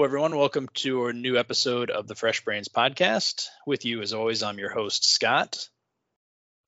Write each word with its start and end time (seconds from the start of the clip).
All 0.00 0.06
right. 0.06 0.12
Well, 0.12 0.18
hello, 0.18 0.28
everyone. 0.28 0.40
Welcome 0.40 0.68
to 0.76 1.06
a 1.08 1.12
new 1.12 1.36
episode 1.36 1.90
of 1.90 2.08
the 2.08 2.14
Fresh 2.14 2.42
Brains 2.42 2.68
podcast. 2.68 3.48
With 3.66 3.84
you, 3.84 4.00
as 4.00 4.14
always, 4.14 4.42
I'm 4.42 4.58
your 4.58 4.70
host, 4.70 5.04
Scott. 5.04 5.68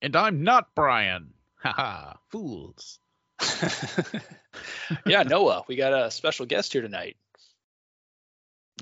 And 0.03 0.15
I'm 0.15 0.43
not 0.43 0.75
Brian. 0.75 1.33
Haha, 1.55 2.17
fools. 2.29 2.99
yeah, 5.07 5.23
Noah, 5.23 5.65
we 5.67 5.77
got 5.77 5.95
a 5.95 6.11
special 6.11 6.45
guest 6.45 6.75
here 6.75 6.83
tonight. 6.83 7.17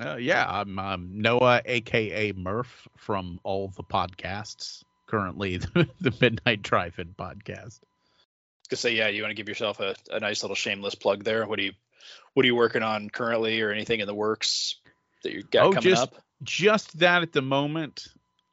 Uh, 0.00 0.16
yeah, 0.16 0.44
I'm 0.44 0.76
um, 0.80 1.22
Noah, 1.22 1.62
aka 1.64 2.32
Murph, 2.32 2.88
from 2.96 3.38
all 3.44 3.68
the 3.76 3.84
podcasts. 3.84 4.82
Currently, 5.06 5.56
the, 5.74 5.88
the 6.00 6.12
Midnight 6.20 6.62
Drive-In 6.62 7.14
podcast. 7.16 7.78
To 8.70 8.76
say, 8.76 8.96
yeah, 8.96 9.06
you 9.06 9.22
want 9.22 9.30
to 9.30 9.36
give 9.36 9.48
yourself 9.48 9.78
a, 9.78 9.94
a 10.10 10.18
nice 10.18 10.42
little 10.42 10.56
shameless 10.56 10.96
plug 10.96 11.22
there. 11.22 11.46
What 11.46 11.60
do 11.60 11.66
you 11.66 11.72
What 12.34 12.44
are 12.44 12.46
you 12.46 12.54
working 12.54 12.82
on 12.82 13.10
currently, 13.10 13.60
or 13.60 13.70
anything 13.70 14.00
in 14.00 14.06
the 14.06 14.14
works 14.14 14.76
that 15.22 15.32
you 15.32 15.42
got 15.42 15.66
oh, 15.66 15.72
coming 15.72 15.90
just, 15.90 16.02
up? 16.02 16.14
Just 16.42 16.98
that 17.00 17.22
at 17.22 17.32
the 17.32 17.42
moment. 17.42 18.08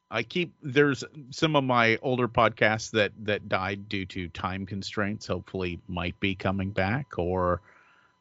I 0.10 0.24
keep 0.24 0.54
there's 0.62 1.04
some 1.32 1.56
of 1.56 1.64
my 1.64 1.98
older 2.02 2.28
podcasts 2.28 2.92
that 2.92 3.12
that 3.26 3.50
died 3.50 3.90
due 3.90 4.06
to 4.06 4.30
time 4.30 4.66
constraints. 4.66 5.28
Hopefully, 5.28 5.80
might 5.88 6.20
be 6.20 6.36
coming 6.36 6.72
back, 6.72 7.18
or 7.18 7.62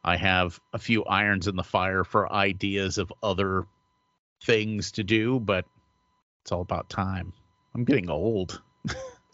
I 0.04 0.16
have 0.16 0.60
a 0.72 0.78
few 0.78 1.04
irons 1.04 1.46
in 1.46 1.56
the 1.56 1.62
fire 1.62 2.04
for 2.04 2.32
ideas 2.32 2.98
of 2.98 3.12
other 3.22 3.66
things 4.42 4.92
to 4.92 5.04
do. 5.04 5.38
But 5.38 5.64
it's 6.42 6.52
all 6.52 6.60
about 6.60 6.88
time. 6.88 7.32
I'm 7.74 7.84
getting 7.84 8.10
old. 8.10 8.60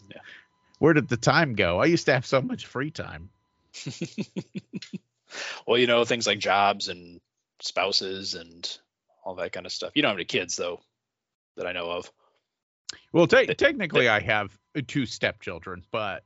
Yeah. 0.09 0.19
Where 0.79 0.95
did 0.95 1.09
the 1.09 1.17
time 1.17 1.55
go? 1.55 1.81
I 1.81 1.87
used 1.87 2.07
to 2.07 2.13
have 2.13 2.27
so 2.27 2.43
much 2.43 2.67
free 2.67 2.91
time. 2.91 3.31
well, 5.67 5.79
you 5.79 5.87
know, 5.87 6.05
things 6.05 6.27
like 6.27 6.39
jobs 6.39 6.89
and 6.89 7.21
spouses 7.61 8.35
and 8.35 8.79
all 9.25 9.35
that 9.37 9.53
kind 9.53 9.67
of 9.67 9.73
stuff. 9.73 9.93
You 9.95 10.03
don't 10.03 10.11
have 10.11 10.19
any 10.19 10.25
kids, 10.25 10.57
though, 10.57 10.81
that 11.57 11.67
I 11.67 11.73
know 11.73 11.91
of. 11.91 12.11
Well, 13.13 13.27
te- 13.27 13.55
technically, 13.55 14.09
I 14.09 14.21
have 14.21 14.57
two 14.87 15.07
stepchildren, 15.07 15.83
but 15.91 16.25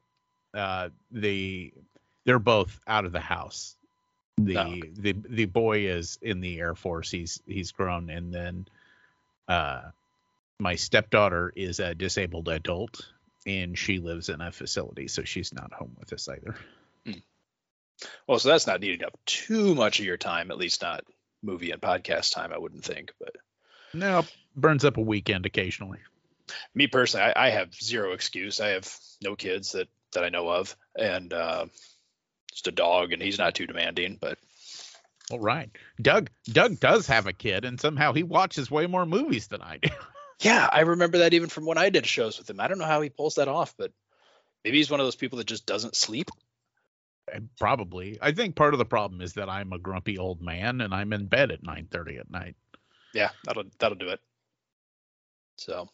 uh, 0.54 0.88
the 1.10 1.72
they're 2.24 2.38
both 2.38 2.80
out 2.86 3.04
of 3.04 3.12
the 3.12 3.20
house. 3.20 3.76
The 4.38 4.58
Oh, 4.58 4.66
okay. 4.68 4.90
the 4.94 5.12
the 5.28 5.44
boy 5.46 5.86
is 5.86 6.18
in 6.22 6.40
the 6.40 6.58
Air 6.58 6.74
Force. 6.74 7.10
He's 7.10 7.40
he's 7.46 7.72
grown, 7.72 8.10
and 8.10 8.32
then 8.32 8.66
uh, 9.48 9.82
my 10.58 10.74
stepdaughter 10.74 11.52
is 11.54 11.80
a 11.80 11.94
disabled 11.94 12.48
adult, 12.48 13.00
and 13.46 13.78
she 13.78 13.98
lives 13.98 14.28
in 14.28 14.40
a 14.40 14.50
facility, 14.52 15.08
so 15.08 15.22
she's 15.24 15.52
not 15.54 15.72
home 15.72 15.96
with 15.98 16.12
us 16.12 16.28
either. 16.28 16.56
Well, 18.26 18.38
so 18.38 18.48
that's 18.48 18.66
not 18.66 18.82
eating 18.84 19.04
up 19.04 19.18
too 19.24 19.74
much 19.74 19.98
of 20.00 20.04
your 20.04 20.16
time, 20.16 20.50
at 20.50 20.58
least 20.58 20.82
not 20.82 21.04
movie 21.42 21.70
and 21.70 21.80
podcast 21.80 22.32
time, 22.32 22.52
I 22.52 22.58
wouldn't 22.58 22.84
think. 22.84 23.12
But 23.18 23.36
No, 23.94 24.24
burns 24.54 24.84
up 24.84 24.96
a 24.96 25.02
weekend 25.02 25.46
occasionally. 25.46 25.98
me 26.74 26.86
personally, 26.86 27.32
I, 27.34 27.46
I 27.46 27.50
have 27.50 27.74
zero 27.74 28.12
excuse. 28.12 28.60
I 28.60 28.68
have 28.68 28.94
no 29.22 29.36
kids 29.36 29.72
that 29.72 29.88
that 30.12 30.24
I 30.24 30.28
know 30.28 30.48
of, 30.48 30.76
and 30.94 31.32
uh, 31.32 31.66
just 32.52 32.68
a 32.68 32.72
dog, 32.72 33.12
and 33.12 33.22
he's 33.22 33.38
not 33.38 33.54
too 33.54 33.66
demanding. 33.66 34.18
But 34.20 34.38
All 35.30 35.40
right, 35.40 35.70
Doug. 36.00 36.30
Doug 36.44 36.80
does 36.80 37.06
have 37.06 37.26
a 37.26 37.32
kid, 37.32 37.64
and 37.64 37.80
somehow 37.80 38.12
he 38.12 38.22
watches 38.22 38.70
way 38.70 38.86
more 38.86 39.06
movies 39.06 39.48
than 39.48 39.62
I 39.62 39.78
do. 39.78 39.90
yeah, 40.40 40.68
I 40.70 40.80
remember 40.80 41.18
that 41.18 41.34
even 41.34 41.48
from 41.48 41.66
when 41.66 41.78
I 41.78 41.90
did 41.90 42.06
shows 42.06 42.38
with 42.38 42.50
him. 42.50 42.60
I 42.60 42.68
don't 42.68 42.78
know 42.78 42.84
how 42.84 43.00
he 43.00 43.08
pulls 43.08 43.36
that 43.36 43.48
off, 43.48 43.74
but 43.78 43.92
maybe 44.64 44.78
he's 44.78 44.90
one 44.90 45.00
of 45.00 45.06
those 45.06 45.16
people 45.16 45.38
that 45.38 45.46
just 45.46 45.66
doesn't 45.66 45.96
sleep. 45.96 46.30
Probably. 47.58 48.18
I 48.22 48.32
think 48.32 48.54
part 48.54 48.74
of 48.74 48.78
the 48.78 48.84
problem 48.84 49.20
is 49.20 49.32
that 49.34 49.48
I'm 49.48 49.72
a 49.72 49.78
grumpy 49.78 50.18
old 50.18 50.40
man 50.42 50.80
and 50.80 50.94
I'm 50.94 51.12
in 51.12 51.26
bed 51.26 51.50
at 51.50 51.62
9:30 51.62 52.20
at 52.20 52.30
night. 52.30 52.56
Yeah, 53.12 53.30
that'll 53.44 53.64
that'll 53.78 53.98
do 53.98 54.08
it. 54.10 54.20
So, 55.58 55.88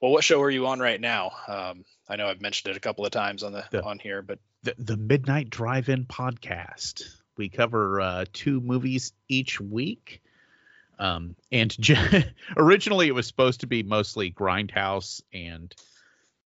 well, 0.00 0.12
what 0.12 0.24
show 0.24 0.40
are 0.42 0.50
you 0.50 0.66
on 0.66 0.78
right 0.78 1.00
now? 1.00 1.32
Um, 1.48 1.84
I 2.08 2.16
know 2.16 2.26
I've 2.28 2.40
mentioned 2.42 2.70
it 2.70 2.76
a 2.76 2.80
couple 2.80 3.04
of 3.04 3.10
times 3.12 3.42
on 3.42 3.52
the, 3.52 3.64
The- 3.70 3.82
on 3.82 3.98
here, 3.98 4.22
but 4.22 4.38
The 4.62 4.74
the 4.78 4.96
Midnight 4.96 5.50
Drive-In 5.50 6.04
podcast. 6.06 7.02
We 7.36 7.48
cover 7.48 8.00
uh, 8.00 8.24
two 8.32 8.60
movies 8.60 9.12
each 9.28 9.60
week. 9.60 10.20
Um, 10.98 11.34
and 11.50 11.70
j- 11.80 12.30
originally 12.58 13.06
it 13.08 13.14
was 13.14 13.26
supposed 13.26 13.60
to 13.60 13.66
be 13.66 13.82
mostly 13.82 14.30
grindhouse 14.30 15.22
and 15.32 15.74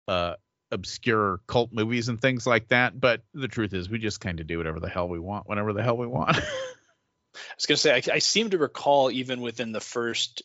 uh, 0.07 0.33
obscure 0.71 1.39
cult 1.47 1.71
movies 1.73 2.07
and 2.07 2.21
things 2.21 2.47
like 2.47 2.69
that. 2.69 2.99
But 2.99 3.21
the 3.33 3.47
truth 3.47 3.73
is, 3.73 3.89
we 3.89 3.99
just 3.99 4.21
kind 4.21 4.39
of 4.39 4.47
do 4.47 4.57
whatever 4.57 4.79
the 4.79 4.89
hell 4.89 5.07
we 5.07 5.19
want, 5.19 5.47
whenever 5.47 5.73
the 5.73 5.83
hell 5.83 5.97
we 5.97 6.07
want. 6.07 6.37
I 7.35 7.39
was 7.55 7.65
gonna 7.65 7.77
say 7.77 7.93
I, 7.93 8.15
I 8.15 8.19
seem 8.19 8.49
to 8.49 8.57
recall 8.57 9.11
even 9.11 9.41
within 9.41 9.71
the 9.71 9.79
first 9.79 10.43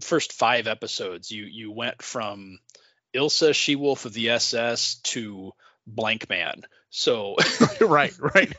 first 0.00 0.32
five 0.32 0.66
episodes, 0.66 1.30
you 1.30 1.44
you 1.44 1.72
went 1.72 2.02
from 2.02 2.58
Ilsa 3.14 3.54
She 3.54 3.76
Wolf 3.76 4.04
of 4.04 4.12
the 4.12 4.30
SS 4.30 4.96
to 5.04 5.52
Blankman. 5.88 6.64
So 6.90 7.36
right, 7.80 8.14
right. 8.18 8.52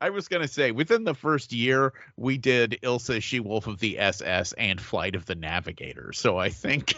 I 0.00 0.10
was 0.10 0.28
gonna 0.28 0.48
say 0.48 0.72
within 0.72 1.04
the 1.04 1.14
first 1.14 1.52
year 1.52 1.92
we 2.16 2.38
did 2.38 2.78
Ilsa 2.82 3.22
She 3.22 3.40
Wolf 3.40 3.66
of 3.66 3.78
the 3.78 3.98
SS 3.98 4.52
and 4.52 4.80
Flight 4.80 5.14
of 5.14 5.26
the 5.26 5.34
Navigator. 5.34 6.12
So 6.12 6.38
I 6.38 6.50
think 6.50 6.94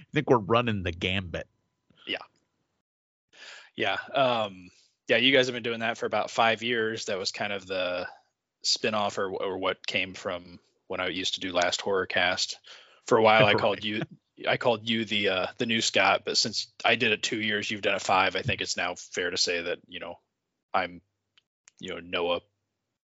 I 0.00 0.04
think 0.12 0.30
we're 0.30 0.38
running 0.38 0.82
the 0.82 0.92
gambit. 0.92 1.46
yeah, 2.06 2.18
Yeah. 3.76 3.96
um, 4.14 4.70
yeah, 5.08 5.16
you 5.16 5.32
guys 5.32 5.46
have 5.46 5.54
been 5.54 5.62
doing 5.62 5.80
that 5.80 5.98
for 5.98 6.06
about 6.06 6.30
five 6.30 6.62
years. 6.62 7.06
That 7.06 7.18
was 7.18 7.32
kind 7.32 7.52
of 7.52 7.66
the 7.66 8.06
spin-off 8.62 9.18
or 9.18 9.30
or 9.30 9.56
what 9.56 9.86
came 9.86 10.14
from 10.14 10.58
when 10.88 11.00
I 11.00 11.08
used 11.08 11.34
to 11.34 11.40
do 11.40 11.52
Last 11.52 11.80
Horror 11.80 12.06
Cast. 12.06 12.58
For 13.06 13.16
a 13.16 13.22
while, 13.22 13.46
I 13.46 13.54
called 13.54 13.84
you. 13.84 14.02
I 14.46 14.56
called 14.56 14.88
you 14.88 15.04
the 15.04 15.28
uh, 15.30 15.46
the 15.56 15.66
new 15.66 15.80
Scott, 15.80 16.22
but 16.24 16.36
since 16.36 16.68
I 16.84 16.96
did 16.96 17.12
it 17.12 17.22
two 17.22 17.40
years, 17.40 17.70
you've 17.70 17.82
done 17.82 17.94
it 17.96 18.02
five. 18.02 18.36
I 18.36 18.42
think 18.42 18.60
it's 18.60 18.76
now 18.76 18.94
fair 18.96 19.30
to 19.30 19.36
say 19.36 19.62
that 19.62 19.78
you 19.88 20.00
know 20.00 20.18
I'm, 20.74 21.00
you 21.80 21.94
know, 21.94 22.00
Noah 22.00 22.40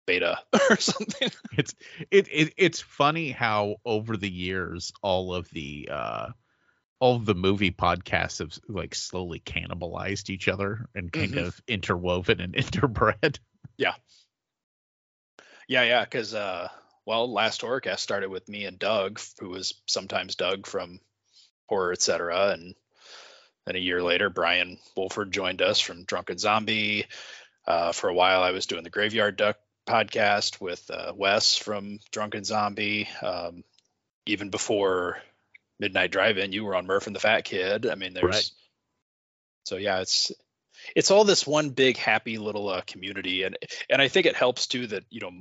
Beta 0.05 0.39
or 0.69 0.77
something. 0.77 1.29
It's 1.55 1.75
it, 2.11 2.27
it 2.31 2.53
it's 2.57 2.81
funny 2.81 3.31
how 3.31 3.75
over 3.85 4.17
the 4.17 4.31
years 4.31 4.91
all 5.01 5.33
of 5.33 5.49
the 5.51 5.89
uh 5.91 6.27
all 6.99 7.15
of 7.15 7.25
the 7.25 7.35
movie 7.35 7.71
podcasts 7.71 8.39
have 8.39 8.57
like 8.67 8.95
slowly 8.95 9.39
cannibalized 9.39 10.29
each 10.29 10.47
other 10.47 10.87
and 10.95 11.11
kind 11.11 11.33
Mhm. 11.33 11.47
of 11.47 11.61
interwoven 11.67 12.39
and 12.39 12.53
interbred. 12.55 13.39
Yeah. 13.77 13.95
Yeah, 15.67 15.83
yeah, 15.83 16.03
because 16.03 16.33
uh, 16.33 16.67
well, 17.05 17.31
last 17.31 17.61
Horrorcast 17.61 17.99
started 17.99 18.29
with 18.29 18.47
me 18.49 18.65
and 18.65 18.77
Doug, 18.79 19.19
who 19.39 19.49
was 19.49 19.73
sometimes 19.87 20.35
Doug 20.35 20.67
from 20.67 20.99
Horror 21.67 21.91
Etc. 21.93 22.51
And 22.51 22.75
then 23.65 23.75
a 23.75 23.79
year 23.79 24.01
later, 24.03 24.29
Brian 24.29 24.77
Wolford 24.95 25.31
joined 25.31 25.61
us 25.61 25.79
from 25.79 26.03
Drunken 26.03 26.37
Zombie. 26.37 27.05
Uh, 27.65 27.93
for 27.93 28.09
a 28.09 28.13
while, 28.13 28.43
I 28.43 28.51
was 28.51 28.65
doing 28.65 28.83
the 28.83 28.89
Graveyard 28.89 29.37
Duck 29.37 29.57
podcast 29.87 30.59
with 30.59 30.89
uh, 30.91 31.13
Wes 31.15 31.55
from 31.55 31.99
Drunken 32.11 32.43
Zombie. 32.43 33.07
Um, 33.21 33.63
even 34.25 34.49
before 34.49 35.17
Midnight 35.79 36.11
Drive-In, 36.11 36.51
you 36.51 36.63
were 36.63 36.75
on 36.75 36.85
Murph 36.85 37.07
and 37.07 37.15
the 37.15 37.19
Fat 37.19 37.41
Kid. 37.45 37.87
I 37.87 37.95
mean, 37.95 38.13
there's 38.13 38.23
Right. 38.23 38.51
so 39.65 39.77
yeah, 39.77 39.99
it's 39.99 40.31
it's 40.95 41.11
all 41.11 41.23
this 41.23 41.47
one 41.47 41.69
big 41.69 41.97
happy 41.97 42.37
little 42.37 42.69
uh, 42.69 42.81
community, 42.81 43.43
and 43.43 43.57
and 43.89 44.01
I 44.01 44.07
think 44.07 44.25
it 44.25 44.35
helps 44.35 44.67
too 44.67 44.87
that 44.87 45.03
you 45.09 45.21
know 45.21 45.31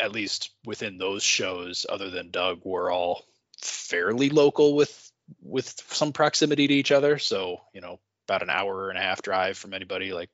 at 0.00 0.12
least 0.12 0.50
within 0.64 0.98
those 0.98 1.22
shows, 1.22 1.86
other 1.88 2.10
than 2.10 2.30
Doug, 2.30 2.60
we're 2.64 2.92
all 2.92 3.24
fairly 3.60 4.28
local 4.28 4.74
with 4.74 5.12
with 5.42 5.82
some 5.88 6.12
proximity 6.12 6.66
to 6.68 6.74
each 6.74 6.92
other. 6.92 7.18
So 7.18 7.60
you 7.72 7.80
know, 7.80 8.00
about 8.28 8.42
an 8.42 8.50
hour 8.50 8.90
and 8.90 8.98
a 8.98 9.02
half 9.02 9.22
drive 9.22 9.56
from 9.56 9.74
anybody. 9.74 10.12
Like 10.12 10.30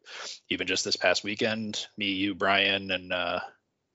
even 0.49 0.67
just 0.67 0.85
this 0.85 0.97
past 0.97 1.25
weekend, 1.25 1.87
me, 1.97 2.13
you, 2.13 2.35
Brian, 2.35 2.91
and 2.91 3.13
uh, 3.13 3.41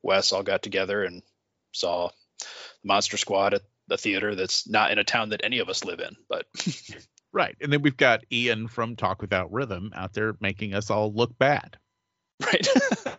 Wes 0.03 0.31
all 0.31 0.43
got 0.43 0.61
together 0.61 1.03
and 1.03 1.23
saw 1.71 2.09
the 2.39 2.45
Monster 2.83 3.17
Squad 3.17 3.53
at 3.55 3.61
the 3.87 3.97
theater 3.97 4.35
that's 4.35 4.67
not 4.67 4.91
in 4.91 4.99
a 4.99 5.03
town 5.03 5.29
that 5.29 5.41
any 5.43 5.59
of 5.59 5.69
us 5.69 5.83
live 5.83 5.99
in, 5.99 6.15
but 6.27 6.45
Right. 7.35 7.55
And 7.59 7.71
then 7.73 7.81
we've 7.81 7.97
got 7.97 8.23
Ian 8.31 8.69
from 8.69 8.95
Talk 8.95 9.21
Without 9.21 9.51
Rhythm 9.51 9.91
out 9.93 10.13
there 10.13 10.37
making 10.39 10.73
us 10.73 10.89
all 10.89 11.13
look 11.13 11.37
bad. 11.37 11.77
right. 12.41 12.65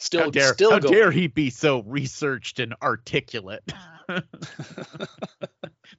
still, 0.00 0.24
how 0.24 0.30
dare, 0.30 0.52
still 0.52 0.72
how 0.72 0.80
going. 0.80 0.94
dare 0.94 1.12
he 1.12 1.28
be 1.28 1.50
so 1.50 1.80
researched 1.84 2.58
and 2.58 2.74
articulate? 2.82 3.62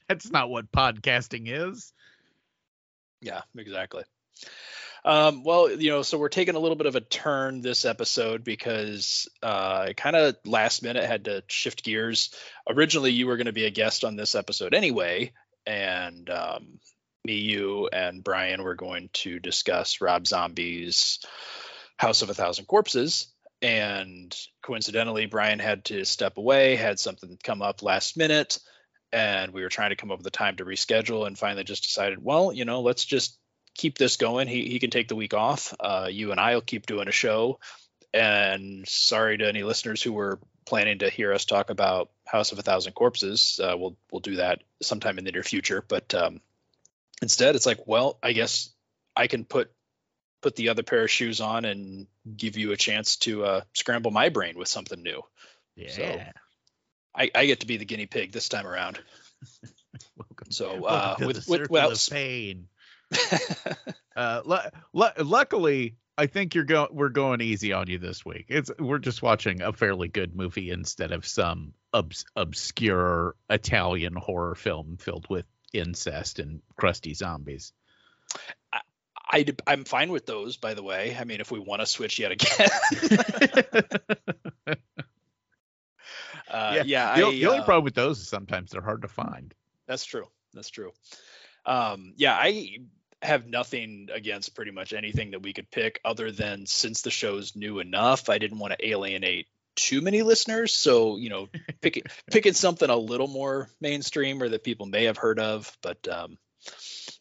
That's 0.09 0.29
not 0.29 0.49
what 0.49 0.69
podcasting 0.73 1.43
is. 1.45 1.93
Yeah, 3.21 3.43
exactly. 3.57 4.03
Um, 5.05 5.43
well, 5.43 5.71
you 5.71 5.91
know, 5.91 6.01
so 6.01 6.17
we're 6.17 6.29
taking 6.29 6.55
a 6.55 6.59
little 6.59 6.75
bit 6.75 6.87
of 6.87 6.95
a 6.95 7.01
turn 7.01 7.61
this 7.61 7.85
episode 7.85 8.43
because 8.43 9.29
uh, 9.41 9.85
I 9.87 9.93
kind 9.93 10.15
of 10.15 10.35
last 10.45 10.83
minute 10.83 11.05
had 11.05 11.25
to 11.25 11.43
shift 11.47 11.83
gears. 11.83 12.33
Originally, 12.67 13.11
you 13.11 13.27
were 13.27 13.37
going 13.37 13.45
to 13.45 13.53
be 13.53 13.65
a 13.65 13.71
guest 13.71 14.03
on 14.03 14.15
this 14.15 14.35
episode 14.35 14.73
anyway, 14.73 15.31
and 15.65 16.29
um, 16.29 16.79
me, 17.23 17.35
you, 17.35 17.87
and 17.87 18.23
Brian 18.23 18.63
were 18.63 18.75
going 18.75 19.09
to 19.13 19.39
discuss 19.39 20.01
Rob 20.01 20.27
Zombie's 20.27 21.19
House 21.97 22.21
of 22.21 22.29
a 22.29 22.33
Thousand 22.33 22.65
Corpses. 22.65 23.27
and 23.61 24.35
coincidentally, 24.61 25.25
Brian 25.25 25.59
had 25.59 25.85
to 25.85 26.05
step 26.05 26.37
away, 26.37 26.75
had 26.75 26.99
something 26.99 27.37
come 27.43 27.61
up 27.61 27.83
last 27.83 28.17
minute, 28.17 28.59
and 29.11 29.51
we 29.53 29.61
were 29.61 29.69
trying 29.69 29.89
to 29.89 29.95
come 29.95 30.11
up 30.11 30.19
with 30.19 30.27
a 30.27 30.31
time 30.31 30.55
to 30.57 30.65
reschedule, 30.65 31.25
and 31.27 31.37
finally 31.37 31.63
just 31.63 31.83
decided, 31.83 32.23
well, 32.23 32.53
you 32.53 32.65
know, 32.65 32.81
let's 32.81 33.05
just 33.05 33.38
keep 33.79 33.97
this 33.97 34.17
going. 34.17 34.49
He 34.49 34.67
he 34.67 34.79
can 34.79 34.89
take 34.89 35.07
the 35.07 35.15
week 35.15 35.33
off. 35.33 35.73
Uh, 35.79 36.09
you 36.11 36.31
and 36.31 36.39
I'll 36.39 36.61
keep 36.61 36.85
doing 36.85 37.07
a 37.07 37.13
show. 37.13 37.59
And 38.13 38.85
sorry 38.87 39.37
to 39.37 39.47
any 39.47 39.63
listeners 39.63 40.03
who 40.03 40.11
were 40.11 40.39
planning 40.65 40.99
to 40.99 41.09
hear 41.09 41.31
us 41.31 41.45
talk 41.45 41.69
about 41.69 42.09
House 42.25 42.51
of 42.51 42.59
a 42.59 42.61
Thousand 42.61 42.93
Corpses. 42.93 43.59
Uh, 43.63 43.75
we'll 43.77 43.95
we'll 44.11 44.19
do 44.19 44.35
that 44.35 44.63
sometime 44.81 45.17
in 45.17 45.23
the 45.23 45.31
near 45.31 45.43
future. 45.43 45.81
But 45.87 46.13
um, 46.13 46.41
instead, 47.21 47.55
it's 47.55 47.65
like, 47.65 47.87
well, 47.87 48.17
I 48.21 48.33
guess 48.33 48.69
I 49.15 49.27
can 49.27 49.45
put 49.45 49.71
put 50.41 50.57
the 50.57 50.69
other 50.69 50.83
pair 50.83 51.03
of 51.03 51.11
shoes 51.11 51.39
on 51.39 51.63
and 51.63 52.07
give 52.35 52.57
you 52.57 52.73
a 52.73 52.77
chance 52.77 53.15
to 53.17 53.45
uh, 53.45 53.61
scramble 53.73 54.11
my 54.11 54.27
brain 54.27 54.57
with 54.57 54.67
something 54.67 55.01
new. 55.01 55.21
Yeah. 55.75 55.89
So 55.89 56.21
I, 57.15 57.31
I 57.33 57.45
get 57.45 57.61
to 57.61 57.67
be 57.67 57.77
the 57.77 57.85
guinea 57.85 58.07
pig 58.07 58.33
this 58.33 58.49
time 58.49 58.67
around. 58.67 58.99
Welcome. 60.17 60.51
So 60.51 60.81
Welcome 60.81 60.85
uh, 60.85 61.15
to 61.15 61.27
with 61.27 61.45
the 61.45 61.67
with 61.69 61.71
of 61.71 62.13
pain. 62.13 62.67
Uh, 64.15 64.41
lu- 64.43 64.57
lu- 64.91 65.23
luckily, 65.23 65.95
I 66.17 66.25
think 66.27 66.53
you're 66.53 66.65
going. 66.65 66.89
We're 66.91 67.07
going 67.07 67.39
easy 67.39 67.71
on 67.71 67.87
you 67.87 67.99
this 67.99 68.25
week. 68.25 68.47
It's 68.49 68.69
we're 68.77 68.97
just 68.97 69.21
watching 69.21 69.61
a 69.61 69.71
fairly 69.71 70.09
good 70.09 70.35
movie 70.35 70.71
instead 70.71 71.13
of 71.13 71.25
some 71.25 71.71
obs- 71.93 72.25
obscure 72.35 73.37
Italian 73.49 74.15
horror 74.15 74.55
film 74.55 74.97
filled 74.97 75.29
with 75.29 75.45
incest 75.71 76.39
and 76.39 76.61
crusty 76.75 77.13
zombies. 77.13 77.71
I 79.31 79.45
I'm 79.65 79.85
fine 79.85 80.11
with 80.11 80.25
those. 80.25 80.57
By 80.57 80.73
the 80.73 80.83
way, 80.83 81.15
I 81.17 81.23
mean 81.23 81.39
if 81.39 81.51
we 81.51 81.59
want 81.59 81.81
to 81.81 81.85
switch 81.85 82.19
yet 82.19 82.33
again. 82.33 82.67
uh, 86.49 86.83
yeah, 86.85 87.15
the, 87.15 87.25
I, 87.25 87.31
the 87.31 87.45
only 87.45 87.59
uh, 87.59 87.63
problem 87.63 87.85
with 87.85 87.95
those 87.95 88.19
is 88.19 88.27
sometimes 88.27 88.71
they're 88.71 88.81
hard 88.81 89.03
to 89.03 89.07
find. 89.07 89.53
That's 89.87 90.03
true. 90.03 90.27
That's 90.53 90.69
true. 90.69 90.91
Um, 91.65 92.13
yeah, 92.17 92.33
I 92.33 92.79
have 93.21 93.47
nothing 93.47 94.09
against 94.13 94.55
pretty 94.55 94.71
much 94.71 94.93
anything 94.93 95.31
that 95.31 95.41
we 95.41 95.53
could 95.53 95.69
pick, 95.69 95.99
other 96.05 96.31
than 96.31 96.65
since 96.65 97.01
the 97.01 97.11
show's 97.11 97.55
new 97.55 97.79
enough, 97.79 98.29
I 98.29 98.37
didn't 98.37 98.59
want 98.59 98.73
to 98.73 98.87
alienate 98.87 99.47
too 99.75 100.01
many 100.01 100.21
listeners. 100.21 100.73
So 100.73 101.17
you 101.17 101.29
know, 101.29 101.49
picking 101.81 102.03
picking 102.31 102.53
something 102.53 102.89
a 102.89 102.95
little 102.95 103.27
more 103.27 103.69
mainstream 103.81 104.41
or 104.41 104.49
that 104.49 104.63
people 104.63 104.85
may 104.85 105.05
have 105.05 105.17
heard 105.17 105.39
of. 105.39 105.75
But 105.81 106.07
um, 106.07 106.37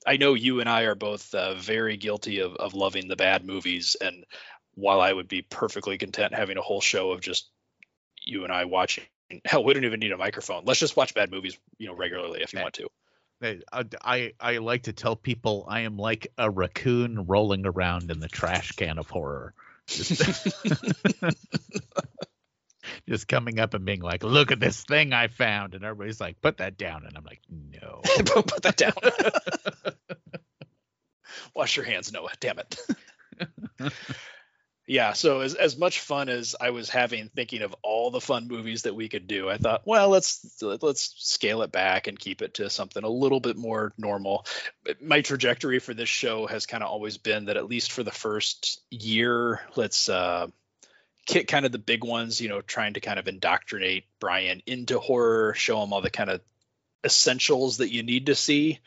I 0.07 0.17
know 0.17 0.35
you 0.35 0.61
and 0.61 0.69
I 0.69 0.83
are 0.83 0.95
both 0.95 1.35
uh, 1.35 1.55
very 1.55 1.97
guilty 1.97 2.41
of 2.41 2.55
of 2.55 2.75
loving 2.75 3.09
the 3.09 3.17
bad 3.17 3.45
movies, 3.45 3.97
and 4.01 4.25
while 4.75 5.01
I 5.01 5.13
would 5.13 5.29
be 5.29 5.43
perfectly 5.43 5.99
content 5.99 6.35
having 6.35 6.57
a 6.57 6.63
whole 6.63 6.81
show 6.81 7.11
of 7.11 7.21
just 7.21 7.51
you 8.23 8.45
and 8.45 8.53
I 8.53 8.65
watching. 8.65 9.05
Hell, 9.45 9.65
we 9.65 9.75
don't 9.75 9.85
even 9.85 10.01
need 10.01 10.13
a 10.13 10.17
microphone. 10.17 10.63
Let's 10.65 10.81
just 10.81 10.97
watch 10.97 11.15
bad 11.15 11.31
movies, 11.31 11.59
you 11.79 11.87
know, 11.87 11.95
regularly 11.95 12.43
if 12.43 12.53
you 12.53 12.61
want 12.61 12.75
to. 12.75 12.89
I, 13.41 13.85
I 14.03 14.33
I 14.41 14.59
like 14.59 14.85
to 14.85 14.93
tell 14.93 15.15
people 15.17 15.65
I 15.69 15.81
am 15.81 15.97
like 15.97 16.29
a 16.37 16.51
raccoon 16.51 17.27
rolling 17.27 17.67
around 17.67 18.11
in 18.11 18.21
the 18.21 18.29
trash 18.29 18.73
can 18.73 18.99
of 18.99 19.09
horror. 19.09 19.55
Just, 19.87 20.49
just 23.09 23.29
coming 23.29 23.61
up 23.61 23.75
and 23.75 23.85
being 23.85 24.01
like, 24.01 24.23
"Look 24.25 24.51
at 24.53 24.61
this 24.61 24.83
thing 24.85 25.13
I 25.13 25.29
found," 25.29 25.75
and 25.75 25.85
everybody's 25.85 26.21
like, 26.21 26.41
"Put 26.41 26.59
that 26.59 26.77
down," 26.77 27.05
and 27.07 27.17
I'm 27.17 27.25
like, 27.25 27.41
"No." 27.49 28.01
Put 28.05 28.63
that 28.63 28.77
down. 28.77 28.93
Wash 31.55 31.77
your 31.77 31.87
hands, 31.87 32.13
Noah. 32.13 32.33
Damn 32.41 32.59
it. 32.59 32.77
Yeah. 34.89 35.13
So 35.13 35.41
as 35.41 35.55
as 35.55 35.77
much 35.77 36.01
fun 36.01 36.31
as 36.31 36.57
I 36.59 36.71
was 36.71 36.89
having 36.89 37.29
thinking 37.29 37.61
of 37.61 37.75
all 37.83 38.11
the 38.11 38.23
fun 38.23 38.49
movies 38.49 38.83
that 38.83 38.95
we 38.95 39.11
could 39.11 39.27
do, 39.29 39.49
I 39.51 39.59
thought, 39.59 39.83
well, 39.85 40.09
let's 40.09 40.63
let's 40.63 41.15
scale 41.19 41.61
it 41.61 41.71
back 41.71 42.07
and 42.07 42.19
keep 42.19 42.41
it 42.41 42.55
to 42.55 42.71
something 42.71 43.05
a 43.05 43.09
little 43.09 43.39
bit 43.39 43.59
more 43.59 43.93
normal. 43.99 44.47
My 45.01 45.21
trajectory 45.21 45.79
for 45.79 45.93
this 45.93 46.09
show 46.09 46.47
has 46.47 46.65
kind 46.65 46.83
of 46.83 46.89
always 46.89 47.19
been 47.19 47.45
that 47.45 47.59
at 47.59 47.69
least 47.69 47.93
for 47.93 48.03
the 48.03 48.11
first 48.11 48.81
year, 48.91 49.61
let's 49.77 50.09
uh 50.09 50.47
kick 51.27 51.49
kind 51.49 51.67
of 51.67 51.73
the 51.73 51.79
big 51.79 52.03
ones, 52.03 52.41
you 52.41 52.49
know, 52.49 52.63
trying 52.63 52.95
to 52.95 53.01
kind 53.01 53.19
of 53.19 53.29
indoctrinate 53.29 54.07
Brian 54.19 54.63
into 54.65 54.99
horror, 54.99 55.53
show 55.53 55.83
him 55.83 55.93
all 55.93 56.01
the 56.01 56.09
kind 56.09 56.31
of 56.31 56.41
essentials 57.05 57.77
that 57.77 57.93
you 57.93 58.03
need 58.03 58.27
to 58.27 58.35
see. 58.35 58.81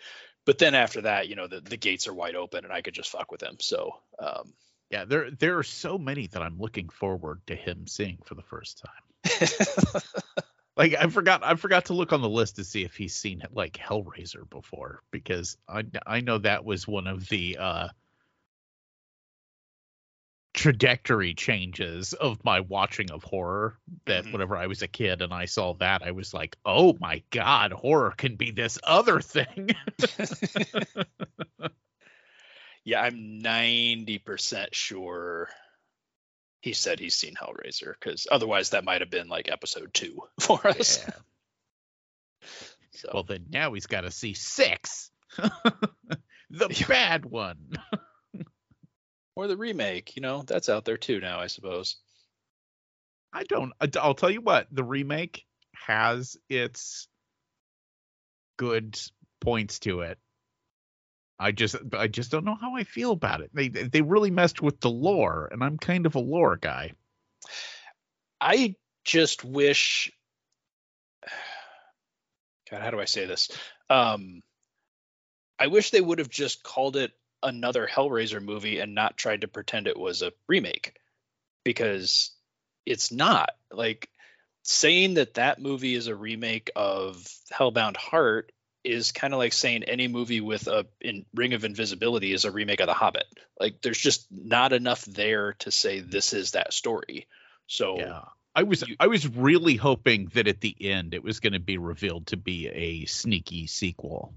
But 0.45 0.57
then 0.57 0.73
after 0.73 1.01
that, 1.01 1.27
you 1.27 1.35
know, 1.35 1.45
the, 1.47 1.61
the 1.61 1.77
gates 1.77 2.07
are 2.07 2.13
wide 2.13 2.35
open 2.35 2.63
and 2.63 2.73
I 2.73 2.81
could 2.81 2.95
just 2.95 3.11
fuck 3.11 3.31
with 3.31 3.43
him. 3.43 3.57
So, 3.59 3.97
um, 4.17 4.53
yeah, 4.91 5.05
there 5.05 5.31
there 5.31 5.57
are 5.57 5.63
so 5.63 5.97
many 5.97 6.27
that 6.27 6.41
I'm 6.41 6.59
looking 6.59 6.89
forward 6.89 7.41
to 7.47 7.55
him 7.55 7.87
seeing 7.87 8.19
for 8.25 8.35
the 8.35 8.43
first 8.43 8.83
time. 8.85 9.03
Like 10.77 10.93
I 10.95 11.07
forgot 11.07 11.43
I 11.43 11.55
forgot 11.55 11.85
to 11.85 11.93
look 11.93 12.13
on 12.13 12.21
the 12.21 12.29
list 12.29 12.55
to 12.55 12.63
see 12.63 12.83
if 12.83 12.95
he's 12.95 13.15
seen 13.15 13.43
like 13.51 13.73
Hellraiser 13.77 14.49
before 14.49 15.03
because 15.11 15.57
I 15.67 15.83
I 16.07 16.21
know 16.21 16.37
that 16.39 16.65
was 16.65 16.87
one 16.87 17.07
of 17.07 17.27
the 17.29 17.57
uh 17.59 17.89
trajectory 20.53 21.33
changes 21.33 22.13
of 22.13 22.43
my 22.43 22.59
watching 22.59 23.09
of 23.11 23.23
horror 23.23 23.77
that 24.05 24.25
Mhm. 24.25 24.31
whenever 24.31 24.57
I 24.57 24.67
was 24.67 24.81
a 24.81 24.87
kid 24.87 25.21
and 25.21 25.33
I 25.33 25.45
saw 25.45 25.73
that 25.75 26.03
I 26.03 26.11
was 26.11 26.33
like, 26.33 26.57
"Oh 26.65 26.97
my 26.99 27.23
god, 27.31 27.71
horror 27.71 28.11
can 28.11 28.35
be 28.35 28.51
this 28.51 28.77
other 28.83 29.21
thing." 29.21 29.69
yeah, 32.83 33.01
I'm 33.01 33.41
90% 33.43 34.67
sure 34.73 35.49
he 36.61 36.73
said 36.73 36.99
he's 36.99 37.15
seen 37.15 37.33
Hellraiser 37.35 37.93
because 37.99 38.27
otherwise 38.31 38.71
that 38.71 38.83
might 38.83 39.01
have 39.01 39.09
been 39.09 39.27
like 39.27 39.49
episode 39.51 39.93
two 39.93 40.23
for 40.39 40.65
us. 40.67 41.03
Yeah. 41.05 41.13
So, 42.93 43.09
Well, 43.13 43.23
then 43.23 43.45
now 43.49 43.73
he's 43.73 43.87
got 43.87 44.01
to 44.01 44.11
see 44.11 44.33
6. 44.33 45.11
the 46.49 46.85
bad 46.87 47.25
one. 47.25 47.69
or 49.35 49.47
the 49.47 49.57
remake, 49.57 50.15
you 50.15 50.21
know, 50.21 50.43
that's 50.45 50.69
out 50.69 50.85
there 50.85 50.97
too 50.97 51.19
now, 51.19 51.39
I 51.39 51.47
suppose. 51.47 51.97
I 53.33 53.43
don't. 53.43 53.71
I'll 53.97 54.13
tell 54.13 54.29
you 54.29 54.41
what. 54.41 54.67
The 54.71 54.83
remake 54.83 55.45
has 55.73 56.35
its 56.49 57.07
good 58.57 58.99
points 59.39 59.79
to 59.79 60.01
it. 60.01 60.19
I 61.41 61.51
just, 61.51 61.75
I 61.93 62.07
just 62.07 62.31
don't 62.31 62.45
know 62.45 62.55
how 62.55 62.75
I 62.75 62.83
feel 62.83 63.11
about 63.11 63.41
it. 63.41 63.49
They, 63.53 63.67
they 63.67 64.01
really 64.01 64.31
messed 64.31 64.61
with 64.61 64.79
the 64.79 64.89
lore, 64.89 65.49
and 65.51 65.63
I'm 65.63 65.77
kind 65.77 66.05
of 66.05 66.15
a 66.15 66.19
lore 66.19 66.57
guy. 66.57 66.93
I 68.39 68.75
just 69.03 69.43
wish 69.43 70.11
God, 72.69 72.81
how 72.81 72.89
do 72.89 72.99
I 72.99 73.05
say 73.05 73.25
this? 73.25 73.49
Um 73.89 74.41
I 75.59 75.67
wish 75.67 75.91
they 75.91 76.01
would 76.01 76.19
have 76.19 76.29
just 76.29 76.63
called 76.63 76.95
it 76.95 77.11
another 77.43 77.87
Hellraiser 77.87 78.41
movie 78.41 78.79
and 78.79 78.95
not 78.95 79.17
tried 79.17 79.41
to 79.41 79.47
pretend 79.47 79.87
it 79.87 79.99
was 79.99 80.21
a 80.23 80.33
remake 80.47 80.95
because 81.63 82.31
it's 82.85 83.11
not. 83.11 83.51
Like 83.71 84.09
saying 84.63 85.15
that 85.15 85.35
that 85.35 85.61
movie 85.61 85.93
is 85.93 86.07
a 86.07 86.15
remake 86.15 86.71
of 86.75 87.23
Hellbound 87.53 87.97
Heart 87.97 88.51
is 88.83 89.11
kind 89.11 89.33
of 89.33 89.37
like 89.37 89.53
saying 89.53 89.83
any 89.83 90.07
movie 90.07 90.41
with 90.41 90.67
a 90.67 90.85
in 90.99 91.25
Ring 91.35 91.53
of 91.53 91.63
Invisibility 91.65 92.33
is 92.33 92.45
a 92.45 92.51
remake 92.51 92.79
of 92.81 92.87
The 92.87 92.93
Hobbit. 92.93 93.25
Like 93.59 93.81
there's 93.81 93.99
just 93.99 94.27
not 94.31 94.73
enough 94.73 95.05
there 95.05 95.53
to 95.59 95.71
say 95.71 95.99
this 95.99 96.33
is 96.33 96.51
that 96.51 96.73
story. 96.73 97.27
So 97.67 97.97
Yeah. 97.99 98.21
I 98.53 98.63
was, 98.63 98.85
You- 98.87 98.97
I 98.99 99.07
was 99.07 99.27
really 99.27 99.75
hoping 99.75 100.29
that 100.33 100.47
at 100.47 100.59
the 100.59 100.75
end 100.79 101.13
it 101.13 101.23
was 101.23 101.39
going 101.39 101.53
to 101.53 101.59
be 101.59 101.77
revealed 101.77 102.27
to 102.27 102.37
be 102.37 102.67
a 102.67 103.05
sneaky 103.05 103.67
sequel. 103.67 104.33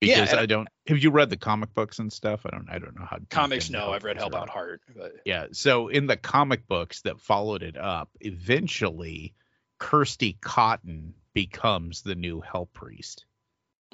Yeah, 0.00 0.20
Because 0.20 0.30
and- 0.30 0.40
I 0.40 0.46
don't. 0.46 0.68
Have 0.86 0.98
you 0.98 1.10
read 1.10 1.28
the 1.28 1.36
comic 1.36 1.74
books 1.74 1.98
and 1.98 2.12
stuff? 2.12 2.46
I 2.46 2.50
don't. 2.50 2.68
I 2.70 2.78
don't 2.78 2.98
know 2.98 3.04
how. 3.04 3.18
comics, 3.30 3.68
no, 3.68 3.90
I've 3.92 4.04
read. 4.04 4.16
Hellbound 4.16 4.48
Heart, 4.48 4.80
but 4.96 5.12
Yeah. 5.24 5.46
So 5.52 5.88
in 5.88 6.06
the 6.06 6.16
comic 6.16 6.66
books 6.68 7.02
that 7.02 7.20
followed 7.20 7.62
it 7.64 7.76
up, 7.76 8.08
eventually 8.20 9.34
Kirsty 9.78 10.38
Cotton 10.40 11.14
becomes 11.38 12.02
the 12.02 12.16
new 12.16 12.40
Hell 12.40 12.66
Priest. 12.66 13.24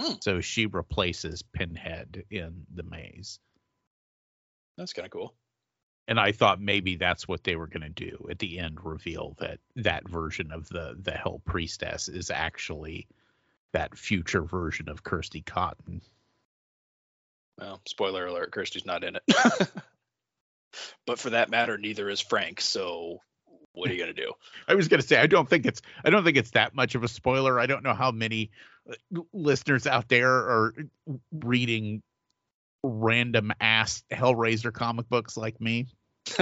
Mm. 0.01 0.25
So 0.25 0.41
she 0.41 0.65
replaces 0.65 1.43
Pinhead 1.43 2.25
in 2.31 2.65
the 2.75 2.83
maze. 2.83 3.39
that's 4.79 4.95
kind 4.95 5.05
of 5.05 5.13
cool. 5.13 5.35
And 6.09 6.19
I 6.19 6.33
thought 6.33 6.59
maybe 6.59 6.97
that's 6.97 7.29
what 7.29 7.45
they 7.45 7.57
were 7.57 7.67
going 7.67 7.83
to 7.83 7.91
do 7.91 8.29
at 8.31 8.39
the 8.39 8.59
end 8.59 8.83
reveal 8.83 9.37
that 9.41 9.59
that 9.77 10.09
version 10.09 10.53
of 10.53 10.71
the 10.71 10.97
the 10.99 11.13
Hell 11.13 11.43
Priestess 11.45 12.09
is 12.09 12.31
actually 12.31 13.09
that 13.73 13.99
future 13.99 14.43
version 14.43 14.89
of 14.89 15.03
Kirsty 15.03 15.43
Cotton. 15.43 16.01
Well, 17.59 17.83
spoiler 17.87 18.25
alert, 18.25 18.53
Kirsty's 18.53 18.87
not 18.87 19.05
in 19.05 19.17
it. 19.17 19.23
but 21.07 21.19
for 21.19 21.31
that 21.31 21.51
matter, 21.51 21.77
neither 21.77 22.09
is 22.09 22.21
Frank. 22.21 22.63
So 22.63 23.21
what 23.75 23.90
are 23.90 23.93
you 23.93 23.99
gonna 23.99 24.12
do? 24.14 24.33
I 24.69 24.75
was 24.75 24.88
going 24.88 25.00
to 25.00 25.07
say 25.07 25.19
I 25.19 25.26
don't 25.26 25.49
think 25.49 25.66
it's 25.66 25.83
I 26.04 26.11
don't 26.11 26.25
think 26.25 26.37
it's 26.37 26.52
that 26.52 26.75
much 26.75 26.95
of 26.95 27.02
a 27.02 27.09
spoiler. 27.09 27.61
I 27.61 27.66
don't 27.66 27.83
know 27.83 27.95
how 27.95 28.11
many 28.11 28.50
uh, 28.88 29.21
listeners 29.33 29.87
out 29.87 30.09
there 30.09 30.31
are 30.31 30.75
reading 31.33 32.02
random 32.83 33.52
ass 33.61 34.02
Hellraiser 34.11 34.73
comic 34.73 35.09
books 35.09 35.37
like 35.37 35.61
me. 35.61 35.87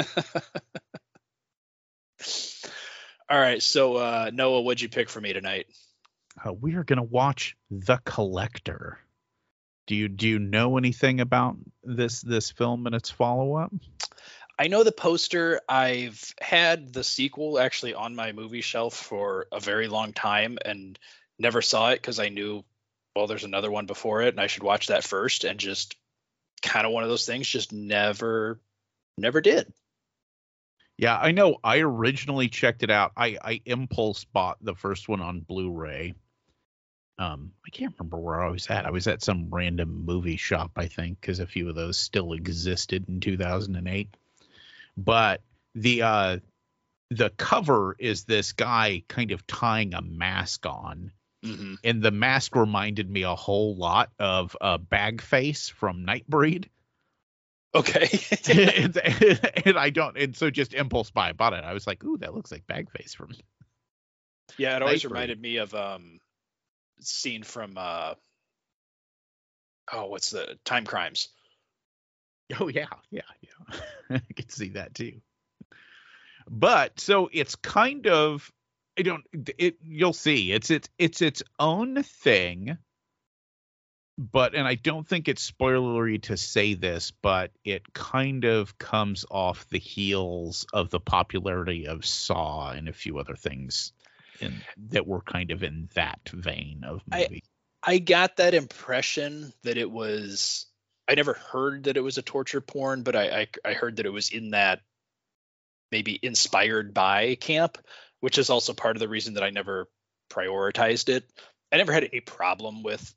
All 3.28 3.40
right, 3.40 3.62
so 3.62 3.96
uh, 3.96 4.30
Noah, 4.32 4.60
what'd 4.60 4.80
you 4.82 4.88
pick 4.88 5.08
for 5.08 5.20
me 5.20 5.32
tonight? 5.32 5.66
Uh, 6.44 6.52
we 6.52 6.74
are 6.74 6.84
gonna 6.84 7.02
watch 7.02 7.56
The 7.70 7.98
Collector. 8.04 8.98
Do 9.86 9.96
you 9.96 10.08
do 10.08 10.28
you 10.28 10.38
know 10.38 10.78
anything 10.78 11.20
about 11.20 11.56
this 11.82 12.20
this 12.20 12.50
film 12.50 12.86
and 12.86 12.94
its 12.94 13.10
follow 13.10 13.54
up? 13.54 13.72
I 14.62 14.68
know 14.68 14.84
the 14.84 14.92
poster. 14.92 15.60
I've 15.68 16.32
had 16.40 16.92
the 16.92 17.02
sequel 17.02 17.58
actually 17.58 17.94
on 17.94 18.14
my 18.14 18.30
movie 18.30 18.60
shelf 18.60 18.94
for 18.94 19.48
a 19.50 19.58
very 19.58 19.88
long 19.88 20.12
time 20.12 20.56
and 20.64 20.96
never 21.36 21.60
saw 21.60 21.90
it 21.90 21.96
because 21.96 22.20
I 22.20 22.28
knew, 22.28 22.64
well, 23.16 23.26
there's 23.26 23.42
another 23.42 23.72
one 23.72 23.86
before 23.86 24.22
it 24.22 24.28
and 24.28 24.40
I 24.40 24.46
should 24.46 24.62
watch 24.62 24.86
that 24.86 25.02
first. 25.02 25.42
And 25.42 25.58
just 25.58 25.96
kind 26.62 26.86
of 26.86 26.92
one 26.92 27.02
of 27.02 27.08
those 27.08 27.26
things, 27.26 27.48
just 27.48 27.72
never, 27.72 28.60
never 29.18 29.40
did. 29.40 29.72
Yeah, 30.96 31.18
I 31.18 31.32
know. 31.32 31.56
I 31.64 31.80
originally 31.80 32.46
checked 32.46 32.84
it 32.84 32.90
out. 32.90 33.10
I 33.16 33.38
I 33.42 33.62
impulse 33.64 34.22
bought 34.22 34.58
the 34.60 34.76
first 34.76 35.08
one 35.08 35.20
on 35.20 35.40
Blu-ray. 35.40 36.14
Um, 37.18 37.50
I 37.66 37.70
can't 37.70 37.92
remember 37.98 38.18
where 38.18 38.40
I 38.40 38.50
was 38.50 38.68
at. 38.68 38.86
I 38.86 38.92
was 38.92 39.08
at 39.08 39.24
some 39.24 39.48
random 39.50 40.04
movie 40.04 40.36
shop, 40.36 40.70
I 40.76 40.86
think, 40.86 41.20
because 41.20 41.40
a 41.40 41.48
few 41.48 41.68
of 41.68 41.74
those 41.74 41.98
still 41.98 42.32
existed 42.32 43.08
in 43.08 43.18
2008. 43.18 44.16
But 44.96 45.40
the 45.74 46.02
uh, 46.02 46.38
the 47.10 47.30
cover 47.30 47.96
is 47.98 48.24
this 48.24 48.52
guy 48.52 49.02
kind 49.08 49.30
of 49.32 49.46
tying 49.46 49.94
a 49.94 50.02
mask 50.02 50.66
on, 50.66 51.12
Mm-hmm. 51.44 51.74
and 51.82 52.00
the 52.00 52.12
mask 52.12 52.54
reminded 52.54 53.10
me 53.10 53.22
a 53.22 53.34
whole 53.34 53.74
lot 53.74 54.10
of 54.18 54.56
uh, 54.60 54.78
Bagface 54.78 55.70
from 55.72 56.06
Nightbreed. 56.06 56.68
Okay. 57.74 58.08
and, 58.48 58.96
and 59.66 59.76
I 59.78 59.90
don't, 59.90 60.16
and 60.16 60.36
so 60.36 60.50
just 60.50 60.72
impulse 60.72 61.10
buy 61.10 61.32
bought 61.32 61.52
it. 61.54 61.64
I 61.64 61.72
was 61.72 61.84
like, 61.86 62.04
ooh, 62.04 62.16
that 62.18 62.32
looks 62.34 62.52
like 62.52 62.66
Bagface 62.68 63.16
from. 63.16 63.30
yeah, 64.56 64.76
it 64.76 64.82
always 64.82 65.02
Nightbreed. 65.02 65.08
reminded 65.10 65.40
me 65.40 65.56
of 65.56 65.74
um 65.74 66.20
scene 67.00 67.42
from 67.42 67.74
uh 67.76 68.14
oh, 69.92 70.06
what's 70.06 70.30
the 70.30 70.58
Timecrimes? 70.64 71.28
Oh 72.60 72.68
yeah, 72.68 72.86
yeah, 73.10 73.22
yeah. 73.40 73.78
I 74.10 74.32
can 74.34 74.48
see 74.48 74.70
that 74.70 74.94
too. 74.94 75.20
But 76.48 77.00
so 77.00 77.30
it's 77.32 77.54
kind 77.56 78.06
of 78.06 78.50
I 78.98 79.02
don't 79.02 79.24
it 79.58 79.76
you'll 79.82 80.12
see. 80.12 80.52
It's 80.52 80.70
it's 80.70 80.88
it's 80.98 81.22
its 81.22 81.42
own 81.58 82.02
thing. 82.02 82.76
But 84.18 84.54
and 84.54 84.68
I 84.68 84.74
don't 84.74 85.08
think 85.08 85.26
it's 85.26 85.50
spoilery 85.50 86.22
to 86.24 86.36
say 86.36 86.74
this, 86.74 87.12
but 87.22 87.50
it 87.64 87.94
kind 87.94 88.44
of 88.44 88.76
comes 88.76 89.24
off 89.30 89.68
the 89.70 89.78
heels 89.78 90.66
of 90.72 90.90
the 90.90 91.00
popularity 91.00 91.86
of 91.86 92.04
Saw 92.04 92.70
and 92.72 92.88
a 92.88 92.92
few 92.92 93.18
other 93.18 93.34
things 93.34 93.92
in 94.40 94.62
that 94.90 95.06
were 95.06 95.22
kind 95.22 95.50
of 95.50 95.62
in 95.62 95.88
that 95.94 96.28
vein 96.28 96.84
of 96.84 97.02
I- 97.10 97.22
movie. 97.22 97.44
I 97.84 97.98
got 97.98 98.36
that 98.36 98.54
impression 98.54 99.52
that 99.64 99.76
it 99.76 99.90
was. 99.90 100.66
I 101.12 101.14
never 101.14 101.34
heard 101.34 101.84
that 101.84 101.98
it 101.98 102.00
was 102.00 102.16
a 102.16 102.22
torture 102.22 102.62
porn, 102.62 103.02
but 103.02 103.14
I, 103.14 103.42
I 103.64 103.70
I 103.70 103.72
heard 103.74 103.96
that 103.96 104.06
it 104.06 104.12
was 104.12 104.30
in 104.30 104.52
that 104.52 104.80
maybe 105.90 106.18
inspired 106.22 106.94
by 106.94 107.34
camp, 107.34 107.76
which 108.20 108.38
is 108.38 108.48
also 108.48 108.72
part 108.72 108.96
of 108.96 109.00
the 109.00 109.10
reason 109.10 109.34
that 109.34 109.42
I 109.42 109.50
never 109.50 109.90
prioritized 110.30 111.10
it. 111.10 111.24
I 111.70 111.76
never 111.76 111.92
had 111.92 112.04
any 112.04 112.20
problem 112.20 112.82
with 112.82 113.14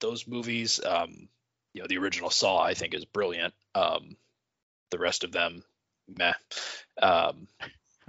those 0.00 0.26
movies. 0.26 0.80
Um, 0.82 1.28
you 1.74 1.82
know, 1.82 1.86
the 1.86 1.98
original 1.98 2.30
Saw 2.30 2.62
I 2.62 2.72
think 2.72 2.94
is 2.94 3.04
brilliant. 3.04 3.52
Um, 3.74 4.16
the 4.90 4.98
rest 4.98 5.22
of 5.22 5.30
them, 5.30 5.62
meh. 6.08 6.32
Um, 7.02 7.46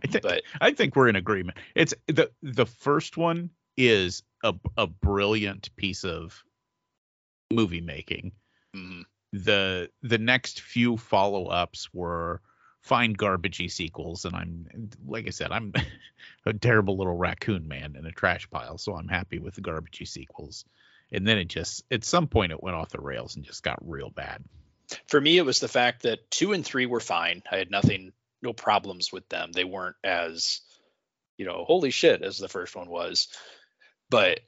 I 0.01 0.08
think 0.08 0.24
but 0.24 0.44
I 0.62 0.72
think 0.72 0.96
we're 0.96 1.10
in 1.10 1.18
agreement. 1.18 1.58
It's 1.75 1.94
the 2.08 2.32
the 2.42 2.68
first 2.68 3.18
one 3.18 3.50
is 3.75 4.24
a 4.46 4.54
a 4.77 4.88
brilliant 4.88 5.75
piece 5.75 6.06
of 6.06 6.42
movie 7.51 7.82
making. 7.82 8.32
mm, 8.74 9.04
The 9.44 9.89
the 10.01 10.18
next 10.18 10.62
few 10.62 10.98
follow 10.98 11.48
ups 11.48 11.94
were 11.94 12.42
fine 12.82 13.15
garbagey 13.15 13.70
sequels, 13.70 14.25
and 14.25 14.36
I'm 14.36 14.89
like 15.06 15.27
I 15.27 15.32
said, 15.32 15.51
I'm 15.51 15.74
a 16.46 16.54
terrible 16.54 16.98
little 16.98 17.18
raccoon 17.18 17.68
man 17.68 17.96
in 17.98 18.06
a 18.06 18.12
trash 18.12 18.50
pile, 18.50 18.77
so 18.77 18.96
I'm 18.96 19.08
happy 19.08 19.39
with 19.39 19.56
the 19.56 19.62
garbagey 19.62 20.08
sequels. 20.08 20.65
And 21.12 21.27
then 21.27 21.38
it 21.38 21.46
just 21.46 21.84
at 21.92 22.04
some 22.04 22.27
point 22.27 22.51
it 22.51 22.63
went 22.63 22.75
off 22.75 22.89
the 22.89 23.01
rails 23.01 23.36
and 23.36 23.46
just 23.46 23.63
got 23.63 23.80
real 23.88 24.10
bad. 24.10 24.44
for 25.08 25.20
me 25.20 25.38
it 25.38 25.46
was 25.46 25.60
the 25.60 25.68
fact 25.68 26.04
that 26.04 26.30
two 26.30 26.54
and 26.54 26.65
three 26.65 26.86
were 26.86 27.00
fine 27.00 27.42
i 27.51 27.58
had 27.58 27.72
nothing 27.72 28.13
no 28.42 28.54
problems 28.54 29.12
with 29.12 29.27
them 29.30 29.51
they 29.51 29.63
weren't 29.63 29.96
as 30.04 30.62
you 31.38 31.46
know 31.46 31.63
holy 31.65 31.89
shit 31.92 32.22
as 32.22 32.38
the 32.38 32.48
first 32.48 32.75
one 32.75 32.88
was 32.89 33.27
but 34.10 34.39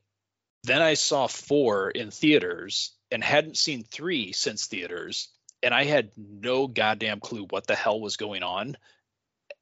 then 0.63 0.81
i 0.81 0.93
saw 0.93 1.27
four 1.27 1.89
in 1.89 2.11
theaters 2.11 2.91
and 3.11 3.23
hadn't 3.23 3.57
seen 3.57 3.83
three 3.83 4.31
since 4.31 4.67
theaters 4.67 5.29
and 5.63 5.73
i 5.73 5.83
had 5.83 6.11
no 6.17 6.67
goddamn 6.67 7.19
clue 7.19 7.45
what 7.49 7.67
the 7.67 7.75
hell 7.75 7.99
was 7.99 8.17
going 8.17 8.43
on 8.43 8.77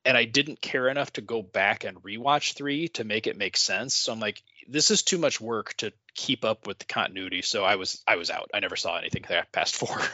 and 0.04 0.18
i 0.18 0.26
didn't 0.26 0.62
care 0.62 0.88
enough 0.88 1.12
to 1.14 1.22
go 1.22 1.42
back 1.42 1.84
and 1.84 2.04
rewatch 2.04 2.54
three 2.54 2.88
to 2.90 3.04
make 3.04 3.28
it 3.28 3.38
make 3.38 3.58
sense 3.58 3.94
so 3.94 4.12
i'm 4.12 4.20
like 4.20 4.42
this 4.68 4.92
is 4.92 5.04
too 5.04 5.18
much 5.18 5.40
work 5.40 5.76
to 5.78 5.92
keep 6.16 6.44
up 6.44 6.66
with 6.66 6.80
the 6.80 6.86
continuity 6.86 7.42
so 7.42 7.64
i 7.64 7.76
was 7.76 8.02
i 8.08 8.16
was 8.16 8.30
out 8.30 8.50
i 8.54 8.60
never 8.60 8.76
saw 8.76 8.98
anything 8.98 9.24
past 9.52 9.76
four 9.76 9.98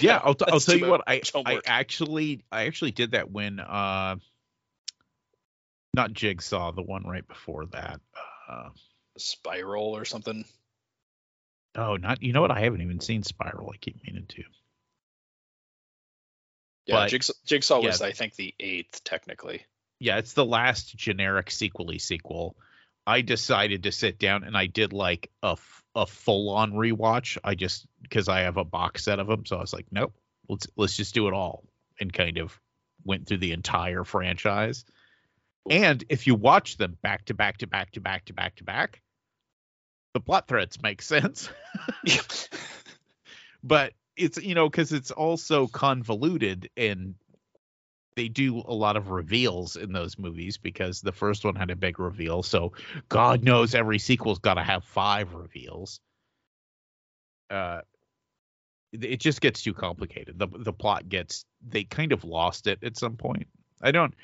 Yeah, 0.00 0.20
I'll, 0.22 0.34
t- 0.34 0.44
I'll 0.48 0.60
tell 0.60 0.76
you 0.76 0.88
what. 0.88 1.02
I 1.06 1.22
I 1.34 1.60
actually 1.66 2.44
I 2.50 2.66
actually 2.66 2.92
did 2.92 3.12
that 3.12 3.30
when 3.30 3.60
uh, 3.60 4.16
not 5.94 6.12
Jigsaw, 6.12 6.72
the 6.72 6.82
one 6.82 7.04
right 7.04 7.26
before 7.26 7.66
that. 7.66 8.00
Uh, 8.48 8.70
spiral 9.18 9.96
or 9.96 10.04
something. 10.04 10.44
Oh, 11.76 11.96
not 11.96 12.22
you 12.22 12.32
know 12.32 12.40
what? 12.40 12.50
I 12.50 12.60
haven't 12.60 12.82
even 12.82 13.00
seen 13.00 13.22
Spiral. 13.22 13.70
I 13.72 13.76
keep 13.76 14.02
meaning 14.04 14.26
to. 14.28 14.42
Yeah, 16.86 16.94
But- 16.96 17.10
Jigsaw, 17.10 17.32
Jigsaw 17.46 17.80
was. 17.80 18.02
I 18.02 18.12
think 18.12 18.34
the 18.34 18.54
eighth 18.58 19.04
technically. 19.04 19.64
Yeah, 20.00 20.18
it's 20.18 20.32
the 20.32 20.44
last 20.44 20.96
generic 20.96 21.50
sequely 21.50 21.98
sequel. 21.98 22.56
I 23.06 23.20
decided 23.20 23.84
to 23.84 23.92
sit 23.92 24.18
down 24.18 24.44
and 24.44 24.56
I 24.56 24.66
did 24.66 24.92
like 24.92 25.30
a 25.42 25.56
a 25.94 26.06
full 26.06 26.50
on 26.50 26.72
rewatch. 26.72 27.38
I 27.44 27.54
just 27.54 27.86
because 28.02 28.28
I 28.28 28.40
have 28.40 28.56
a 28.56 28.64
box 28.64 29.04
set 29.04 29.18
of 29.18 29.26
them, 29.26 29.46
so 29.46 29.56
I 29.56 29.60
was 29.60 29.72
like, 29.72 29.86
nope, 29.90 30.14
let's 30.48 30.66
let's 30.76 30.96
just 30.96 31.14
do 31.14 31.28
it 31.28 31.34
all, 31.34 31.64
and 32.00 32.12
kind 32.12 32.38
of 32.38 32.58
went 33.04 33.26
through 33.26 33.38
the 33.38 33.52
entire 33.52 34.04
franchise. 34.04 34.84
And 35.70 36.02
if 36.08 36.26
you 36.26 36.34
watch 36.34 36.76
them 36.76 36.96
back 37.02 37.26
to 37.26 37.34
back 37.34 37.58
to 37.58 37.66
back 37.66 37.92
to 37.92 38.00
back 38.00 38.24
to 38.26 38.32
back 38.32 38.56
to 38.56 38.64
back, 38.64 39.01
the 40.14 40.20
plot 40.20 40.48
threads 40.48 40.82
make 40.82 41.02
sense. 41.02 41.48
but 43.62 43.92
it's 44.16 44.38
you 44.42 44.54
know 44.54 44.68
because 44.68 44.92
it's 44.92 45.10
also 45.10 45.66
convoluted 45.66 46.68
and 46.76 47.14
they 48.14 48.28
do 48.28 48.62
a 48.66 48.74
lot 48.74 48.98
of 48.98 49.08
reveals 49.08 49.76
in 49.76 49.92
those 49.92 50.18
movies 50.18 50.58
because 50.58 51.00
the 51.00 51.12
first 51.12 51.46
one 51.46 51.54
had 51.56 51.70
a 51.70 51.76
big 51.76 51.98
reveal. 51.98 52.42
So 52.42 52.72
god 53.08 53.42
knows 53.42 53.74
every 53.74 53.98
sequel's 53.98 54.38
got 54.38 54.54
to 54.54 54.62
have 54.62 54.84
five 54.84 55.34
reveals. 55.34 56.00
Uh 57.50 57.80
it 58.92 59.20
just 59.20 59.40
gets 59.40 59.62
too 59.62 59.72
complicated. 59.72 60.38
The 60.38 60.48
the 60.48 60.72
plot 60.72 61.08
gets 61.08 61.46
they 61.66 61.84
kind 61.84 62.12
of 62.12 62.24
lost 62.24 62.66
it 62.66 62.84
at 62.84 62.98
some 62.98 63.16
point. 63.16 63.46
I 63.80 63.90
don't 63.90 64.14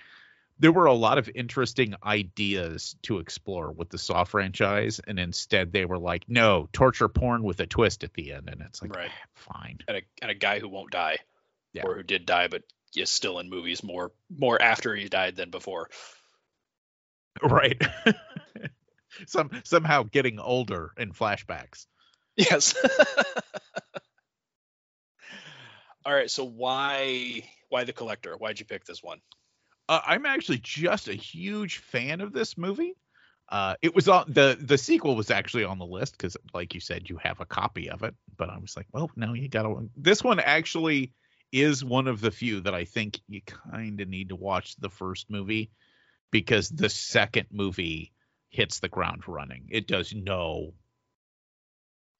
there 0.60 0.72
were 0.72 0.86
a 0.86 0.92
lot 0.94 1.18
of 1.18 1.30
interesting 1.34 1.94
ideas 2.04 2.96
to 3.02 3.18
explore 3.18 3.70
with 3.70 3.88
the 3.90 3.98
saw 3.98 4.24
franchise 4.24 5.00
and 5.06 5.18
instead 5.20 5.72
they 5.72 5.84
were 5.84 5.98
like 5.98 6.24
no 6.28 6.68
torture 6.72 7.08
porn 7.08 7.42
with 7.42 7.60
a 7.60 7.66
twist 7.66 8.02
at 8.04 8.12
the 8.14 8.32
end 8.32 8.48
and 8.48 8.60
it's 8.62 8.82
like 8.82 8.94
Right. 8.94 9.10
Ah, 9.12 9.26
fine 9.34 9.78
and 9.86 9.98
a 9.98 10.02
and 10.22 10.30
a 10.30 10.34
guy 10.34 10.58
who 10.58 10.68
won't 10.68 10.90
die, 10.90 11.18
Yeah. 11.72 11.84
or 11.86 11.94
who 11.96 12.02
did 12.02 12.26
die 12.26 12.48
but 12.48 12.62
is 12.96 13.10
still 13.10 13.38
in 13.38 13.48
movies 13.50 13.82
more 13.82 14.12
more 14.30 14.60
after 14.60 14.94
he 14.96 15.08
died 15.08 15.36
than 15.36 15.50
before. 15.50 15.90
right 17.42 17.80
some 19.26 19.50
somehow 19.64 20.02
getting 20.02 20.38
older 20.40 20.92
in 20.98 21.12
flashbacks 21.12 21.86
Yes. 22.36 22.74
All 26.04 26.14
right, 26.14 26.30
so 26.30 26.44
why 26.44 27.42
why 27.68 27.84
the 27.84 27.92
collector? 27.92 28.34
Why'd 28.36 28.58
you 28.60 28.64
pick 28.66 28.84
this 28.84 29.02
one? 29.02 29.20
Uh, 29.88 30.00
i'm 30.06 30.26
actually 30.26 30.58
just 30.58 31.08
a 31.08 31.14
huge 31.14 31.78
fan 31.78 32.20
of 32.20 32.32
this 32.32 32.56
movie. 32.58 32.94
Uh 33.48 33.76
it 33.80 33.94
was 33.94 34.08
on 34.08 34.24
the 34.28 34.58
the 34.60 34.78
sequel 34.78 35.16
was 35.16 35.30
actually 35.30 35.64
on 35.64 35.78
the 35.78 35.86
list 35.86 36.12
because 36.12 36.36
like 36.52 36.74
you 36.74 36.80
said 36.80 37.08
you 37.08 37.18
have 37.22 37.40
a 37.40 37.46
copy 37.46 37.90
of 37.90 38.02
it. 38.02 38.14
But 38.36 38.50
i 38.50 38.58
was 38.58 38.76
like 38.76 38.86
well 38.92 39.10
no 39.16 39.32
you 39.32 39.48
gotta 39.48 39.74
this 39.96 40.22
one 40.22 40.40
actually 40.40 41.12
is 41.50 41.82
one 41.82 42.08
of 42.08 42.20
the 42.20 42.30
few 42.30 42.60
that 42.60 42.74
i 42.74 42.84
think 42.84 43.20
you 43.26 43.40
kind 43.40 44.00
of 44.02 44.08
need 44.08 44.28
to 44.28 44.36
watch 44.36 44.76
the 44.76 44.90
first 44.90 45.30
movie 45.30 45.70
because 46.30 46.68
the 46.68 46.90
second 46.90 47.46
movie 47.50 48.12
hits 48.50 48.80
the 48.80 48.88
ground 48.88 49.22
running. 49.26 49.68
It 49.70 49.86
does 49.86 50.14
no 50.14 50.74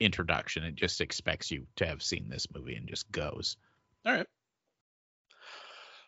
introduction. 0.00 0.64
It 0.64 0.74
just 0.74 1.00
expects 1.00 1.50
you 1.50 1.66
to 1.76 1.86
have 1.86 2.02
seen 2.02 2.28
this 2.28 2.46
movie 2.54 2.76
and 2.76 2.88
just 2.88 3.10
goes. 3.10 3.56
All 4.04 4.12
right. 4.12 4.26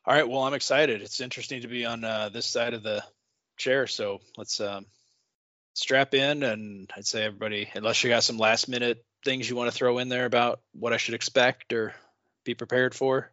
All 0.06 0.14
right. 0.14 0.28
Well, 0.28 0.42
I'm 0.42 0.54
excited. 0.54 1.02
It's 1.02 1.20
interesting 1.20 1.62
to 1.62 1.68
be 1.68 1.84
on 1.84 2.04
uh, 2.04 2.30
this 2.30 2.46
side 2.46 2.72
of 2.72 2.82
the 2.82 3.04
chair. 3.58 3.86
So 3.86 4.20
let's 4.36 4.58
um, 4.60 4.86
strap 5.74 6.14
in, 6.14 6.42
and 6.42 6.90
I'd 6.96 7.06
say 7.06 7.24
everybody, 7.24 7.68
unless 7.74 8.02
you 8.02 8.10
got 8.10 8.24
some 8.24 8.38
last 8.38 8.68
minute 8.68 9.04
things 9.24 9.48
you 9.48 9.56
want 9.56 9.70
to 9.70 9.76
throw 9.76 9.98
in 9.98 10.08
there 10.08 10.24
about 10.24 10.60
what 10.72 10.94
I 10.94 10.96
should 10.96 11.14
expect 11.14 11.72
or 11.74 11.94
be 12.44 12.54
prepared 12.54 12.94
for. 12.94 13.30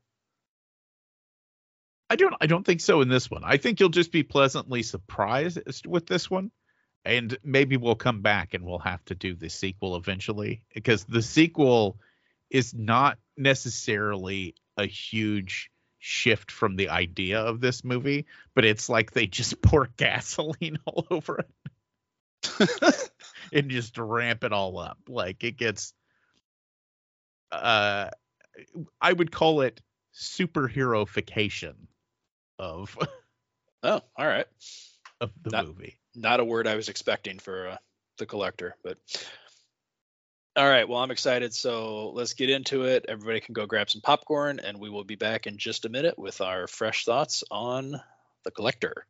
I 2.09 2.15
don't 2.15 2.35
I 2.39 2.47
don't 2.47 2.65
think 2.65 2.81
so 2.81 3.01
in 3.01 3.09
this 3.09 3.29
one. 3.29 3.43
I 3.43 3.57
think 3.57 3.79
you'll 3.79 3.89
just 3.89 4.11
be 4.11 4.23
pleasantly 4.23 4.83
surprised 4.83 5.59
with 5.85 6.05
this 6.05 6.29
one. 6.29 6.51
And 7.05 7.37
maybe 7.41 7.77
we'll 7.77 7.95
come 7.95 8.21
back 8.21 8.53
and 8.53 8.65
we'll 8.65 8.79
have 8.79 9.03
to 9.05 9.15
do 9.15 9.33
the 9.33 9.49
sequel 9.49 9.95
eventually 9.95 10.63
because 10.73 11.05
the 11.05 11.21
sequel 11.21 11.99
is 12.49 12.73
not 12.73 13.17
necessarily 13.37 14.55
a 14.75 14.85
huge 14.85 15.69
shift 16.07 16.51
from 16.51 16.77
the 16.77 16.89
idea 16.89 17.41
of 17.41 17.59
this 17.59 17.83
movie, 17.83 18.25
but 18.55 18.63
it's 18.63 18.87
like 18.87 19.11
they 19.11 19.27
just 19.27 19.61
pour 19.61 19.89
gasoline 19.97 20.79
all 20.85 21.05
over 21.11 21.39
it. 21.39 23.11
And 23.51 23.69
just 23.69 23.97
ramp 23.97 24.43
it 24.43 24.53
all 24.53 24.77
up. 24.79 24.97
Like 25.07 25.43
it 25.43 25.57
gets 25.57 25.93
uh 27.51 28.09
I 29.01 29.13
would 29.13 29.31
call 29.31 29.61
it 29.61 29.81
superheroification 30.13 31.75
of 32.57 32.97
oh 33.83 34.01
all 34.15 34.25
right. 34.25 34.47
of 35.21 35.31
the 35.43 35.51
not, 35.51 35.65
movie. 35.67 35.99
not 36.15 36.39
a 36.39 36.45
word 36.45 36.65
i 36.65 36.75
was 36.75 36.89
expecting 36.89 37.37
for 37.37 37.67
uh, 37.67 37.77
the 38.17 38.25
collector 38.25 38.75
but 38.83 38.97
all 40.57 40.67
right 40.67 40.89
well 40.89 40.99
i'm 40.99 41.11
excited 41.11 41.53
so 41.53 42.09
let's 42.15 42.33
get 42.33 42.49
into 42.49 42.83
it 42.83 43.05
everybody 43.07 43.39
can 43.39 43.53
go 43.53 43.65
grab 43.65 43.89
some 43.89 44.01
popcorn 44.01 44.59
and 44.59 44.79
we 44.79 44.89
will 44.89 45.03
be 45.03 45.15
back 45.15 45.45
in 45.45 45.57
just 45.57 45.85
a 45.85 45.89
minute 45.89 46.17
with 46.17 46.41
our 46.41 46.67
fresh 46.67 47.05
thoughts 47.05 47.43
on 47.51 48.01
the 48.43 48.51
collector 48.51 49.05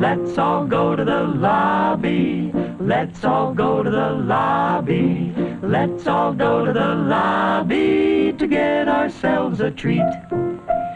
Let's 0.00 0.38
all 0.38 0.64
go 0.64 0.96
to 0.96 1.04
the 1.04 1.24
lobby. 1.24 2.50
Let's 2.80 3.22
all 3.22 3.52
go 3.52 3.82
to 3.82 3.90
the 3.90 4.12
lobby. 4.12 5.34
Let's 5.60 6.06
all 6.06 6.32
go 6.32 6.64
to 6.64 6.72
the 6.72 6.94
lobby 6.94 8.32
to 8.38 8.46
get 8.46 8.88
ourselves 8.88 9.60
a 9.60 9.70
treat. 9.70 10.10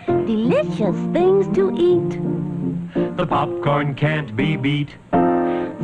Delicious 0.06 0.96
things 1.12 1.54
to 1.54 1.70
eat. 1.76 3.16
The 3.18 3.26
popcorn 3.26 3.94
can't 3.94 4.34
be 4.34 4.56
beat. 4.56 4.96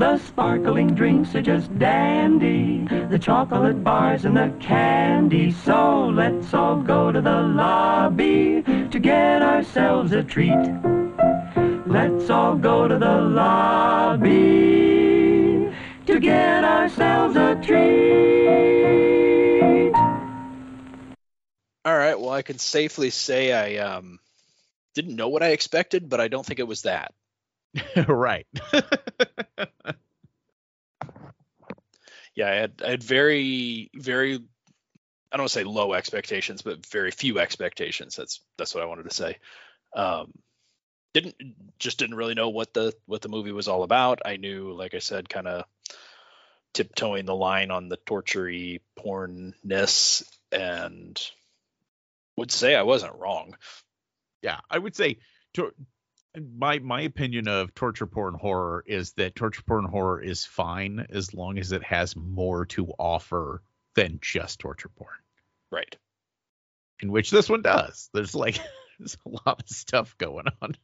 The 0.00 0.16
sparkling 0.16 0.94
drinks 0.94 1.34
are 1.34 1.42
just 1.42 1.78
dandy. 1.78 2.86
The 3.10 3.18
chocolate 3.18 3.84
bars 3.84 4.24
and 4.24 4.34
the 4.34 4.50
candy. 4.58 5.52
So 5.52 6.08
let's 6.08 6.54
all 6.54 6.76
go 6.80 7.12
to 7.12 7.20
the 7.20 7.42
lobby 7.42 8.62
to 8.64 8.98
get 8.98 9.42
ourselves 9.42 10.12
a 10.12 10.22
treat. 10.22 10.56
Let's 11.86 12.30
all 12.30 12.56
go 12.56 12.88
to 12.88 12.96
the 12.96 13.20
lobby 13.20 14.30
to 16.06 16.18
get 16.18 16.64
ourselves 16.64 17.36
a 17.36 17.60
treat. 17.62 18.00
all 21.84 21.96
right 21.96 22.18
well 22.18 22.30
i 22.30 22.42
can 22.42 22.58
safely 22.58 23.10
say 23.10 23.52
i 23.52 23.76
um 23.84 24.18
didn't 24.94 25.16
know 25.16 25.28
what 25.28 25.42
i 25.42 25.48
expected 25.48 26.08
but 26.10 26.20
i 26.20 26.28
don't 26.28 26.44
think 26.44 26.60
it 26.60 26.68
was 26.68 26.82
that 26.82 27.14
right. 28.08 28.46
Yeah 32.34 32.48
i 32.48 32.54
had 32.54 32.72
i 32.84 32.90
had 32.90 33.02
very 33.02 33.90
very 33.94 34.34
i 34.34 34.38
don't 35.36 35.42
want 35.42 35.48
to 35.50 35.54
say 35.58 35.64
low 35.64 35.94
expectations 35.94 36.62
but 36.62 36.86
very 36.86 37.10
few 37.10 37.38
expectations. 37.38 38.16
That's 38.16 38.40
that's 38.58 38.74
what 38.74 38.82
i 38.82 38.86
wanted 38.86 39.08
to 39.08 39.14
say. 39.14 39.38
Um 39.94 40.32
didn't 41.14 41.36
just 41.78 41.98
didn't 41.98 42.16
really 42.16 42.34
know 42.34 42.50
what 42.50 42.72
the 42.74 42.94
what 43.06 43.22
the 43.22 43.28
movie 43.28 43.52
was 43.52 43.68
all 43.68 43.82
about. 43.82 44.20
I 44.24 44.36
knew 44.36 44.72
like 44.72 44.94
i 44.94 44.98
said 45.00 45.28
kind 45.28 45.48
of 45.48 45.64
tiptoeing 46.72 47.26
the 47.26 47.34
line 47.34 47.70
on 47.70 47.88
the 47.88 47.96
tortury 48.06 48.80
pornness 48.98 50.22
and 50.52 51.20
would 52.36 52.50
say 52.50 52.74
i 52.74 52.82
wasn't 52.82 53.14
wrong. 53.16 53.56
Yeah 54.42 54.60
i 54.70 54.78
would 54.78 54.96
say 54.96 55.18
to, 55.54 55.72
my 56.36 56.78
my 56.78 57.02
opinion 57.02 57.48
of 57.48 57.74
torture 57.74 58.06
porn 58.06 58.34
horror 58.34 58.84
is 58.86 59.12
that 59.12 59.34
torture 59.34 59.62
porn 59.62 59.84
horror 59.84 60.22
is 60.22 60.44
fine 60.44 61.06
as 61.10 61.34
long 61.34 61.58
as 61.58 61.72
it 61.72 61.82
has 61.82 62.14
more 62.14 62.66
to 62.66 62.86
offer 62.98 63.62
than 63.94 64.18
just 64.22 64.60
torture 64.60 64.90
porn. 64.90 65.16
Right. 65.72 65.96
In 67.02 67.10
which 67.10 67.30
this 67.30 67.48
one 67.48 67.62
does. 67.62 68.10
There's 68.12 68.34
like 68.34 68.60
there's 68.98 69.16
a 69.26 69.28
lot 69.28 69.62
of 69.62 69.68
stuff 69.68 70.16
going 70.18 70.46
on. 70.62 70.76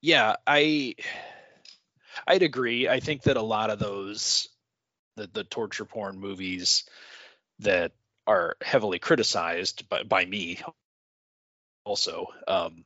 Yeah 0.00 0.36
i 0.46 0.94
i'd 2.26 2.42
agree. 2.42 2.88
I 2.88 3.00
think 3.00 3.22
that 3.22 3.36
a 3.36 3.42
lot 3.42 3.70
of 3.70 3.78
those 3.78 4.48
the, 5.16 5.28
the 5.30 5.44
torture 5.44 5.84
porn 5.84 6.18
movies 6.18 6.84
that 7.58 7.92
are 8.26 8.56
heavily 8.62 8.98
criticized 8.98 9.88
by, 9.88 10.04
by 10.04 10.24
me 10.24 10.60
also 11.84 12.26
um 12.46 12.84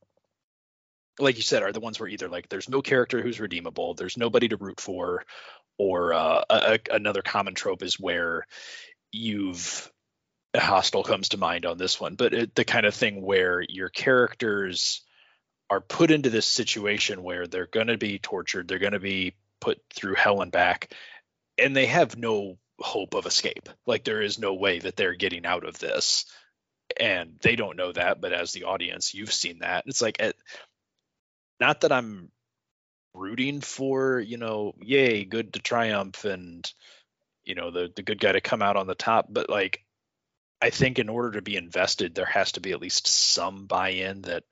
like 1.18 1.36
you 1.36 1.42
said 1.42 1.62
are 1.62 1.72
the 1.72 1.80
ones 1.80 2.00
where 2.00 2.08
either 2.08 2.28
like 2.28 2.48
there's 2.48 2.68
no 2.68 2.82
character 2.82 3.20
who's 3.22 3.40
redeemable 3.40 3.94
there's 3.94 4.16
nobody 4.16 4.48
to 4.48 4.56
root 4.56 4.80
for 4.80 5.24
or 5.78 6.12
uh, 6.12 6.44
a, 6.50 6.78
another 6.90 7.22
common 7.22 7.54
trope 7.54 7.82
is 7.82 7.98
where 7.98 8.46
you've 9.10 9.90
Hostel 10.54 11.02
comes 11.02 11.30
to 11.30 11.38
mind 11.38 11.66
on 11.66 11.78
this 11.78 12.00
one 12.00 12.14
but 12.14 12.34
it, 12.34 12.54
the 12.54 12.64
kind 12.64 12.86
of 12.86 12.94
thing 12.94 13.22
where 13.22 13.62
your 13.68 13.88
characters 13.88 15.02
are 15.72 15.80
put 15.80 16.10
into 16.10 16.28
this 16.28 16.44
situation 16.44 17.22
where 17.22 17.46
they're 17.46 17.66
going 17.66 17.86
to 17.86 17.96
be 17.96 18.18
tortured, 18.18 18.68
they're 18.68 18.78
going 18.78 18.92
to 18.92 19.00
be 19.00 19.34
put 19.58 19.80
through 19.94 20.14
hell 20.14 20.42
and 20.42 20.52
back, 20.52 20.92
and 21.56 21.74
they 21.74 21.86
have 21.86 22.14
no 22.14 22.58
hope 22.78 23.14
of 23.14 23.24
escape. 23.24 23.70
Like 23.86 24.04
there 24.04 24.20
is 24.20 24.38
no 24.38 24.52
way 24.52 24.80
that 24.80 24.96
they're 24.96 25.14
getting 25.14 25.46
out 25.46 25.64
of 25.64 25.78
this. 25.78 26.26
And 27.00 27.38
they 27.40 27.56
don't 27.56 27.78
know 27.78 27.90
that, 27.90 28.20
but 28.20 28.34
as 28.34 28.52
the 28.52 28.64
audience, 28.64 29.14
you've 29.14 29.32
seen 29.32 29.60
that. 29.60 29.84
It's 29.86 30.02
like, 30.02 30.20
it, 30.20 30.36
not 31.62 31.82
that 31.82 31.92
I'm 31.92 32.28
rooting 33.14 33.60
for, 33.60 34.18
you 34.18 34.36
know, 34.36 34.74
yay, 34.82 35.24
good 35.24 35.52
to 35.52 35.60
triumph 35.60 36.24
and, 36.24 36.68
you 37.44 37.54
know, 37.54 37.70
the, 37.70 37.92
the 37.94 38.02
good 38.02 38.18
guy 38.18 38.32
to 38.32 38.40
come 38.40 38.62
out 38.62 38.76
on 38.76 38.88
the 38.88 38.96
top, 38.96 39.26
but 39.30 39.48
like, 39.48 39.84
I 40.60 40.70
think 40.70 40.98
in 40.98 41.08
order 41.08 41.32
to 41.32 41.42
be 41.42 41.54
invested, 41.54 42.16
there 42.16 42.24
has 42.26 42.52
to 42.52 42.60
be 42.60 42.72
at 42.72 42.80
least 42.80 43.06
some 43.06 43.66
buy 43.66 43.90
in 43.90 44.22
that 44.22 44.42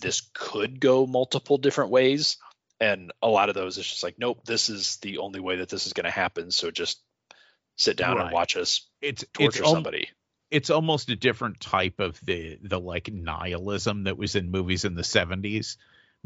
this 0.00 0.30
could 0.32 0.78
go 0.80 1.06
multiple 1.06 1.58
different 1.58 1.90
ways. 1.90 2.36
And 2.78 3.12
a 3.20 3.28
lot 3.28 3.48
of 3.48 3.56
those 3.56 3.76
it's 3.76 3.90
just 3.90 4.04
like 4.04 4.20
nope 4.20 4.44
this 4.44 4.68
is 4.68 4.98
the 4.98 5.18
only 5.18 5.40
way 5.40 5.56
that 5.56 5.68
this 5.68 5.88
is 5.88 5.92
going 5.92 6.04
to 6.04 6.10
happen. 6.10 6.52
So 6.52 6.70
just 6.70 7.00
sit 7.76 7.96
down 7.96 8.16
right. 8.16 8.26
and 8.26 8.32
watch 8.32 8.56
us 8.56 8.88
it's 9.02 9.24
torture 9.32 9.62
it's 9.62 9.70
somebody. 9.70 10.08
it's 10.52 10.70
almost 10.70 11.10
a 11.10 11.16
different 11.16 11.58
type 11.60 11.98
of 11.98 12.20
the 12.24 12.58
the 12.62 12.78
like 12.78 13.12
nihilism 13.12 14.04
that 14.04 14.16
was 14.16 14.36
in 14.36 14.52
movies 14.52 14.84
in 14.84 14.94
the 14.94 15.02
70s 15.02 15.76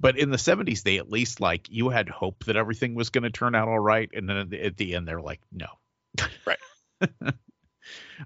but 0.02 0.18
in 0.18 0.30
the 0.30 0.36
70s 0.36 0.82
they 0.82 0.98
at 0.98 1.10
least 1.10 1.40
like 1.40 1.70
you 1.70 1.88
had 1.88 2.10
hope 2.10 2.44
that 2.44 2.56
everything 2.56 2.94
was 2.94 3.08
going 3.08 3.24
to 3.24 3.30
turn 3.30 3.54
out 3.54 3.68
all 3.68 3.78
right 3.78 4.10
and 4.12 4.28
then 4.28 4.36
at 4.36 4.50
the, 4.50 4.62
at 4.62 4.76
the 4.76 4.94
end 4.94 5.08
they're 5.08 5.22
like 5.22 5.40
no. 5.50 5.68
Right. 6.44 6.58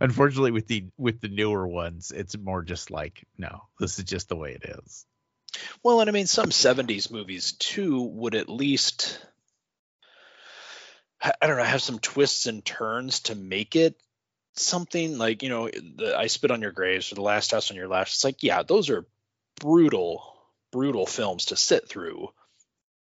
Unfortunately 0.00 0.50
with 0.50 0.66
the 0.66 0.86
with 0.98 1.20
the 1.20 1.28
newer 1.28 1.68
ones 1.68 2.10
it's 2.10 2.36
more 2.36 2.62
just 2.62 2.90
like 2.90 3.24
no 3.38 3.62
this 3.78 3.98
is 4.00 4.04
just 4.04 4.28
the 4.28 4.36
way 4.36 4.58
it 4.60 4.78
is. 4.80 5.06
Well, 5.82 6.00
and 6.00 6.10
I 6.10 6.12
mean, 6.12 6.26
some 6.26 6.50
70s 6.50 7.10
movies 7.10 7.52
too 7.52 8.02
would 8.02 8.34
at 8.34 8.48
least, 8.48 9.24
I 11.22 11.46
don't 11.46 11.56
know, 11.56 11.64
have 11.64 11.82
some 11.82 11.98
twists 11.98 12.46
and 12.46 12.64
turns 12.64 13.20
to 13.20 13.34
make 13.34 13.76
it 13.76 13.96
something 14.54 15.18
like, 15.18 15.42
you 15.42 15.48
know, 15.48 15.68
the 15.68 16.14
I 16.16 16.26
Spit 16.26 16.50
on 16.50 16.62
Your 16.62 16.72
Graves 16.72 17.12
or 17.12 17.14
The 17.14 17.22
Last 17.22 17.50
House 17.52 17.70
on 17.70 17.76
Your 17.76 17.88
Left. 17.88 18.12
It's 18.12 18.24
like, 18.24 18.42
yeah, 18.42 18.62
those 18.62 18.90
are 18.90 19.06
brutal, 19.60 20.35
brutal 20.72 21.06
films 21.06 21.46
to 21.46 21.56
sit 21.56 21.88
through. 21.88 22.28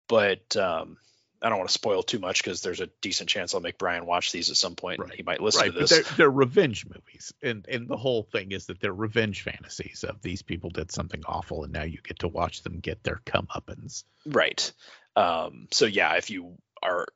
But 0.07 0.55
um, 0.55 0.97
I 1.41 1.49
don't 1.49 1.57
want 1.57 1.69
to 1.69 1.73
spoil 1.73 2.01
too 2.01 2.19
much 2.19 2.43
because 2.43 2.61
there's 2.61 2.79
a 2.79 2.89
decent 3.01 3.29
chance 3.29 3.53
I'll 3.53 3.61
make 3.61 3.77
Brian 3.77 4.05
watch 4.05 4.31
these 4.31 4.49
at 4.49 4.57
some 4.57 4.75
point. 4.75 4.99
Right. 4.99 5.09
And 5.09 5.17
he 5.17 5.23
might 5.23 5.41
listen 5.41 5.61
right. 5.61 5.73
to 5.73 5.79
this. 5.79 5.91
But 5.91 6.05
they're, 6.05 6.17
they're, 6.17 6.29
revenge 6.29 6.85
movies, 6.85 7.33
and 7.41 7.65
and 7.67 7.87
the 7.87 7.97
whole 7.97 8.23
thing 8.23 8.51
is 8.51 8.67
that 8.67 8.79
they're 8.79 8.93
revenge 8.93 9.43
fantasies 9.43 10.03
of 10.03 10.21
these 10.21 10.41
people 10.41 10.69
did 10.69 10.91
something 10.91 11.23
awful, 11.25 11.63
and 11.63 11.73
now 11.73 11.83
you 11.83 11.99
get 12.03 12.19
to 12.19 12.27
watch 12.27 12.63
them 12.63 12.79
get 12.79 13.03
their 13.03 13.21
comeuppance. 13.25 14.03
Right. 14.25 14.71
Um, 15.15 15.67
so 15.71 15.85
yeah, 15.85 16.15
if 16.15 16.29
you 16.29 16.57
are 16.81 17.07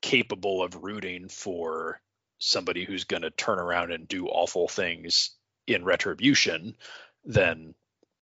capable 0.00 0.62
of 0.62 0.82
rooting 0.82 1.28
for 1.28 2.00
somebody 2.38 2.84
who's 2.84 3.04
going 3.04 3.22
to 3.22 3.30
turn 3.30 3.58
around 3.58 3.92
and 3.92 4.08
do 4.08 4.26
awful 4.26 4.68
things 4.68 5.30
in 5.66 5.84
retribution, 5.84 6.76
then 7.24 7.74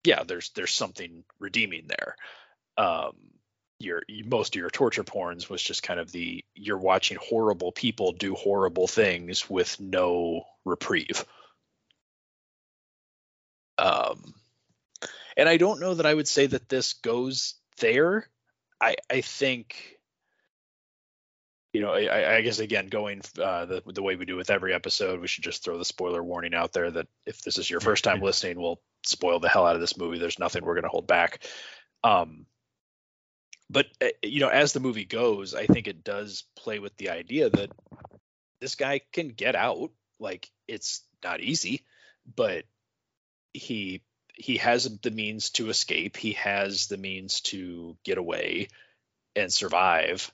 yeah, 0.04 0.22
there's 0.24 0.50
there's 0.50 0.72
something 0.74 1.24
redeeming 1.38 1.88
there. 1.88 2.16
Um, 2.76 3.12
your 3.78 4.02
most 4.26 4.54
of 4.54 4.60
your 4.60 4.70
torture 4.70 5.04
porns 5.04 5.48
was 5.48 5.62
just 5.62 5.82
kind 5.82 6.00
of 6.00 6.12
the 6.12 6.44
you're 6.54 6.78
watching 6.78 7.18
horrible 7.20 7.72
people 7.72 8.12
do 8.12 8.34
horrible 8.34 8.86
things 8.86 9.48
with 9.50 9.78
no 9.80 10.44
reprieve. 10.64 11.24
Um, 13.78 14.34
and 15.36 15.48
I 15.48 15.56
don't 15.56 15.80
know 15.80 15.94
that 15.94 16.06
I 16.06 16.14
would 16.14 16.28
say 16.28 16.46
that 16.46 16.68
this 16.68 16.94
goes 16.94 17.54
there. 17.78 18.28
I 18.80 18.96
I 19.10 19.20
think 19.20 19.96
you 21.72 21.80
know, 21.80 21.92
I, 21.92 22.36
I 22.36 22.40
guess 22.42 22.58
again, 22.58 22.88
going 22.88 23.22
uh, 23.42 23.64
the 23.64 23.82
the 23.86 24.02
way 24.02 24.16
we 24.16 24.26
do 24.26 24.36
with 24.36 24.50
every 24.50 24.74
episode, 24.74 25.20
we 25.20 25.26
should 25.26 25.44
just 25.44 25.64
throw 25.64 25.78
the 25.78 25.84
spoiler 25.84 26.22
warning 26.22 26.54
out 26.54 26.72
there 26.72 26.90
that 26.90 27.08
if 27.24 27.42
this 27.42 27.56
is 27.56 27.70
your 27.70 27.80
first 27.80 28.04
time 28.04 28.20
listening, 28.20 28.60
we'll 28.60 28.80
spoil 29.06 29.40
the 29.40 29.48
hell 29.48 29.66
out 29.66 29.74
of 29.74 29.80
this 29.80 29.96
movie. 29.96 30.18
There's 30.18 30.38
nothing 30.38 30.64
we're 30.64 30.74
going 30.74 30.82
to 30.82 30.90
hold 30.90 31.06
back. 31.06 31.46
Um, 32.04 32.44
but 33.70 33.86
uh, 34.02 34.08
you 34.22 34.40
know, 34.40 34.48
as 34.48 34.74
the 34.74 34.80
movie 34.80 35.06
goes, 35.06 35.54
I 35.54 35.66
think 35.66 35.88
it 35.88 36.04
does 36.04 36.44
play 36.56 36.78
with 36.78 36.94
the 36.98 37.08
idea 37.08 37.48
that 37.48 37.70
this 38.60 38.74
guy 38.74 39.00
can 39.12 39.28
get 39.28 39.56
out. 39.56 39.90
Like 40.20 40.50
it's 40.68 41.02
not 41.24 41.40
easy, 41.40 41.86
but 42.36 42.64
he 43.54 44.02
he 44.34 44.58
has 44.58 44.98
the 44.98 45.10
means 45.10 45.50
to 45.50 45.70
escape. 45.70 46.18
He 46.18 46.32
has 46.32 46.86
the 46.88 46.98
means 46.98 47.40
to 47.42 47.96
get 48.04 48.18
away 48.18 48.68
and 49.34 49.50
survive 49.50 50.30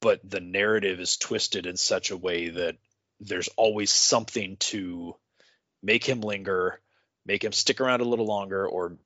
but 0.00 0.20
the 0.28 0.40
narrative 0.40 1.00
is 1.00 1.16
twisted 1.16 1.66
in 1.66 1.76
such 1.76 2.10
a 2.10 2.16
way 2.16 2.48
that 2.48 2.76
there's 3.20 3.48
always 3.56 3.90
something 3.90 4.56
to 4.56 5.14
make 5.82 6.04
him 6.04 6.20
linger, 6.20 6.80
make 7.26 7.44
him 7.44 7.52
stick 7.52 7.80
around 7.80 8.00
a 8.00 8.04
little 8.04 8.26
longer, 8.26 8.66
or 8.66 8.96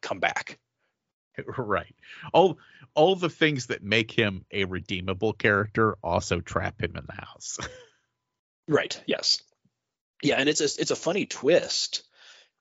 come 0.00 0.20
back. 0.20 0.58
Right. 1.58 1.94
All 2.32 2.56
all 2.94 3.14
the 3.14 3.28
things 3.28 3.66
that 3.66 3.82
make 3.82 4.10
him 4.10 4.46
a 4.50 4.64
redeemable 4.64 5.34
character 5.34 5.98
also 6.02 6.40
trap 6.40 6.80
him 6.82 6.96
in 6.96 7.04
the 7.06 7.12
house. 7.12 7.58
right. 8.68 8.98
Yes. 9.06 9.42
Yeah, 10.22 10.36
and 10.36 10.48
it's 10.48 10.62
a 10.62 10.80
it's 10.80 10.92
a 10.92 10.96
funny 10.96 11.26
twist 11.26 12.04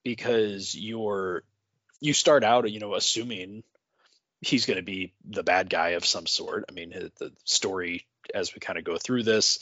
because 0.03 0.75
you're 0.75 1.43
you 2.01 2.11
start 2.11 2.43
out 2.43 2.69
you 2.69 2.81
know 2.81 2.95
assuming 2.95 3.63
he's 4.41 4.65
going 4.65 4.78
to 4.78 4.84
be 4.84 5.13
the 5.26 5.43
bad 5.43 5.69
guy 5.69 5.89
of 5.89 6.06
some 6.06 6.28
sort. 6.28 6.65
I 6.69 6.74
mean, 6.74 6.89
the 6.89 7.32
story 7.43 8.06
as 8.34 8.54
we 8.54 8.60
kind 8.60 8.78
of 8.78 8.86
go 8.86 8.98
through 8.98 9.24
this, 9.24 9.60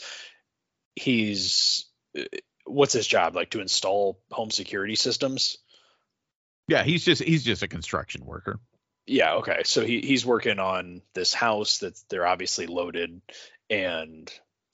he's 0.94 1.86
uh, 2.18 2.22
what's 2.64 2.92
his 2.92 3.06
job 3.06 3.34
like 3.34 3.50
to 3.50 3.60
install 3.60 4.20
home 4.30 4.50
security 4.50 4.96
systems? 4.96 5.58
Yeah, 6.68 6.82
he's 6.82 7.04
just 7.04 7.22
he's 7.22 7.44
just 7.44 7.62
a 7.62 7.68
construction 7.68 8.24
worker. 8.24 8.58
Yeah, 9.06 9.34
okay. 9.34 9.62
So 9.64 9.84
he 9.84 10.00
he's 10.00 10.24
working 10.24 10.58
on 10.58 11.02
this 11.14 11.34
house 11.34 11.78
that 11.78 12.00
they're 12.08 12.26
obviously 12.26 12.66
loaded 12.66 13.20
and 13.68 14.30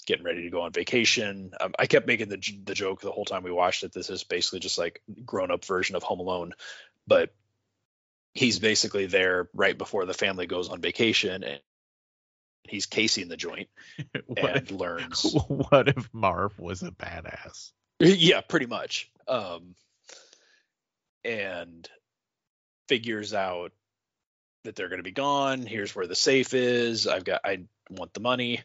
getting 0.06 0.24
ready 0.24 0.42
to 0.44 0.50
go 0.50 0.62
on 0.62 0.72
vacation. 0.72 1.52
Um, 1.60 1.72
I 1.78 1.86
kept 1.86 2.06
making 2.06 2.28
the 2.28 2.40
the 2.64 2.74
joke 2.74 3.00
the 3.00 3.10
whole 3.10 3.24
time 3.24 3.42
we 3.42 3.50
watched 3.50 3.82
it. 3.82 3.92
This 3.92 4.10
is 4.10 4.22
basically 4.22 4.60
just 4.60 4.78
like 4.78 5.02
grown 5.24 5.50
up 5.50 5.64
version 5.64 5.96
of 5.96 6.04
Home 6.04 6.20
Alone, 6.20 6.52
but 7.06 7.34
he's 8.34 8.58
basically 8.58 9.06
there 9.06 9.48
right 9.54 9.76
before 9.76 10.06
the 10.06 10.14
family 10.14 10.46
goes 10.46 10.68
on 10.68 10.80
vacation 10.80 11.42
and 11.42 11.60
he's 12.64 12.86
casing 12.86 13.28
the 13.28 13.36
joint 13.36 13.68
and 14.14 14.56
if, 14.56 14.70
learns 14.70 15.34
what 15.48 15.88
if 15.88 16.08
marv 16.12 16.58
was 16.58 16.82
a 16.82 16.90
badass? 16.90 17.72
Yeah 17.98 18.40
pretty 18.40 18.66
much. 18.66 19.10
Um 19.26 19.74
and 21.24 21.88
figures 22.88 23.34
out 23.34 23.72
that 24.64 24.74
they're 24.74 24.88
going 24.88 24.98
to 24.98 25.04
be 25.04 25.10
gone. 25.10 25.62
Here's 25.62 25.94
where 25.94 26.06
the 26.06 26.14
safe 26.14 26.54
is. 26.54 27.06
I've 27.06 27.24
got 27.24 27.42
i 27.44 27.60
want 27.90 28.14
the 28.14 28.20
money. 28.20 28.62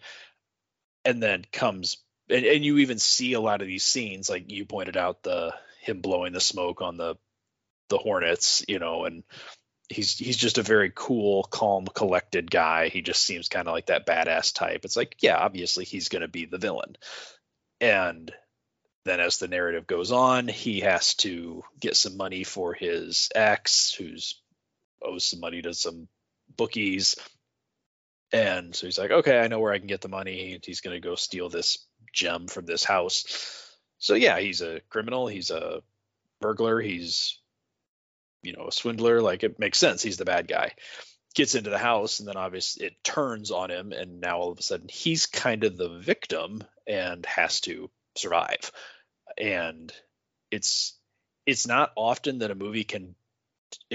And 1.03 1.21
then 1.21 1.45
comes 1.51 1.97
and, 2.29 2.45
and 2.45 2.65
you 2.65 2.79
even 2.79 2.99
see 2.99 3.33
a 3.33 3.39
lot 3.39 3.61
of 3.61 3.67
these 3.67 3.83
scenes 3.83 4.29
like 4.29 4.51
you 4.51 4.65
pointed 4.65 4.97
out 4.97 5.23
the 5.23 5.53
him 5.81 6.01
blowing 6.01 6.33
the 6.33 6.39
smoke 6.39 6.81
on 6.81 6.97
the 6.97 7.15
the 7.89 7.97
Hornets, 7.97 8.63
you 8.67 8.79
know, 8.79 9.05
and 9.05 9.23
he's 9.89 10.17
he's 10.17 10.37
just 10.37 10.57
a 10.57 10.63
very 10.63 10.91
cool, 10.93 11.43
calm, 11.43 11.85
collected 11.85 12.49
guy. 12.49 12.89
He 12.89 13.01
just 13.01 13.23
seems 13.23 13.49
kind 13.49 13.67
of 13.67 13.73
like 13.73 13.87
that 13.87 14.07
badass 14.07 14.53
type. 14.53 14.85
It's 14.85 14.97
like, 14.97 15.17
yeah, 15.21 15.37
obviously 15.37 15.85
he's 15.85 16.09
going 16.09 16.21
to 16.21 16.27
be 16.27 16.45
the 16.45 16.57
villain. 16.57 16.95
And 17.79 18.31
then 19.05 19.19
as 19.19 19.37
the 19.37 19.47
narrative 19.47 19.85
goes 19.85 20.11
on, 20.11 20.47
he 20.47 20.81
has 20.81 21.13
to 21.15 21.63
get 21.79 21.95
some 21.95 22.17
money 22.17 22.43
for 22.43 22.73
his 22.73 23.29
ex 23.35 23.93
who's 23.93 24.41
owes 25.01 25.25
some 25.25 25.39
money 25.39 25.61
to 25.61 25.73
some 25.73 26.07
bookies. 26.57 27.15
And 28.31 28.75
so 28.75 28.87
he's 28.87 28.97
like, 28.97 29.11
okay, 29.11 29.39
I 29.39 29.47
know 29.47 29.59
where 29.59 29.71
I 29.71 29.77
can 29.77 29.87
get 29.87 30.01
the 30.01 30.09
money. 30.09 30.59
He's 30.63 30.81
going 30.81 30.99
to 30.99 31.07
go 31.07 31.15
steal 31.15 31.49
this 31.49 31.85
gem 32.11 32.47
from 32.47 32.65
this 32.65 32.83
house. 32.83 33.77
So 33.99 34.15
yeah, 34.15 34.39
he's 34.39 34.61
a 34.61 34.81
criminal. 34.89 35.27
He's 35.27 35.51
a 35.51 35.81
burglar. 36.41 36.81
He's 36.81 37.39
you 38.45 38.53
know 38.53 38.67
a 38.67 38.71
swindler 38.71 39.21
like 39.21 39.43
it 39.43 39.59
makes 39.59 39.79
sense. 39.79 40.01
He's 40.01 40.17
the 40.17 40.25
bad 40.25 40.47
guy. 40.47 40.73
Gets 41.35 41.55
into 41.55 41.69
the 41.69 41.77
house 41.77 42.19
and 42.19 42.27
then 42.27 42.37
obviously 42.37 42.85
it 42.85 43.03
turns 43.03 43.51
on 43.51 43.69
him 43.69 43.91
and 43.91 44.21
now 44.21 44.37
all 44.37 44.51
of 44.51 44.59
a 44.59 44.63
sudden 44.63 44.87
he's 44.89 45.25
kind 45.25 45.63
of 45.63 45.75
the 45.75 45.89
victim 45.89 46.63
and 46.87 47.25
has 47.25 47.59
to 47.61 47.89
survive. 48.15 48.71
And 49.37 49.91
it's 50.51 50.97
it's 51.45 51.67
not 51.67 51.91
often 51.95 52.39
that 52.39 52.51
a 52.51 52.55
movie 52.55 52.85
can 52.85 53.15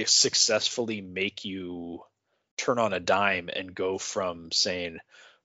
successfully 0.04 1.00
make 1.00 1.44
you 1.44 2.02
turn 2.58 2.78
on 2.78 2.92
a 2.92 3.00
dime 3.00 3.48
and 3.54 3.74
go 3.74 3.96
from 3.96 4.52
saying 4.52 4.98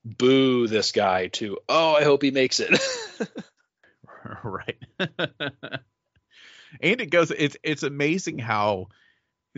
boo 0.03 0.67
this 0.67 0.91
guy 0.91 1.27
to 1.27 1.57
oh 1.69 1.95
i 1.95 2.03
hope 2.03 2.21
he 2.21 2.31
makes 2.31 2.59
it. 2.59 2.69
Right 4.43 4.77
and 6.81 7.01
it 7.01 7.09
goes 7.09 7.31
it's 7.31 7.57
it's 7.63 7.83
amazing 7.83 8.39
how 8.39 8.87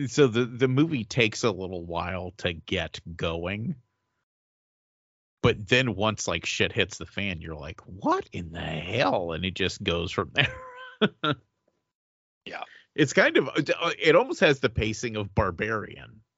so 0.06 0.26
the 0.28 0.44
the 0.44 0.68
movie 0.68 1.04
takes 1.04 1.42
a 1.44 1.50
little 1.50 1.84
while 1.84 2.32
to 2.38 2.52
get 2.52 3.00
going. 3.16 3.74
But 5.42 5.68
then 5.68 5.94
once 5.94 6.26
like 6.28 6.46
shit 6.46 6.72
hits 6.72 6.98
the 6.98 7.06
fan 7.06 7.40
you're 7.40 7.56
like 7.56 7.80
what 7.82 8.28
in 8.32 8.52
the 8.52 8.60
hell? 8.60 9.32
And 9.32 9.44
it 9.44 9.54
just 9.54 9.82
goes 9.82 10.12
from 10.12 10.32
there. 10.34 11.34
Yeah. 12.44 12.62
It's 12.94 13.12
kind 13.12 13.36
of 13.36 13.48
uh, 13.48 13.90
it 13.98 14.16
almost 14.16 14.40
has 14.40 14.60
the 14.60 14.68
pacing 14.68 15.16
of 15.16 15.34
barbarian. 15.34 16.20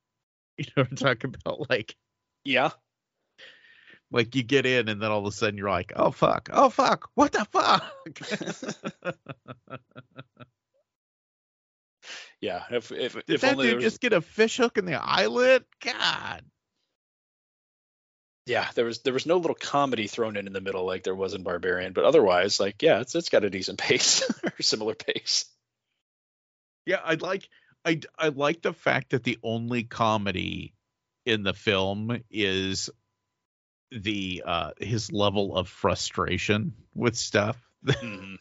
You 0.59 0.66
know 0.77 0.83
what 0.83 0.90
i'm 0.90 0.97
talking 0.97 1.35
about? 1.35 1.71
Like 1.71 1.97
yeah. 2.45 2.71
Like 4.11 4.35
you 4.35 4.43
get 4.43 4.66
in 4.66 4.88
and 4.88 5.01
then 5.01 5.11
all 5.11 5.21
of 5.21 5.27
a 5.27 5.33
sudden 5.33 5.57
you're 5.57 5.71
like 5.71 5.93
oh 5.97 6.11
fuck. 6.11 6.51
Oh 6.53 6.69
fuck. 6.69 7.09
What 7.14 7.33
the 7.33 7.47
fuck 7.47 7.85
yeah, 12.40 12.64
if 12.70 12.92
if 12.92 13.14
Did 13.26 13.31
if 13.37 13.40
that 13.42 13.53
only 13.53 13.66
dude 13.68 13.76
was, 13.76 13.85
just 13.85 14.00
get 14.00 14.12
a 14.12 14.20
fish 14.20 14.57
hook 14.59 14.79
in 14.79 14.85
the 14.85 14.94
eyelid? 14.94 15.64
God. 15.83 16.42
yeah, 18.46 18.68
there 18.74 18.85
was 18.85 19.00
there 19.00 19.12
was 19.12 19.26
no 19.26 19.37
little 19.37 19.55
comedy 19.55 20.07
thrown 20.07 20.37
in 20.37 20.46
in 20.46 20.53
the 20.53 20.61
middle 20.61 20.85
like 20.85 21.05
there 21.05 21.14
was 21.14 21.35
in 21.35 21.42
Barbarian, 21.42 21.92
but 21.92 22.05
otherwise, 22.05 22.59
like 22.59 22.83
yeah, 22.83 23.00
it's 23.00 23.14
it's 23.14 23.29
got 23.29 23.44
a 23.44 23.50
decent 23.50 23.79
pace 23.79 24.22
or 24.44 24.62
similar 24.62 24.94
pace. 24.94 25.44
Yeah, 26.87 27.00
I 27.05 27.14
like 27.14 27.48
I 27.85 28.00
I 28.18 28.29
like 28.29 28.62
the 28.62 28.72
fact 28.72 29.11
that 29.11 29.22
the 29.24 29.38
only 29.42 29.85
comedy 29.85 30.74
in 31.26 31.42
the 31.42 31.55
film 31.55 32.22
is 32.31 32.90
the 33.92 34.42
uh 34.46 34.70
his 34.81 35.12
level 35.12 35.57
of 35.57 35.68
frustration 35.68 36.74
with 36.94 37.16
stuff. 37.16 37.57
Mhm. 38.03 38.38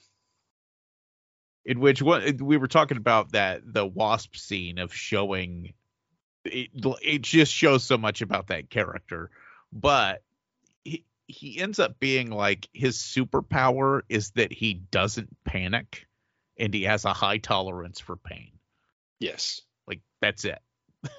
In 1.69 1.79
which 1.79 2.01
what 2.01 2.41
we 2.41 2.58
were 2.58 2.67
talking 2.67 2.97
about 2.97 3.34
that 3.34 3.62
the 3.63 3.86
wasp 3.86 4.36
scene 4.36 4.79
of 4.79 4.91
showing 4.91 5.71
it, 6.43 6.69
it 7.03 7.21
just 7.21 7.53
shows 7.53 7.84
so 7.84 7.95
much 7.95 8.23
about 8.23 8.47
that 8.47 8.71
character 8.71 9.29
but 9.71 10.23
he, 10.84 11.05
he 11.27 11.60
ends 11.60 11.77
up 11.77 11.99
being 11.99 12.32
like 12.32 12.67
his 12.73 12.97
superpower 12.97 14.01
is 14.10 14.32
that 14.32 14.51
he 14.51 14.73
doesn't 14.73 15.29
panic 15.45 16.08
and 16.58 16.73
he 16.73 16.84
has 16.84 17.05
a 17.05 17.13
high 17.13 17.38
tolerance 17.38 17.99
for 17.99 18.15
pain 18.15 18.49
Yes. 19.19 19.62
like 19.86 20.01
that's 20.21 20.45
it 20.45 20.60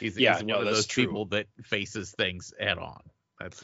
he's, 0.00 0.18
Yeah, 0.18 0.34
he's 0.34 0.44
no, 0.44 0.56
one 0.58 0.66
of 0.66 0.74
those 0.74 0.86
true. 0.86 1.06
people 1.06 1.26
that 1.26 1.46
faces 1.62 2.10
things 2.10 2.52
head 2.58 2.78
on 2.78 3.02
that's 3.38 3.62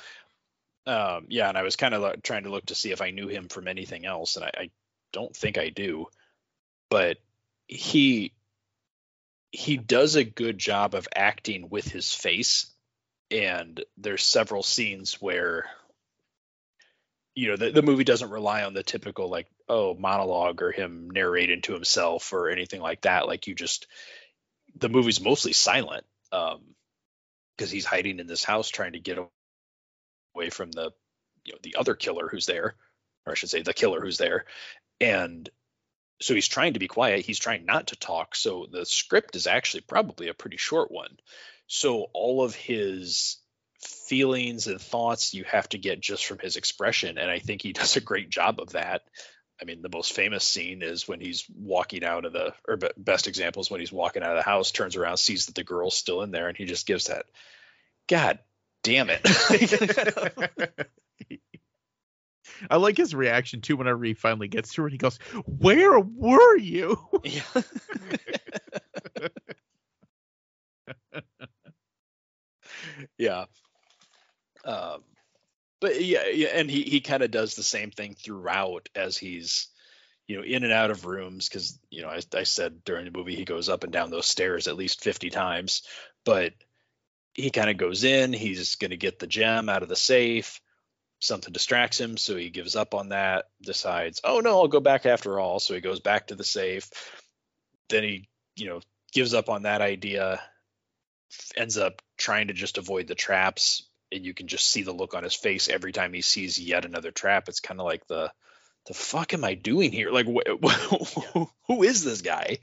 Um, 0.88 1.26
yeah, 1.28 1.50
and 1.50 1.58
I 1.58 1.62
was 1.62 1.76
kind 1.76 1.92
of 1.92 2.22
trying 2.22 2.44
to 2.44 2.50
look 2.50 2.64
to 2.66 2.74
see 2.74 2.92
if 2.92 3.02
I 3.02 3.10
knew 3.10 3.28
him 3.28 3.48
from 3.48 3.68
anything 3.68 4.06
else, 4.06 4.36
and 4.36 4.44
I, 4.46 4.50
I 4.56 4.70
don't 5.12 5.36
think 5.36 5.58
I 5.58 5.68
do. 5.68 6.06
But 6.88 7.18
he 7.66 8.32
he 9.52 9.76
does 9.76 10.16
a 10.16 10.24
good 10.24 10.56
job 10.56 10.94
of 10.94 11.06
acting 11.14 11.68
with 11.68 11.86
his 11.86 12.14
face, 12.14 12.72
and 13.30 13.84
there's 13.98 14.24
several 14.24 14.62
scenes 14.62 15.20
where 15.20 15.66
you 17.34 17.48
know 17.48 17.56
the, 17.56 17.70
the 17.70 17.82
movie 17.82 18.04
doesn't 18.04 18.30
rely 18.30 18.64
on 18.64 18.72
the 18.72 18.82
typical 18.82 19.28
like 19.28 19.46
oh 19.68 19.92
monologue 19.92 20.62
or 20.62 20.72
him 20.72 21.10
narrating 21.10 21.60
to 21.62 21.74
himself 21.74 22.32
or 22.32 22.48
anything 22.48 22.80
like 22.80 23.02
that. 23.02 23.26
Like 23.26 23.46
you 23.46 23.54
just 23.54 23.86
the 24.74 24.88
movie's 24.88 25.20
mostly 25.20 25.52
silent 25.52 26.06
um 26.32 26.62
because 27.56 27.70
he's 27.70 27.84
hiding 27.84 28.20
in 28.20 28.26
this 28.26 28.44
house 28.44 28.70
trying 28.70 28.92
to 28.92 29.00
get 29.00 29.18
away 30.34 30.50
from 30.50 30.70
the 30.70 30.90
you 31.44 31.52
know 31.52 31.58
the 31.62 31.76
other 31.76 31.94
killer 31.94 32.28
who's 32.28 32.46
there 32.46 32.74
or 33.26 33.32
i 33.32 33.34
should 33.34 33.50
say 33.50 33.62
the 33.62 33.74
killer 33.74 34.00
who's 34.00 34.18
there 34.18 34.44
and 35.00 35.48
so 36.20 36.34
he's 36.34 36.48
trying 36.48 36.72
to 36.72 36.80
be 36.80 36.88
quiet. 36.88 37.24
He's 37.24 37.38
trying 37.38 37.64
not 37.64 37.88
to 37.88 37.96
talk. 37.96 38.34
So 38.34 38.66
the 38.70 38.84
script 38.84 39.36
is 39.36 39.46
actually 39.46 39.82
probably 39.82 40.28
a 40.28 40.34
pretty 40.34 40.56
short 40.56 40.90
one. 40.90 41.16
So 41.66 42.06
all 42.12 42.42
of 42.42 42.54
his 42.54 43.36
feelings 43.80 44.66
and 44.66 44.80
thoughts 44.80 45.34
you 45.34 45.44
have 45.44 45.68
to 45.68 45.78
get 45.78 46.00
just 46.00 46.26
from 46.26 46.40
his 46.40 46.56
expression. 46.56 47.18
And 47.18 47.30
I 47.30 47.38
think 47.38 47.62
he 47.62 47.72
does 47.74 47.96
a 47.96 48.00
great 48.00 48.30
job 48.30 48.60
of 48.60 48.70
that. 48.70 49.02
I 49.60 49.64
mean, 49.64 49.82
the 49.82 49.90
most 49.92 50.12
famous 50.12 50.44
scene 50.44 50.82
is 50.82 51.08
when 51.08 51.20
he's 51.20 51.44
walking 51.52 52.04
out 52.04 52.24
of 52.24 52.32
the, 52.32 52.54
or 52.66 52.78
best 52.96 53.26
example 53.26 53.60
is 53.60 53.70
when 53.70 53.80
he's 53.80 53.92
walking 53.92 54.22
out 54.22 54.30
of 54.30 54.36
the 54.36 54.48
house, 54.48 54.70
turns 54.70 54.94
around, 54.94 55.16
sees 55.16 55.46
that 55.46 55.56
the 55.56 55.64
girl's 55.64 55.96
still 55.96 56.22
in 56.22 56.30
there, 56.30 56.46
and 56.46 56.56
he 56.56 56.64
just 56.64 56.86
gives 56.86 57.06
that, 57.06 57.26
God 58.08 58.38
damn 58.82 59.10
it. 59.10 59.20
I 62.70 62.76
like 62.76 62.96
his 62.96 63.14
reaction 63.14 63.60
too 63.60 63.76
whenever 63.76 64.04
he 64.04 64.14
finally 64.14 64.48
gets 64.48 64.72
to 64.74 64.82
her. 64.82 64.88
He 64.88 64.96
goes, 64.98 65.18
Where 65.46 66.00
were 66.00 66.56
you? 66.56 66.98
Yeah. 67.24 67.42
yeah. 73.18 73.44
Um, 74.64 75.04
but 75.80 76.02
yeah, 76.02 76.26
yeah, 76.26 76.48
and 76.54 76.70
he 76.70 76.82
he 76.82 77.00
kind 77.00 77.22
of 77.22 77.30
does 77.30 77.54
the 77.54 77.62
same 77.62 77.90
thing 77.90 78.14
throughout 78.14 78.88
as 78.94 79.16
he's 79.16 79.68
you 80.26 80.36
know 80.36 80.42
in 80.42 80.64
and 80.64 80.72
out 80.72 80.90
of 80.90 81.06
rooms 81.06 81.48
because 81.48 81.78
you 81.90 82.02
know 82.02 82.08
I, 82.08 82.20
I 82.34 82.42
said 82.42 82.84
during 82.84 83.04
the 83.04 83.16
movie 83.16 83.36
he 83.36 83.44
goes 83.44 83.68
up 83.68 83.84
and 83.84 83.92
down 83.92 84.10
those 84.10 84.26
stairs 84.26 84.68
at 84.68 84.76
least 84.76 85.02
50 85.02 85.30
times 85.30 85.82
but 86.24 86.52
he 87.38 87.50
kind 87.50 87.70
of 87.70 87.76
goes 87.76 88.04
in 88.04 88.32
he's 88.32 88.74
going 88.76 88.90
to 88.90 88.96
get 88.96 89.18
the 89.18 89.26
gem 89.26 89.68
out 89.68 89.82
of 89.82 89.88
the 89.88 89.96
safe 89.96 90.60
something 91.20 91.52
distracts 91.52 91.98
him 91.98 92.16
so 92.16 92.36
he 92.36 92.50
gives 92.50 92.76
up 92.76 92.94
on 92.94 93.08
that 93.08 93.46
decides 93.62 94.20
oh 94.24 94.40
no 94.40 94.50
i'll 94.60 94.68
go 94.68 94.80
back 94.80 95.06
after 95.06 95.40
all 95.40 95.58
so 95.58 95.74
he 95.74 95.80
goes 95.80 96.00
back 96.00 96.26
to 96.26 96.34
the 96.34 96.44
safe 96.44 96.90
then 97.88 98.02
he 98.02 98.28
you 98.56 98.66
know 98.66 98.80
gives 99.12 99.34
up 99.34 99.48
on 99.48 99.62
that 99.62 99.80
idea 99.80 100.40
ends 101.56 101.78
up 101.78 102.02
trying 102.16 102.48
to 102.48 102.54
just 102.54 102.78
avoid 102.78 103.06
the 103.06 103.14
traps 103.14 103.88
and 104.12 104.24
you 104.24 104.34
can 104.34 104.48
just 104.48 104.70
see 104.70 104.82
the 104.82 104.92
look 104.92 105.14
on 105.14 105.24
his 105.24 105.34
face 105.34 105.68
every 105.68 105.92
time 105.92 106.12
he 106.12 106.22
sees 106.22 106.58
yet 106.58 106.84
another 106.84 107.10
trap. 107.10 107.48
It's 107.48 107.60
kind 107.60 107.80
of 107.80 107.86
like 107.86 108.06
the 108.06 108.32
the 108.86 108.94
fuck 108.94 109.34
am 109.34 109.44
I 109.44 109.54
doing 109.54 109.92
here? 109.92 110.10
Like 110.10 110.26
wh- 110.26 110.64
wh- 111.34 111.46
who 111.66 111.82
is 111.82 112.04
this 112.04 112.22
guy? 112.22 112.58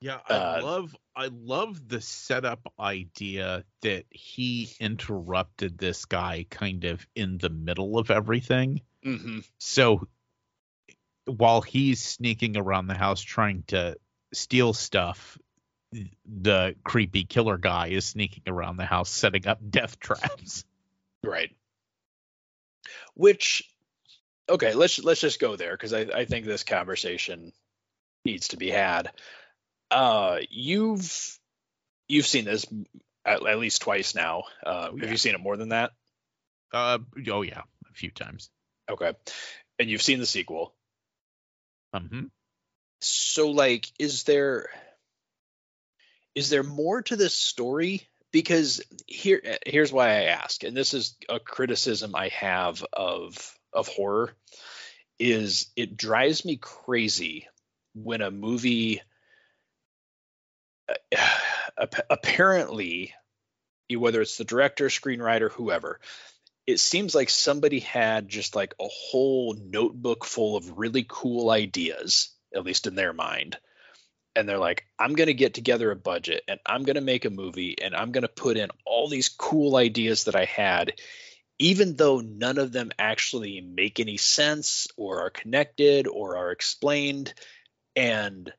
Yeah, 0.00 0.18
I 0.28 0.34
uh, 0.34 0.60
love 0.62 0.96
I 1.16 1.30
love 1.32 1.88
the 1.88 2.00
setup 2.00 2.72
idea 2.78 3.64
that 3.82 4.04
he 4.10 4.70
interrupted 4.80 5.78
this 5.78 6.04
guy 6.06 6.46
kind 6.50 6.84
of 6.84 7.06
in 7.14 7.38
the 7.38 7.50
middle 7.50 7.98
of 7.98 8.10
everything. 8.10 8.80
Mm-hmm. 9.04 9.40
So 9.58 10.08
while 11.26 11.60
he's 11.60 12.02
sneaking 12.02 12.56
around 12.56 12.88
the 12.88 12.94
house 12.94 13.22
trying 13.22 13.62
to 13.68 13.96
steal 14.32 14.72
stuff, 14.72 15.38
the 16.26 16.74
creepy 16.82 17.24
killer 17.24 17.58
guy 17.58 17.88
is 17.88 18.04
sneaking 18.04 18.44
around 18.48 18.76
the 18.76 18.84
house 18.84 19.10
setting 19.10 19.46
up 19.46 19.58
death 19.68 19.98
traps. 20.00 20.64
Right. 21.22 21.54
Which 23.14 23.62
okay, 24.48 24.74
let's 24.74 25.02
let's 25.02 25.20
just 25.20 25.40
go 25.40 25.56
there 25.56 25.72
because 25.72 25.92
I, 25.92 26.00
I 26.00 26.24
think 26.24 26.46
this 26.46 26.64
conversation 26.64 27.52
needs 28.24 28.48
to 28.48 28.56
be 28.56 28.70
had. 28.70 29.10
Uh 29.90 30.38
you've 30.50 31.38
you've 32.08 32.26
seen 32.26 32.44
this 32.44 32.66
at, 33.24 33.46
at 33.46 33.58
least 33.58 33.82
twice 33.82 34.14
now. 34.14 34.44
Uh 34.64 34.90
yeah. 34.94 35.02
have 35.02 35.10
you 35.10 35.16
seen 35.16 35.34
it 35.34 35.40
more 35.40 35.56
than 35.56 35.70
that? 35.70 35.92
Uh 36.72 36.98
oh 37.28 37.42
yeah, 37.42 37.62
a 37.90 37.94
few 37.94 38.10
times. 38.10 38.50
Okay. 38.90 39.12
And 39.78 39.88
you've 39.90 40.02
seen 40.02 40.20
the 40.20 40.26
sequel. 40.26 40.74
Mm-hmm. 41.94 42.26
So 43.00 43.50
like 43.50 43.86
is 43.98 44.24
there 44.24 44.68
is 46.34 46.50
there 46.50 46.62
more 46.62 47.02
to 47.02 47.16
this 47.16 47.34
story 47.34 48.08
because 48.32 48.82
here 49.06 49.40
here's 49.64 49.92
why 49.92 50.08
I 50.08 50.22
ask, 50.24 50.64
and 50.64 50.76
this 50.76 50.92
is 50.92 51.16
a 51.28 51.38
criticism 51.38 52.14
I 52.16 52.28
have 52.28 52.84
of 52.92 53.56
of 53.72 53.86
horror, 53.88 54.34
is 55.18 55.70
it 55.76 55.96
drives 55.96 56.44
me 56.44 56.56
crazy 56.56 57.46
when 57.94 58.22
a 58.22 58.32
movie 58.32 59.02
apparently 61.76 63.14
whether 63.90 64.20
it's 64.20 64.38
the 64.38 64.44
director, 64.44 64.86
screenwriter, 64.86 65.50
whoever, 65.50 66.00
it 66.66 66.80
seems 66.80 67.14
like 67.14 67.28
somebody 67.28 67.80
had 67.80 68.28
just 68.28 68.56
like 68.56 68.74
a 68.80 68.88
whole 68.88 69.54
notebook 69.54 70.24
full 70.24 70.56
of 70.56 70.78
really 70.78 71.04
cool 71.06 71.50
ideas, 71.50 72.30
at 72.54 72.64
least 72.64 72.86
in 72.86 72.94
their 72.94 73.12
mind, 73.12 73.58
and 74.34 74.48
they're 74.48 74.58
like, 74.58 74.86
I'm 74.98 75.14
going 75.14 75.28
to 75.28 75.34
get 75.34 75.54
together 75.54 75.90
a 75.90 75.96
budget 75.96 76.42
and 76.48 76.58
I'm 76.66 76.84
going 76.84 76.96
to 76.96 77.00
make 77.00 77.24
a 77.24 77.30
movie 77.30 77.76
and 77.80 77.94
I'm 77.94 78.12
going 78.12 78.22
to 78.22 78.28
put 78.28 78.56
in 78.56 78.70
all 78.84 79.08
these 79.08 79.28
cool 79.28 79.76
ideas 79.76 80.24
that 80.24 80.34
I 80.34 80.44
had, 80.44 80.92
even 81.58 81.96
though 81.96 82.20
none 82.20 82.58
of 82.58 82.72
them 82.72 82.90
actually 82.98 83.60
make 83.60 84.00
any 84.00 84.16
sense 84.16 84.88
or 84.96 85.20
are 85.20 85.30
connected 85.30 86.08
or 86.08 86.36
are 86.36 86.50
explained. 86.50 87.32
And 87.94 88.52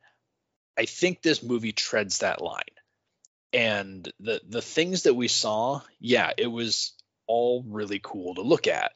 I 0.78 0.86
think 0.86 1.22
this 1.22 1.44
movie 1.44 1.74
treads 1.74 2.20
that 2.20 2.42
line. 2.42 2.64
And 3.56 4.12
the 4.20 4.42
the 4.46 4.62
things 4.62 5.04
that 5.04 5.14
we 5.14 5.30
saw, 5.30 5.80
yeah, 5.98 6.32
it 6.38 6.48
was 6.48 6.92
all 7.26 7.64
really 7.66 8.02
cool 8.04 8.36
to 8.36 8.42
look 8.42 8.68
at. 8.68 8.92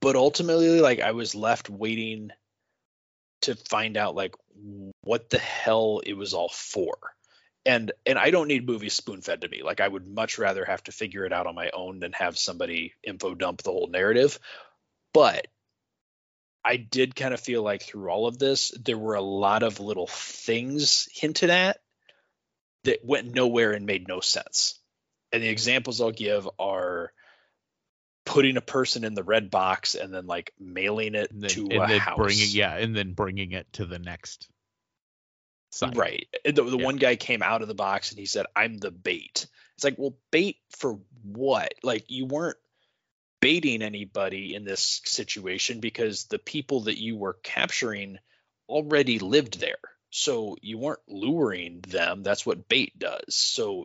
But 0.00 0.16
ultimately, 0.16 0.80
like 0.80 0.98
I 0.98 1.12
was 1.12 1.36
left 1.36 1.70
waiting 1.70 2.32
to 3.42 3.54
find 3.54 3.96
out 3.96 4.16
like 4.16 4.34
what 5.02 5.30
the 5.30 5.38
hell 5.38 6.00
it 6.04 6.14
was 6.14 6.34
all 6.34 6.48
for. 6.48 6.98
And 7.64 7.92
and 8.04 8.18
i 8.18 8.30
don't 8.30 8.48
need 8.48 8.66
movies 8.66 8.94
spoon 8.94 9.20
fed 9.20 9.42
to 9.42 9.48
me. 9.48 9.62
Like 9.62 9.80
i 9.80 9.86
would 9.86 10.08
much 10.08 10.38
rather 10.38 10.64
have 10.64 10.82
to 10.84 10.92
figure 10.92 11.24
it 11.24 11.32
out 11.32 11.46
on 11.46 11.54
my 11.54 11.70
own 11.70 12.00
than 12.00 12.12
have 12.14 12.36
somebody 12.36 12.94
info 13.04 13.36
dump 13.36 13.62
the 13.62 13.70
whole 13.70 13.88
narrative. 13.88 14.40
But 15.14 15.46
i 16.64 16.76
did 16.76 17.14
kind 17.14 17.32
of 17.32 17.38
feel 17.38 17.62
like 17.62 17.82
through 17.82 18.10
all 18.10 18.26
of 18.26 18.36
this 18.36 18.72
there 18.84 18.98
were 18.98 19.14
a 19.14 19.22
lot 19.22 19.62
of 19.62 19.78
little 19.78 20.08
things 20.08 21.08
hinted 21.12 21.50
at 21.50 21.78
that 22.88 23.04
went 23.04 23.34
nowhere 23.34 23.72
and 23.72 23.86
made 23.86 24.08
no 24.08 24.20
sense 24.20 24.78
and 25.32 25.42
the 25.42 25.48
examples 25.48 26.00
i'll 26.00 26.10
give 26.10 26.48
are 26.58 27.12
putting 28.28 28.58
a 28.58 28.62
person 28.62 29.04
in 29.04 29.14
the 29.14 29.22
red 29.22 29.50
box 29.50 29.94
and 29.94 30.12
then 30.12 30.26
like 30.26 30.52
mailing 30.60 31.14
it 31.14 31.30
then, 31.32 31.48
to 31.48 31.62
and 31.70 31.82
a 31.82 31.86
then 31.86 31.98
house. 31.98 32.18
Bringing, 32.18 32.50
yeah, 32.50 32.76
and 32.76 32.94
then 32.94 33.14
bringing 33.14 33.52
it 33.52 33.66
to 33.72 33.86
the 33.86 33.98
next 33.98 34.48
site. 35.72 35.96
Right. 35.96 36.28
The, 36.44 36.52
the 36.52 36.76
Yeah. 36.76 36.84
one 36.84 36.96
guy 36.96 37.16
came 37.16 37.42
out 37.42 37.62
of 37.62 37.68
the 37.68 37.74
box 37.74 38.10
and 38.10 38.18
he 38.18 38.26
said, 38.26 38.44
"I'm 38.54 38.76
the 38.76 38.90
bait." 38.90 39.46
It's 39.76 39.84
like, 39.84 39.96
well, 39.96 40.14
bait 40.30 40.56
for 40.76 41.00
what? 41.22 41.72
Like 41.82 42.04
you 42.08 42.26
weren't 42.26 42.58
baiting 43.40 43.80
anybody 43.80 44.54
in 44.54 44.64
this 44.64 45.00
situation 45.04 45.80
because 45.80 46.24
the 46.24 46.38
people 46.38 46.80
that 46.80 47.00
you 47.00 47.16
were 47.16 47.38
capturing 47.42 48.18
already 48.68 49.20
lived 49.20 49.58
there. 49.58 49.78
So 50.10 50.56
you 50.62 50.78
weren't 50.78 51.00
luring 51.06 51.80
them. 51.80 52.22
That's 52.22 52.46
what 52.46 52.68
bait 52.68 52.98
does. 52.98 53.34
So 53.34 53.84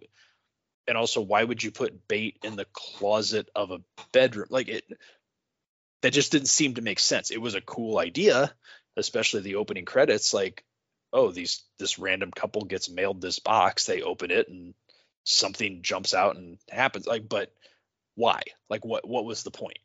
and 0.87 0.97
also 0.97 1.21
why 1.21 1.43
would 1.43 1.63
you 1.63 1.71
put 1.71 2.07
bait 2.07 2.37
in 2.43 2.55
the 2.55 2.65
closet 2.73 3.49
of 3.55 3.71
a 3.71 3.81
bedroom 4.11 4.47
like 4.49 4.67
it 4.67 4.83
that 6.01 6.13
just 6.13 6.31
didn't 6.31 6.47
seem 6.47 6.75
to 6.75 6.81
make 6.81 6.99
sense 6.99 7.31
it 7.31 7.41
was 7.41 7.55
a 7.55 7.61
cool 7.61 7.97
idea 7.97 8.53
especially 8.97 9.41
the 9.41 9.55
opening 9.55 9.85
credits 9.85 10.33
like 10.33 10.63
oh 11.11 11.31
these 11.31 11.63
this 11.79 11.99
random 11.99 12.31
couple 12.31 12.63
gets 12.65 12.89
mailed 12.89 13.21
this 13.21 13.39
box 13.39 13.85
they 13.85 14.01
open 14.01 14.31
it 14.31 14.47
and 14.49 14.73
something 15.23 15.81
jumps 15.81 16.13
out 16.13 16.35
and 16.35 16.57
happens 16.69 17.07
like 17.07 17.27
but 17.29 17.53
why 18.15 18.41
like 18.69 18.83
what 18.83 19.07
what 19.07 19.25
was 19.25 19.43
the 19.43 19.51
point 19.51 19.79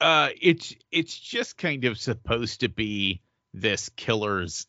Uh, 0.00 0.28
it's 0.40 0.76
it's 0.92 1.18
just 1.18 1.58
kind 1.58 1.84
of 1.84 1.98
supposed 1.98 2.60
to 2.60 2.68
be 2.68 3.20
this 3.54 3.90
killer's 3.96 4.66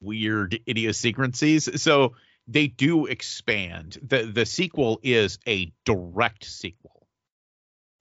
weird 0.00 0.58
idiosyncrasies. 0.68 1.82
So 1.82 2.14
they 2.46 2.66
do 2.66 3.06
expand. 3.06 3.98
the 4.02 4.24
The 4.24 4.46
sequel 4.46 5.00
is 5.02 5.38
a 5.46 5.72
direct 5.84 6.44
sequel, 6.44 7.06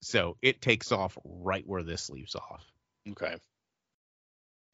so 0.01 0.37
it 0.41 0.61
takes 0.61 0.91
off 0.91 1.17
right 1.23 1.65
where 1.65 1.83
this 1.83 2.09
leaves 2.09 2.35
off. 2.35 2.63
Okay. 3.09 3.35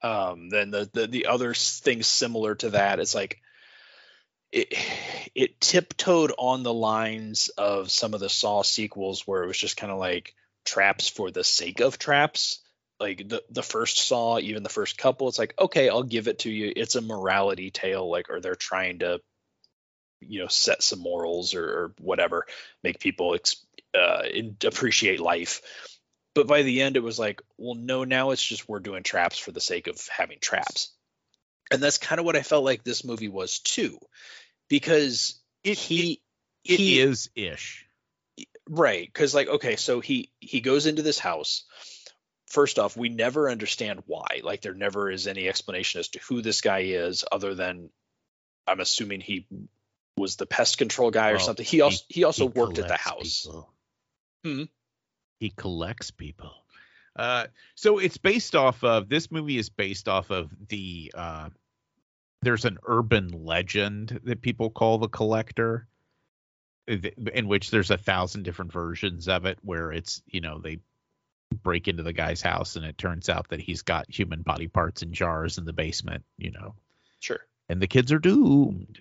Um, 0.02 0.50
then 0.50 0.72
the, 0.72 0.90
the 0.94 1.08
the 1.08 1.26
other 1.28 1.54
thing 1.54 2.04
similar 2.04 2.56
to 2.56 2.72
that 2.72 3.00
is 3.00 3.16
like 3.16 3.42
it 4.52 4.74
it 5.34 5.60
tiptoed 5.60 6.32
on 6.38 6.64
the 6.64 6.74
lines 6.74 7.50
of 7.50 7.92
some 7.92 8.14
of 8.14 8.20
the 8.20 8.30
Saw 8.30 8.62
sequels 8.62 9.26
where 9.26 9.44
it 9.44 9.48
was 9.48 9.58
just 9.58 9.78
kind 9.78 9.92
of 9.92 9.98
like 10.00 10.36
traps 10.64 11.10
for 11.10 11.32
the 11.32 11.44
sake 11.44 11.80
of 11.80 11.98
traps. 11.98 12.60
Like 13.00 13.28
the 13.28 13.44
the 13.50 13.64
first 13.64 14.00
Saw, 14.00 14.40
even 14.40 14.64
the 14.64 14.70
first 14.70 14.98
couple, 14.98 15.28
it's 15.28 15.40
like 15.40 15.54
okay, 15.60 15.90
I'll 15.90 16.04
give 16.04 16.28
it 16.28 16.40
to 16.40 16.52
you. 16.52 16.72
It's 16.76 16.96
a 16.96 17.02
morality 17.02 17.72
tale, 17.72 18.10
like 18.10 18.30
or 18.30 18.40
they're 18.40 18.56
trying 18.56 19.00
to 19.00 19.22
you 20.22 20.42
know 20.42 20.48
set 20.48 20.84
some 20.84 21.00
morals 21.00 21.54
or, 21.54 21.66
or 21.66 21.94
whatever, 22.00 22.46
make 22.84 23.00
people 23.00 23.36
ex- 23.36 23.66
uh, 23.98 24.24
appreciate 24.66 25.20
life 25.20 25.62
But 26.36 26.48
by 26.48 26.64
the 26.64 26.82
end, 26.84 26.98
it 26.98 27.04
was 27.04 27.20
like, 27.20 27.42
well, 27.58 27.76
no, 27.76 28.04
now 28.06 28.32
it's 28.32 28.44
just 28.44 28.70
we're 28.70 28.80
doing 28.80 29.04
traps 29.04 29.40
for 29.40 29.52
the 29.52 29.62
sake 29.62 29.88
of 29.88 30.00
having 30.10 30.40
traps. 30.40 30.92
And 31.72 31.82
that's 31.84 31.98
kind 32.00 32.20
of 32.20 32.26
what 32.26 32.36
I 32.38 32.44
felt 32.44 32.66
like 32.66 32.84
this 32.84 33.04
movie 33.06 33.30
was 33.30 33.60
too, 33.60 34.00
because 34.70 35.42
It, 35.64 35.78
he 35.78 36.22
it 36.64 36.80
he 36.80 37.00
is 37.00 37.30
ish. 37.36 37.88
right 38.70 39.06
because 39.08 39.36
like 39.36 39.48
okay 39.48 39.76
so 39.76 40.00
he 40.00 40.32
he 40.40 40.62
goes 40.62 40.86
into 40.86 41.02
this 41.02 41.20
house 41.20 41.64
first 42.48 42.80
off 42.80 42.96
we 42.96 43.10
never 43.10 43.50
understand 43.50 44.04
why 44.06 44.42
like 44.44 44.62
there 44.62 44.74
never 44.74 45.10
is 45.10 45.28
any 45.28 45.48
explanation 45.48 46.00
as 46.00 46.10
to 46.10 46.20
who 46.28 46.42
this 46.42 46.62
guy 46.62 46.80
is 46.80 47.24
other 47.32 47.56
than 47.56 47.90
i'm 48.68 48.80
assuming 48.80 49.20
he 49.20 49.48
was 50.18 50.36
the 50.36 50.46
pest 50.46 50.78
control 50.78 51.12
guy 51.12 51.32
or 51.32 51.40
something 51.40 51.66
he 51.66 51.82
also 51.82 52.04
he, 52.08 52.24
also 52.24 52.48
He 52.48 52.60
worked 52.60 52.80
at 52.80 52.88
the 52.88 52.98
house. 52.98 53.48
Hmm. 54.44 54.64
He 55.40 55.50
collects 55.50 56.12
people. 56.12 56.54
Uh, 57.16 57.48
so 57.76 57.98
it's 57.98 58.18
based 58.18 58.56
off 58.56 58.84
of 58.84 59.10
this 59.10 59.32
movie 59.32 59.58
is 59.58 59.70
based 59.70 60.08
off 60.08 60.32
of 60.32 60.50
the 60.70 61.12
uh, 61.16 61.50
there's 62.42 62.66
an 62.66 62.78
urban 62.86 63.46
legend 63.46 64.20
that 64.24 64.42
people 64.42 64.70
call 64.70 64.98
the 64.98 65.08
collector, 65.08 65.88
in 66.88 67.48
which 67.48 67.72
there's 67.72 67.92
a 67.92 67.98
thousand 67.98 68.44
different 68.44 68.72
versions 68.72 69.28
of 69.28 69.46
it 69.46 69.58
where 69.64 69.92
it's 69.92 70.22
you 70.28 70.42
know 70.42 70.60
they 70.60 70.80
break 71.56 71.88
into 71.88 72.04
the 72.04 72.14
guy's 72.14 72.42
house 72.42 72.76
and 72.76 72.86
it 72.86 72.98
turns 72.98 73.30
out 73.30 73.50
that 73.50 73.60
he's 73.60 73.82
got 73.82 74.10
human 74.10 74.42
body 74.42 74.68
parts 74.68 75.02
in 75.02 75.14
jars 75.14 75.58
in 75.58 75.66
the 75.66 75.74
basement, 75.74 76.24
you 76.38 76.52
know, 76.52 76.76
sure 77.20 77.40
and 77.70 77.82
the 77.82 77.88
kids 77.88 78.12
are 78.12 78.20
doomed. 78.20 79.00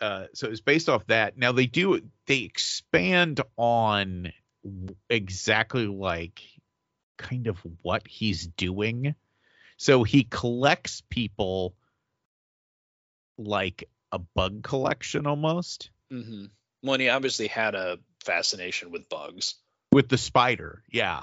Uh, 0.00 0.24
so 0.34 0.48
it's 0.48 0.60
based 0.60 0.88
off 0.88 1.06
that. 1.06 1.36
Now 1.36 1.52
they 1.52 1.66
do 1.66 2.00
they 2.26 2.38
expand 2.38 3.40
on 3.56 4.32
exactly 5.08 5.86
like 5.86 6.40
kind 7.18 7.46
of 7.46 7.58
what 7.82 8.06
he's 8.06 8.46
doing. 8.46 9.14
So 9.76 10.02
he 10.04 10.24
collects 10.24 11.02
people 11.10 11.74
like 13.38 13.88
a 14.12 14.18
bug 14.18 14.62
collection 14.62 15.26
almost 15.26 15.90
Mm-hmm. 16.12 16.46
well 16.82 16.94
and 16.94 17.02
he 17.02 17.08
obviously 17.08 17.46
had 17.46 17.76
a 17.76 18.00
fascination 18.24 18.90
with 18.90 19.08
bugs 19.08 19.54
with 19.92 20.08
the 20.08 20.18
spider. 20.18 20.82
Yeah. 20.90 21.22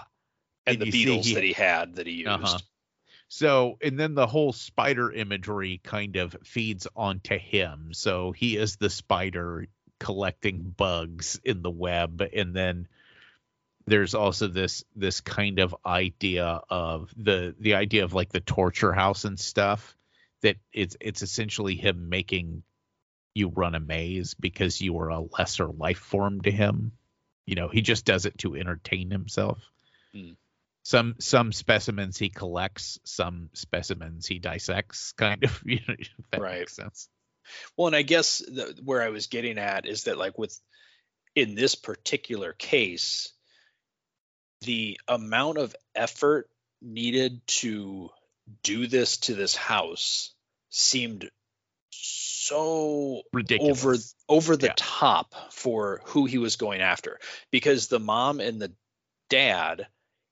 And, 0.68 0.82
the 0.82 0.92
beetles 0.92 1.34
that 1.34 1.44
he 1.44 1.54
had 1.54 1.96
that 1.96 2.08
he 2.08 2.14
used 2.14 2.28
Uh-huh. 2.30 2.58
So, 3.30 3.78
and 3.82 4.00
then 4.00 4.16
the 4.16 4.28
whole 4.28 4.54
spider 4.54 5.12
imagery 5.12 5.82
kind 5.84 6.16
of 6.16 6.36
feeds 6.44 6.88
onto 6.96 7.38
him. 7.38 7.94
So 7.94 8.32
he 8.32 8.56
is 8.56 8.78
the 8.78 8.90
spider 8.90 9.68
collecting 10.00 10.74
bugs 10.78 11.40
in 11.44 11.62
the 11.62 11.72
web, 11.72 12.22
and 12.34 12.56
then 12.56 12.88
there's 13.86 14.16
also 14.16 14.48
this 14.48 14.84
this 14.96 15.22
kind 15.22 15.60
of 15.60 15.76
idea 15.86 16.62
of 16.70 17.14
the 17.18 17.56
the 17.60 17.76
idea 17.76 18.04
of 18.04 18.14
like 18.14 18.32
the 18.32 18.42
torture 18.42 18.94
house 18.94 19.26
and 19.26 19.40
stuff 19.40 19.98
that 20.42 20.58
it's 20.72 20.96
it's 21.02 21.22
essentially 21.22 21.76
him 21.76 22.10
making 22.10 22.64
you 23.34 23.50
run 23.50 23.76
a 23.76 23.80
maze 23.80 24.34
because 24.34 24.82
you 24.82 24.98
are 25.00 25.10
a 25.10 25.20
lesser 25.20 25.68
life 25.68 26.00
form 26.00 26.42
to 26.42 26.52
him. 26.52 26.92
You 27.46 27.56
know, 27.56 27.68
he 27.68 27.82
just 27.82 28.06
does 28.06 28.26
it 28.26 28.38
to 28.40 28.56
entertain 28.56 29.10
himself 29.12 29.60
some 30.88 31.16
some 31.20 31.52
specimens 31.52 32.18
he 32.18 32.30
collects, 32.30 32.98
some 33.04 33.50
specimens 33.52 34.26
he 34.26 34.40
dissects, 34.40 35.12
kind 35.18 35.44
of. 35.44 35.62
You 35.66 35.82
know, 35.86 35.96
that 36.32 36.42
Right. 36.42 36.60
makes 36.60 36.78
sense. 36.78 37.10
Well, 37.76 37.88
and 37.88 37.96
I 37.96 38.04
guess 38.04 38.38
the, 38.40 38.74
where 38.86 39.02
I 39.04 39.10
was 39.10 39.28
getting 39.28 39.58
at 39.58 39.86
is 39.86 40.06
that, 40.06 40.18
like, 40.18 40.38
with 40.38 40.58
in 41.36 41.56
this 41.56 41.76
particular 41.76 42.54
case, 42.54 43.34
the 44.62 44.98
amount 45.10 45.58
of 45.58 45.76
effort 45.94 46.50
needed 46.82 47.46
to 47.48 48.10
do 48.64 48.88
this 48.88 49.18
to 49.18 49.36
this 49.36 49.58
house 49.58 50.34
seemed 50.70 51.30
so 51.92 53.24
Ridiculous. 53.34 53.84
over 53.84 53.96
over 54.30 54.56
the 54.56 54.68
Yeah. 54.68 54.74
top 54.78 55.36
for 55.52 56.02
who 56.06 56.28
he 56.28 56.38
was 56.38 56.56
going 56.56 56.80
after 56.80 57.20
because 57.52 57.88
the 57.88 58.00
mom 58.00 58.40
and 58.40 58.62
the 58.62 58.72
dad 59.30 59.88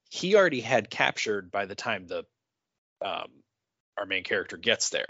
he 0.10 0.36
already 0.36 0.62
had 0.62 0.90
captured 0.90 1.52
by 1.52 1.66
the 1.66 1.76
time 1.76 2.08
the 2.08 2.26
um, 3.04 3.30
our 3.98 4.06
main 4.06 4.24
character 4.24 4.58
gets 4.58 4.90
there. 4.90 5.06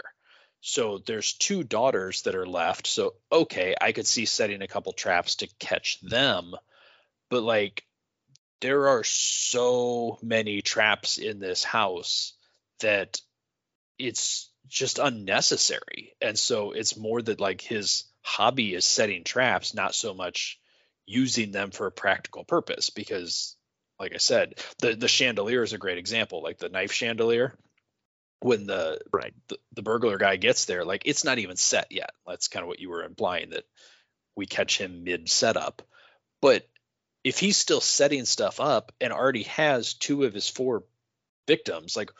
So 0.60 0.98
there's 0.98 1.34
two 1.34 1.62
daughters 1.62 2.22
that 2.22 2.34
are 2.34 2.46
left. 2.46 2.86
So 2.86 3.14
okay 3.30 3.74
i 3.80 3.92
could 3.92 4.06
see 4.06 4.24
setting 4.24 4.62
a 4.62 4.68
couple 4.68 4.92
traps 4.92 5.36
to 5.36 5.48
catch 5.58 6.00
them 6.00 6.54
but 7.28 7.42
like 7.42 7.84
there 8.60 8.88
are 8.88 9.04
so 9.04 10.18
many 10.22 10.62
traps 10.62 11.18
in 11.18 11.38
this 11.38 11.62
house 11.62 12.32
that 12.80 13.20
it's 13.98 14.50
just 14.68 14.98
unnecessary. 14.98 16.14
And 16.20 16.38
so 16.38 16.72
it's 16.72 16.96
more 16.96 17.22
that 17.22 17.40
like 17.40 17.60
his 17.60 18.04
hobby 18.22 18.74
is 18.74 18.84
setting 18.84 19.24
traps 19.24 19.74
not 19.74 19.94
so 19.94 20.14
much 20.14 20.58
using 21.06 21.52
them 21.52 21.70
for 21.70 21.86
a 21.86 21.92
practical 21.92 22.44
purpose 22.44 22.90
because 22.90 23.55
like 23.98 24.12
i 24.14 24.18
said 24.18 24.54
the 24.78 24.94
the 24.94 25.08
chandelier 25.08 25.62
is 25.62 25.72
a 25.72 25.78
great 25.78 25.98
example 25.98 26.42
like 26.42 26.58
the 26.58 26.68
knife 26.68 26.92
chandelier. 26.92 27.54
When 28.40 28.66
the 28.66 29.00
Right. 29.12 29.32
the, 29.48 29.58
the 29.72 29.82
burglar 29.82 30.18
guy 30.18 30.36
gets 30.36 30.66
there 30.66 30.84
like 30.84 31.02
it's 31.06 31.24
not 31.24 31.38
even 31.38 31.56
set 31.56 31.90
yet. 31.90 32.10
That's 32.26 32.48
kind 32.48 32.62
of 32.62 32.68
what 32.68 32.80
you 32.80 32.90
were 32.90 33.02
implying 33.02 33.50
that 33.50 33.64
we 34.36 34.44
catch 34.44 34.78
him 34.78 35.04
mid 35.04 35.28
setup 35.30 35.82
but 36.42 36.68
if 37.24 37.38
he's 37.38 37.56
still 37.56 37.80
setting 37.80 38.26
stuff 38.26 38.60
up 38.60 38.92
and 39.00 39.12
already 39.12 39.44
has 39.44 39.94
two 39.94 40.24
of 40.24 40.34
his 40.34 40.48
four 40.48 40.84
victims 41.46 41.96
like 41.96 42.10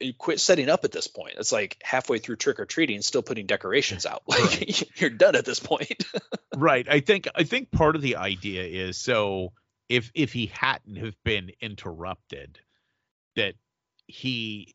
you 0.00 0.12
quit 0.12 0.40
setting 0.40 0.68
up 0.68 0.84
at 0.84 0.92
this 0.92 1.06
point. 1.06 1.34
It's 1.38 1.52
like 1.52 1.76
halfway 1.82 2.18
through 2.18 2.36
trick 2.36 2.58
or 2.60 2.66
treating 2.66 3.00
still 3.02 3.22
putting 3.22 3.46
decorations 3.46 4.06
out. 4.06 4.22
Like 4.28 5.00
you're 5.00 5.10
done 5.10 5.36
at 5.36 5.44
this 5.44 5.60
point. 5.60 6.04
Right. 6.56 6.86
I 6.88 7.00
think 7.00 7.26
I 7.34 7.42
think 7.42 7.72
part 7.72 7.96
of 7.96 8.02
the 8.02 8.14
idea 8.16 8.62
is 8.62 8.96
so 8.96 9.52
if 9.88 10.10
if 10.14 10.32
he 10.32 10.46
hadn't 10.46 10.96
have 10.96 11.14
been 11.24 11.50
interrupted, 11.60 12.58
that 13.36 13.54
he, 14.06 14.74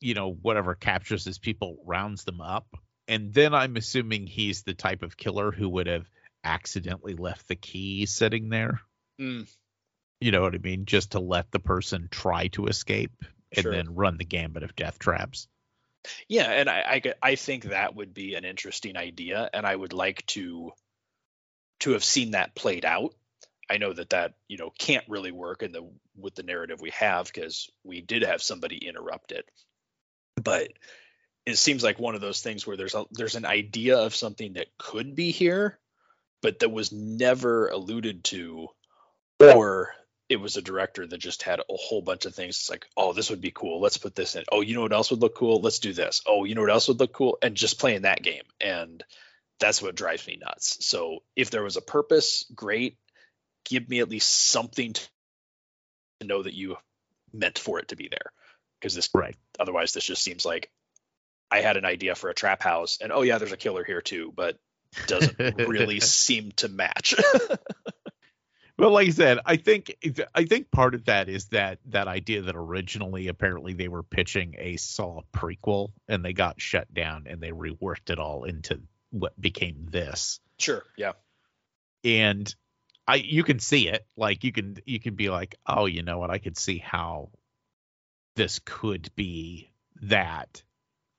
you 0.00 0.14
know, 0.14 0.32
whatever 0.32 0.74
captures 0.74 1.24
his 1.24 1.38
people 1.38 1.78
rounds 1.86 2.24
them 2.24 2.40
up, 2.40 2.66
and 3.08 3.32
then 3.32 3.54
I'm 3.54 3.76
assuming 3.76 4.26
he's 4.26 4.62
the 4.62 4.74
type 4.74 5.02
of 5.02 5.16
killer 5.16 5.52
who 5.52 5.68
would 5.70 5.86
have 5.86 6.08
accidentally 6.44 7.14
left 7.14 7.48
the 7.48 7.56
key 7.56 8.06
sitting 8.06 8.48
there. 8.48 8.80
Mm, 9.20 9.48
You 10.20 10.30
know 10.32 10.42
what 10.42 10.54
I 10.54 10.58
mean? 10.58 10.84
Just 10.86 11.12
to 11.12 11.20
let 11.20 11.50
the 11.50 11.58
person 11.58 12.08
try 12.10 12.48
to 12.48 12.66
escape 12.66 13.12
and 13.52 13.62
Sure. 13.62 13.72
then 13.72 13.94
run 13.94 14.16
the 14.18 14.24
gambit 14.24 14.62
of 14.62 14.76
death 14.76 14.98
traps. 14.98 15.48
yeah 16.28 16.50
and 16.50 16.68
I, 16.68 17.02
I 17.22 17.30
i 17.30 17.34
think 17.36 17.64
that 17.64 17.94
would 17.96 18.12
be 18.14 18.34
an 18.34 18.44
interesting 18.44 18.96
idea 18.96 19.48
and 19.52 19.66
i 19.66 19.74
would 19.74 19.92
like 19.92 20.24
to 20.26 20.72
to 21.80 21.92
have 21.92 22.04
seen 22.04 22.32
that 22.32 22.54
played 22.54 22.84
out 22.84 23.14
i 23.68 23.78
know 23.78 23.92
that 23.92 24.10
that 24.10 24.34
you 24.48 24.56
know 24.56 24.70
can't 24.78 25.04
really 25.08 25.32
work 25.32 25.62
in 25.62 25.72
the 25.72 25.88
with 26.16 26.34
the 26.34 26.42
narrative 26.42 26.80
we 26.80 26.90
have 26.90 27.26
because 27.26 27.70
we 27.84 28.00
did 28.00 28.22
have 28.22 28.42
somebody 28.42 28.76
interrupt 28.76 29.32
it. 29.32 29.48
But 30.42 30.68
it 31.44 31.56
seems 31.56 31.82
like 31.84 31.98
one 31.98 32.14
of 32.14 32.20
those 32.20 32.40
things 32.40 32.66
where 32.66 32.76
there's 32.76 32.94
a 32.94 33.04
there's 33.12 33.36
an 33.36 33.46
idea 33.46 33.98
of 33.98 34.14
something 34.14 34.54
that 34.54 34.66
could 34.78 35.14
be 35.14 35.30
here 35.30 35.78
but 36.42 36.58
that 36.58 36.70
was 36.70 36.92
never 36.92 37.68
alluded 37.68 38.24
to 38.24 38.68
or 39.40 39.94
it 40.28 40.36
was 40.36 40.56
a 40.56 40.62
director 40.62 41.06
that 41.06 41.18
just 41.18 41.42
had 41.42 41.60
a 41.60 41.76
whole 41.76 42.02
bunch 42.02 42.26
of 42.26 42.34
things. 42.34 42.56
It's 42.56 42.70
like 42.70 42.86
oh 42.96 43.12
this 43.12 43.30
would 43.30 43.40
be 43.40 43.52
cool. 43.52 43.80
Let's 43.80 43.98
put 43.98 44.14
this 44.14 44.34
in. 44.34 44.44
Oh 44.50 44.60
you 44.60 44.74
know 44.74 44.82
what 44.82 44.92
else 44.92 45.10
would 45.10 45.20
look 45.20 45.36
cool? 45.36 45.60
Let's 45.60 45.78
do 45.78 45.92
this. 45.92 46.22
Oh 46.26 46.44
you 46.44 46.54
know 46.54 46.62
what 46.62 46.70
else 46.70 46.88
would 46.88 47.00
look 47.00 47.12
cool? 47.12 47.38
And 47.40 47.54
just 47.54 47.78
playing 47.78 48.02
that 48.02 48.22
game. 48.22 48.44
And 48.60 49.02
that's 49.58 49.80
what 49.80 49.94
drives 49.94 50.26
me 50.26 50.38
nuts. 50.40 50.84
So 50.84 51.20
if 51.34 51.50
there 51.50 51.62
was 51.62 51.76
a 51.76 51.82
purpose 51.82 52.44
great 52.54 52.98
give 53.68 53.88
me 53.88 54.00
at 54.00 54.08
least 54.08 54.48
something 54.48 54.94
to 54.94 56.26
know 56.26 56.42
that 56.42 56.54
you 56.54 56.76
meant 57.32 57.58
for 57.58 57.78
it 57.78 57.88
to 57.88 57.96
be 57.96 58.08
there 58.08 58.32
because 58.80 58.94
this 58.94 59.10
Right. 59.12 59.36
otherwise 59.60 59.92
this 59.92 60.04
just 60.04 60.22
seems 60.22 60.44
like 60.46 60.70
i 61.50 61.60
had 61.60 61.76
an 61.76 61.84
idea 61.84 62.14
for 62.14 62.30
a 62.30 62.34
trap 62.34 62.62
house 62.62 62.98
and 63.02 63.12
oh 63.12 63.22
yeah 63.22 63.38
there's 63.38 63.52
a 63.52 63.56
killer 63.56 63.84
here 63.84 64.00
too 64.00 64.32
but 64.34 64.58
doesn't 65.06 65.36
really 65.58 66.00
seem 66.00 66.52
to 66.52 66.68
match 66.68 67.14
Well, 68.78 68.90
like 68.90 69.08
I 69.08 69.12
said, 69.12 69.38
I 69.46 69.56
think 69.56 69.96
I 70.34 70.44
think 70.44 70.70
part 70.70 70.94
of 70.94 71.06
that 71.06 71.30
is 71.30 71.46
that 71.46 71.78
that 71.86 72.08
idea 72.08 72.42
that 72.42 72.54
originally 72.54 73.28
apparently 73.28 73.72
they 73.72 73.88
were 73.88 74.02
pitching 74.02 74.54
a 74.58 74.76
Saw 74.76 75.22
prequel 75.34 75.92
and 76.08 76.22
they 76.22 76.34
got 76.34 76.60
shut 76.60 76.92
down 76.92 77.24
and 77.26 77.40
they 77.40 77.52
reworked 77.52 78.10
it 78.10 78.18
all 78.18 78.44
into 78.44 78.82
what 79.08 79.40
became 79.40 79.86
this. 79.90 80.40
sure 80.58 80.82
yeah 80.98 81.12
And 82.04 82.54
I 83.06 83.16
you 83.16 83.44
can 83.44 83.58
see 83.58 83.88
it. 83.88 84.06
Like 84.16 84.44
you 84.44 84.52
can 84.52 84.78
you 84.84 85.00
can 85.00 85.14
be 85.14 85.30
like, 85.30 85.56
"Oh, 85.66 85.86
you 85.86 86.02
know 86.02 86.18
what? 86.18 86.30
I 86.30 86.38
could 86.38 86.56
see 86.56 86.78
how 86.78 87.30
this 88.34 88.58
could 88.64 89.10
be 89.14 89.70
that." 90.02 90.62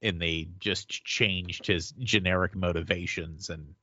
And 0.01 0.21
they 0.21 0.47
just 0.59 0.89
changed 0.89 1.65
his 1.65 1.91
generic 1.91 2.55
motivations 2.55 3.49
and 3.49 3.73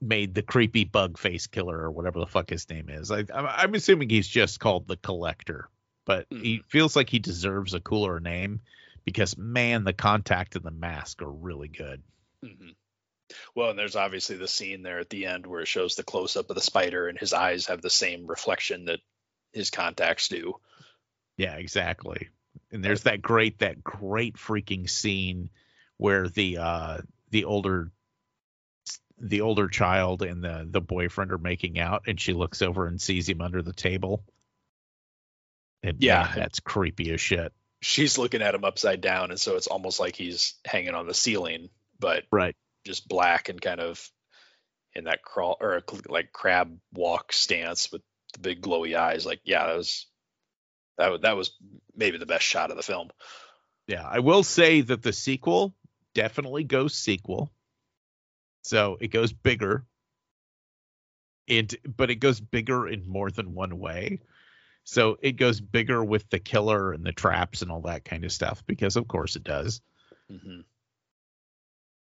made 0.00 0.34
the 0.34 0.42
creepy 0.42 0.84
bug 0.84 1.18
face 1.18 1.46
killer 1.46 1.76
or 1.76 1.90
whatever 1.90 2.20
the 2.20 2.26
fuck 2.26 2.48
his 2.50 2.68
name 2.70 2.88
is. 2.88 3.10
I, 3.10 3.24
I'm, 3.34 3.74
assuming 3.74 4.08
he's 4.08 4.28
just 4.28 4.60
called 4.60 4.86
the 4.86 4.96
Collector, 4.96 5.68
but 6.04 6.26
he 6.30 6.62
feels 6.68 6.96
like 6.96 7.10
he 7.10 7.18
deserves 7.18 7.74
a 7.74 7.80
cooler 7.80 8.20
name 8.20 8.60
because 9.04 9.36
man, 9.36 9.84
the 9.84 9.92
contact 9.92 10.56
and 10.56 10.64
the 10.64 10.70
mask 10.70 11.20
are 11.22 11.30
really 11.30 11.68
good. 11.68 12.02
hmm 12.42 12.70
Well, 13.54 13.70
and 13.70 13.78
there's 13.78 13.96
obviously 13.96 14.36
the 14.36 14.48
scene 14.48 14.82
there 14.82 14.98
at 14.98 15.10
the 15.10 15.26
end 15.26 15.46
where 15.46 15.60
it 15.60 15.68
shows 15.68 15.94
the 15.94 16.02
close 16.02 16.36
up 16.36 16.50
of 16.50 16.54
the 16.56 16.62
spider, 16.62 17.08
and 17.08 17.18
his 17.18 17.32
eyes 17.32 17.66
have 17.66 17.82
the 17.82 17.90
same 17.90 18.26
reflection 18.26 18.86
that 18.86 19.00
his 19.52 19.70
contacts 19.70 20.28
do. 20.28 20.54
Yeah, 21.36 21.54
exactly. 21.54 22.28
And 22.72 22.84
there's 22.84 23.04
that 23.04 23.22
great 23.22 23.60
that 23.60 23.82
great 23.82 24.36
freaking 24.36 24.88
scene 24.90 25.50
where 25.96 26.28
the 26.28 26.58
uh 26.58 26.98
the 27.30 27.44
older 27.44 27.90
the 29.20 29.40
older 29.40 29.68
child 29.68 30.22
and 30.22 30.42
the 30.42 30.66
the 30.68 30.80
boyfriend 30.80 31.32
are 31.32 31.38
making 31.38 31.78
out 31.78 32.04
and 32.06 32.20
she 32.20 32.32
looks 32.32 32.62
over 32.62 32.86
and 32.86 33.00
sees 33.00 33.28
him 33.28 33.40
under 33.40 33.62
the 33.62 33.72
table. 33.72 34.24
And 35.82 36.02
Yeah. 36.02 36.24
man, 36.24 36.32
that's 36.34 36.60
creepy 36.60 37.12
as 37.12 37.20
shit. 37.20 37.52
She's 37.80 38.18
looking 38.18 38.42
at 38.42 38.54
him 38.56 38.64
upside 38.64 39.00
down, 39.00 39.30
and 39.30 39.40
so 39.40 39.56
it's 39.56 39.68
almost 39.68 40.00
like 40.00 40.16
he's 40.16 40.54
hanging 40.64 40.94
on 40.94 41.06
the 41.06 41.14
ceiling, 41.14 41.70
but 42.00 42.24
Right. 42.32 42.56
Just 42.88 43.06
black 43.06 43.48
and 43.48 43.60
kind 43.60 43.80
of 43.80 44.10
in 44.94 45.04
that 45.04 45.22
crawl 45.22 45.56
or 45.60 45.82
like 46.08 46.32
crab 46.32 46.76
walk 46.92 47.32
stance 47.32 47.92
with 47.92 48.02
the 48.32 48.40
big 48.40 48.62
glowy 48.62 48.96
eyes. 48.96 49.26
Like, 49.26 49.40
yeah, 49.44 49.66
that 49.66 49.76
was 49.76 50.06
that 50.96 51.12
was, 51.12 51.20
that 51.20 51.36
was 51.36 51.50
maybe 51.94 52.18
the 52.18 52.26
best 52.26 52.44
shot 52.44 52.70
of 52.70 52.76
the 52.76 52.82
film. 52.82 53.10
Yeah, 53.86 54.06
I 54.06 54.18
will 54.18 54.42
say 54.42 54.80
that 54.80 55.02
the 55.02 55.12
sequel 55.12 55.74
definitely 56.14 56.64
goes 56.64 56.94
sequel. 56.94 57.52
So 58.62 58.96
it 59.00 59.08
goes 59.08 59.32
bigger. 59.32 59.84
It 61.46 61.74
but 61.96 62.10
it 62.10 62.16
goes 62.16 62.40
bigger 62.40 62.88
in 62.88 63.08
more 63.08 63.30
than 63.30 63.54
one 63.54 63.78
way. 63.78 64.20
So 64.84 65.18
it 65.20 65.32
goes 65.32 65.60
bigger 65.60 66.02
with 66.02 66.28
the 66.30 66.38
killer 66.38 66.92
and 66.92 67.04
the 67.04 67.12
traps 67.12 67.60
and 67.60 67.70
all 67.70 67.82
that 67.82 68.04
kind 68.06 68.24
of 68.24 68.32
stuff 68.32 68.64
because 68.66 68.96
of 68.96 69.06
course 69.06 69.36
it 69.36 69.44
does. 69.44 69.82
hmm 70.30 70.60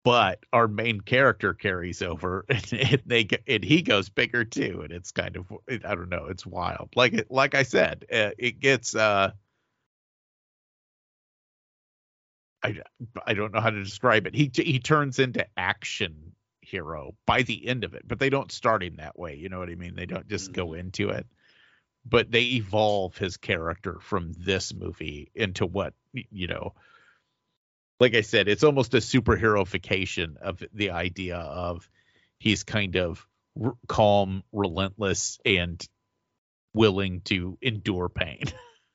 But 0.04 0.44
our 0.52 0.68
main 0.68 1.02
character 1.02 1.54
carries 1.54 2.02
over 2.02 2.46
and, 2.50 2.74
and 2.74 3.02
they 3.06 3.28
and 3.48 3.64
he 3.64 3.82
goes 3.82 4.10
bigger 4.10 4.44
too 4.44 4.82
and 4.84 4.92
it's 4.92 5.12
kind 5.12 5.38
of 5.38 5.46
I 5.70 5.96
don't 5.96 6.10
know, 6.10 6.28
it's 6.28 6.46
wild. 6.46 6.90
Like 6.96 7.14
it 7.14 7.32
like 7.32 7.56
I 7.56 7.64
said, 7.64 8.06
uh, 8.12 8.32
it 8.38 8.60
gets 8.60 8.96
uh 8.96 9.32
I, 12.64 12.76
I 13.26 13.34
don't 13.34 13.54
know 13.54 13.62
how 13.62 13.70
to 13.70 13.84
describe 13.84 14.28
it. 14.28 14.36
He 14.36 14.52
he 14.54 14.80
turns 14.80 15.20
into 15.20 15.46
action 15.58 16.34
hero 16.62 17.16
by 17.26 17.42
the 17.42 17.68
end 17.68 17.84
of 17.84 17.94
it, 17.94 18.08
but 18.08 18.20
they 18.20 18.30
don't 18.30 18.52
start 18.52 18.84
him 18.84 18.98
that 18.98 19.18
way. 19.18 19.36
You 19.36 19.50
know 19.50 19.60
what 19.60 19.70
I 19.70 19.76
mean? 19.76 19.96
They 19.96 20.06
don't 20.06 20.28
just 20.28 20.52
go 20.54 20.74
into 20.74 21.10
it, 21.10 21.26
but 22.06 22.32
they 22.32 22.44
evolve 22.44 23.18
his 23.18 23.38
character 23.38 24.00
from 24.02 24.34
this 24.34 24.74
movie 24.74 25.32
into 25.36 25.66
what 25.66 25.94
you 26.14 26.48
know. 26.48 26.74
Like 28.02 28.16
I 28.16 28.22
said, 28.22 28.48
it's 28.48 28.64
almost 28.64 28.96
a 28.96 28.98
superheroification 28.98 30.38
of 30.38 30.64
the 30.74 30.90
idea 30.90 31.38
of 31.38 31.88
he's 32.40 32.64
kind 32.64 32.96
of 32.96 33.24
r- 33.64 33.76
calm, 33.88 34.42
relentless, 34.52 35.38
and 35.46 35.80
willing 36.74 37.22
to 37.26 37.60
endure 37.62 38.10
pain. 38.10 38.46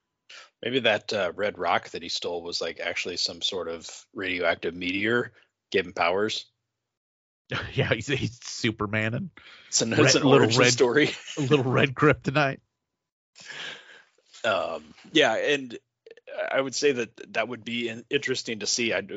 Maybe 0.64 0.80
that 0.80 1.12
uh, 1.12 1.30
red 1.36 1.56
rock 1.56 1.90
that 1.90 2.02
he 2.02 2.08
stole 2.08 2.42
was 2.42 2.60
like 2.60 2.80
actually 2.80 3.16
some 3.16 3.42
sort 3.42 3.68
of 3.68 3.88
radioactive 4.12 4.74
meteor, 4.74 5.32
gave 5.70 5.86
him 5.86 5.92
powers. 5.92 6.44
yeah, 7.74 7.94
he's, 7.94 8.08
he's 8.08 8.40
Superman 8.42 9.14
and 9.14 9.30
It's 9.68 9.82
an, 9.82 9.90
Red- 9.90 10.00
it's 10.00 10.14
an 10.16 10.24
little 10.24 10.48
red- 10.48 10.72
story. 10.72 11.10
a 11.38 11.42
little 11.42 11.70
red 11.70 11.94
kryptonite. 11.94 12.58
um 14.44 14.82
yeah 15.12 15.34
and 15.36 15.78
i 16.50 16.60
would 16.60 16.74
say 16.74 16.92
that 16.92 17.32
that 17.32 17.48
would 17.48 17.64
be 17.64 17.92
interesting 18.10 18.60
to 18.60 18.66
see 18.66 18.92
i'd 18.92 19.10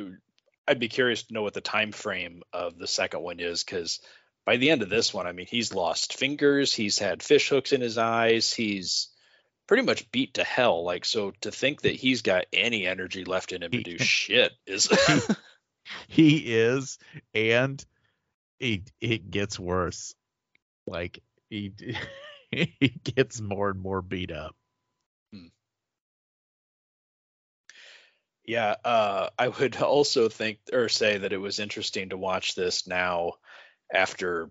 i'd 0.68 0.80
be 0.80 0.90
curious 0.90 1.24
to 1.24 1.34
know 1.34 1.44
what 1.44 1.54
the 1.54 1.62
time 1.62 1.92
frame 1.92 2.42
of 2.54 2.78
the 2.78 2.88
second 2.88 3.22
one 3.22 3.40
is 3.40 3.64
because 3.64 4.00
by 4.46 4.58
the 4.58 4.70
end 4.70 4.82
of 4.82 4.90
this 4.90 5.14
one 5.14 5.28
i 5.28 5.32
mean 5.32 5.48
he's 5.50 5.74
lost 5.74 6.18
fingers 6.18 6.74
he's 6.74 7.00
had 7.00 7.24
fish 7.24 7.50
hooks 7.50 7.74
in 7.74 7.82
his 7.82 7.98
eyes 7.98 8.54
he's 8.54 9.10
pretty 9.68 9.84
much 9.84 10.12
beat 10.12 10.36
to 10.36 10.44
hell 10.44 10.84
like 10.84 11.06
so 11.06 11.32
to 11.42 11.52
think 11.52 11.82
that 11.82 11.96
he's 11.96 12.22
got 12.22 12.46
any 12.52 12.88
energy 12.88 13.24
left 13.24 13.52
in 13.52 13.64
him 13.64 13.72
to 13.72 13.84
do 13.84 13.98
shit 14.00 14.52
is 14.66 14.88
He 16.08 16.56
is, 16.56 16.98
and 17.34 17.84
it 18.60 18.92
it 19.02 19.32
gets 19.32 19.60
worse. 19.60 20.14
Like 20.86 21.22
he 21.50 21.74
he 22.52 23.00
gets 23.04 23.42
more 23.42 23.70
and 23.70 23.80
more 23.80 24.02
beat 24.02 24.32
up. 24.32 24.56
Yeah, 28.50 28.78
uh, 28.84 29.30
I 29.38 29.50
would 29.50 29.76
also 29.82 30.28
think 30.28 30.58
or 30.74 30.90
say 30.90 31.20
that 31.20 31.34
it 31.34 31.38
was 31.38 31.60
interesting 31.60 32.10
to 32.10 32.18
watch 32.18 32.56
this 32.56 32.88
now 32.88 33.34
after 33.94 34.50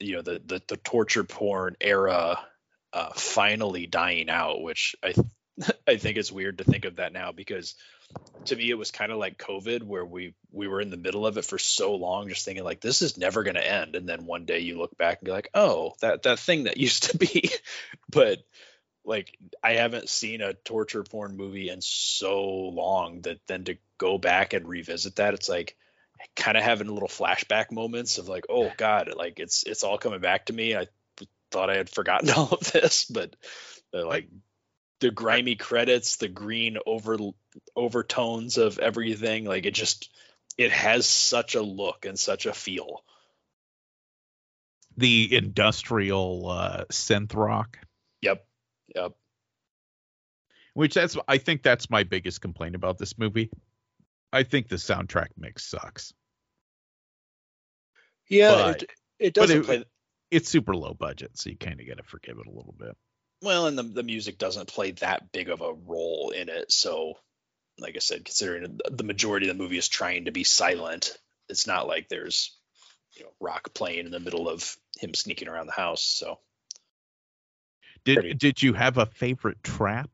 you 0.00 0.16
know 0.16 0.22
the 0.22 0.42
the, 0.44 0.60
the 0.66 0.76
torture 0.76 1.22
porn 1.22 1.76
era 1.80 2.40
uh, 2.92 3.12
finally 3.14 3.86
dying 3.86 4.28
out, 4.28 4.62
which 4.62 4.96
I 5.00 5.12
th- 5.12 5.26
I 5.86 5.96
think 5.96 6.16
it's 6.16 6.32
weird 6.32 6.58
to 6.58 6.64
think 6.64 6.86
of 6.86 6.96
that 6.96 7.12
now 7.12 7.30
because 7.30 7.76
to 8.46 8.56
me 8.56 8.68
it 8.68 8.78
was 8.78 8.90
kind 8.90 9.12
of 9.12 9.18
like 9.18 9.38
COVID 9.38 9.84
where 9.84 10.04
we 10.04 10.34
we 10.50 10.66
were 10.66 10.80
in 10.80 10.90
the 10.90 10.96
middle 10.96 11.24
of 11.24 11.38
it 11.38 11.44
for 11.44 11.60
so 11.60 11.94
long, 11.94 12.28
just 12.28 12.44
thinking 12.44 12.64
like 12.64 12.80
this 12.80 13.00
is 13.00 13.16
never 13.16 13.44
going 13.44 13.54
to 13.54 13.64
end, 13.64 13.94
and 13.94 14.08
then 14.08 14.26
one 14.26 14.44
day 14.44 14.58
you 14.58 14.76
look 14.76 14.98
back 14.98 15.18
and 15.20 15.26
be 15.26 15.30
like, 15.30 15.50
oh, 15.54 15.92
that 16.00 16.24
that 16.24 16.40
thing 16.40 16.64
that 16.64 16.76
used 16.88 17.12
to 17.12 17.16
be, 17.16 17.48
but 18.10 18.40
like 19.06 19.38
I 19.62 19.74
haven't 19.74 20.08
seen 20.08 20.42
a 20.42 20.52
torture 20.52 21.04
porn 21.04 21.36
movie 21.36 21.70
in 21.70 21.80
so 21.80 22.44
long 22.44 23.22
that 23.22 23.38
then 23.46 23.64
to 23.64 23.78
go 23.98 24.18
back 24.18 24.52
and 24.52 24.68
revisit 24.68 25.16
that, 25.16 25.34
it's 25.34 25.48
like 25.48 25.76
kind 26.34 26.56
of 26.56 26.64
having 26.64 26.88
little 26.88 27.08
flashback 27.08 27.70
moments 27.70 28.18
of 28.18 28.28
like, 28.28 28.46
oh 28.48 28.70
god, 28.76 29.10
like 29.16 29.38
it's 29.38 29.62
it's 29.62 29.84
all 29.84 29.96
coming 29.96 30.20
back 30.20 30.46
to 30.46 30.52
me. 30.52 30.76
I 30.76 30.88
thought 31.50 31.70
I 31.70 31.76
had 31.76 31.88
forgotten 31.88 32.30
all 32.36 32.48
of 32.50 32.72
this, 32.72 33.04
but 33.04 33.36
like 33.92 34.28
the 35.00 35.10
grimy 35.10 35.54
credits, 35.54 36.16
the 36.16 36.28
green 36.28 36.76
over 36.84 37.16
overtones 37.76 38.58
of 38.58 38.78
everything, 38.78 39.44
like 39.44 39.66
it 39.66 39.74
just 39.74 40.10
it 40.58 40.72
has 40.72 41.06
such 41.06 41.54
a 41.54 41.62
look 41.62 42.06
and 42.06 42.18
such 42.18 42.46
a 42.46 42.52
feel. 42.52 43.04
The 44.98 45.36
industrial 45.36 46.48
uh, 46.48 46.84
synth 46.90 47.34
rock, 47.34 47.78
Yep. 48.22 48.46
Yep. 48.94 49.12
which 50.74 50.94
that's 50.94 51.16
I 51.26 51.38
think 51.38 51.62
that's 51.62 51.90
my 51.90 52.04
biggest 52.04 52.40
complaint 52.40 52.74
about 52.74 52.98
this 52.98 53.18
movie. 53.18 53.50
I 54.32 54.42
think 54.42 54.68
the 54.68 54.76
soundtrack 54.76 55.28
mix 55.36 55.64
sucks. 55.64 56.12
Yeah, 58.28 58.50
But- 58.54 58.82
it, 58.82 58.90
it 59.18 59.34
doesn't 59.34 59.58
it- 59.60 59.64
play 59.64 59.84
It's 60.30 60.48
super 60.48 60.74
low 60.74 60.94
budget, 60.94 61.38
so 61.38 61.50
you 61.50 61.56
kind 61.56 61.80
of 61.80 61.86
got 61.86 61.98
to 61.98 62.02
forgive 62.02 62.38
it 62.38 62.46
a 62.46 62.50
little 62.50 62.74
bit. 62.78 62.96
well 63.42 63.66
and 63.66 63.78
the, 63.78 63.82
the 63.84 64.02
music 64.02 64.38
doesn't 64.38 64.66
play 64.68 64.90
that 64.92 65.30
big 65.32 65.48
of 65.50 65.60
a 65.60 65.72
role 65.72 66.30
in 66.30 66.48
it 66.48 66.72
so 66.72 67.14
like 67.78 67.94
i 67.94 67.98
said 67.98 68.24
considering 68.24 68.78
the 68.90 69.04
majority 69.04 69.46
of 69.48 69.56
the 69.56 69.62
movie 69.62 69.76
is 69.76 69.88
trying 69.88 70.24
to 70.24 70.30
be 70.32 70.42
silent 70.42 71.16
it's 71.50 71.66
not 71.66 71.86
like 71.86 72.08
there's 72.08 72.56
you 73.14 73.24
know 73.24 73.30
rock 73.40 73.74
playing 73.74 74.06
in 74.06 74.10
the 74.10 74.18
middle 74.20 74.48
of 74.48 74.76
him 74.98 75.12
sneaking 75.12 75.48
around 75.48 75.66
the 75.66 75.72
house 75.72 76.02
so 76.02 76.38
Did 78.06 78.38
did 78.38 78.62
you 78.62 78.72
have 78.72 78.96
a 78.96 79.06
favorite 79.06 79.62
trap? 79.62 80.10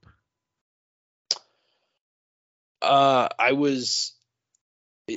uh 2.81 3.29
i 3.39 3.53
was 3.53 4.13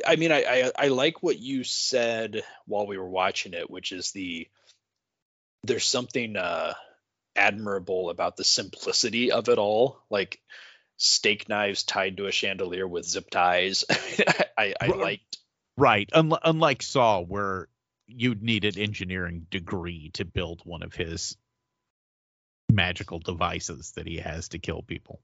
i 0.05 0.17
mean 0.17 0.31
I, 0.31 0.43
I 0.43 0.71
i 0.77 0.87
like 0.89 1.23
what 1.23 1.39
you 1.39 1.63
said 1.63 2.43
while 2.67 2.85
we 2.85 2.99
were 2.99 3.09
watching 3.09 3.55
it 3.55 3.71
which 3.71 3.91
is 3.91 4.11
the 4.11 4.47
there's 5.63 5.85
something 5.85 6.37
uh 6.37 6.75
admirable 7.35 8.11
about 8.11 8.37
the 8.37 8.43
simplicity 8.43 9.31
of 9.31 9.49
it 9.49 9.57
all 9.57 9.99
like 10.11 10.39
steak 10.97 11.49
knives 11.49 11.81
tied 11.81 12.17
to 12.17 12.27
a 12.27 12.31
chandelier 12.31 12.87
with 12.87 13.03
zip 13.03 13.31
ties 13.31 13.83
i 14.59 14.75
i 14.79 14.85
liked 14.85 15.39
Right. 15.77 16.09
Unl- 16.13 16.39
unlike 16.43 16.81
Saw, 16.81 17.21
where 17.21 17.67
you'd 18.07 18.43
need 18.43 18.65
an 18.65 18.79
engineering 18.79 19.47
degree 19.49 20.11
to 20.13 20.25
build 20.25 20.61
one 20.63 20.83
of 20.83 20.93
his 20.93 21.35
magical 22.71 23.19
devices 23.19 23.91
that 23.95 24.07
he 24.07 24.17
has 24.17 24.49
to 24.49 24.59
kill 24.59 24.81
people. 24.81 25.21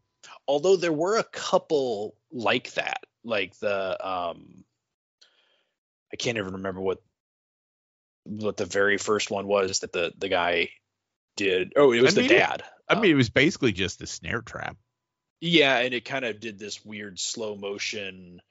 although 0.47 0.75
there 0.75 0.93
were 0.93 1.17
a 1.17 1.23
couple 1.23 2.15
like 2.31 2.71
that 2.73 3.03
like 3.23 3.57
the 3.59 4.07
um 4.07 4.63
i 6.13 6.15
can't 6.15 6.37
even 6.37 6.53
remember 6.53 6.79
what 6.81 7.01
what 8.23 8.55
the 8.57 8.65
very 8.65 8.97
first 8.97 9.31
one 9.31 9.47
was 9.47 9.79
that 9.79 9.91
the 9.91 10.13
the 10.17 10.29
guy 10.29 10.69
did 11.35 11.73
oh 11.75 11.91
it 11.91 12.01
was 12.01 12.17
I 12.17 12.21
the 12.21 12.27
mean, 12.27 12.37
dad 12.39 12.63
I 12.87 12.95
Um, 12.95 13.01
mean, 13.01 13.11
it 13.11 13.15
was 13.15 13.29
basically 13.29 13.71
just 13.71 14.01
a 14.01 14.07
snare 14.07 14.41
trap. 14.41 14.77
yeah 15.39 15.77
and 15.79 15.93
it 15.93 16.05
kind 16.05 16.25
of 16.25 16.39
did 16.39 16.59
this 16.59 16.85
weird 16.85 17.19
slow 17.19 17.55
motion 17.55 18.41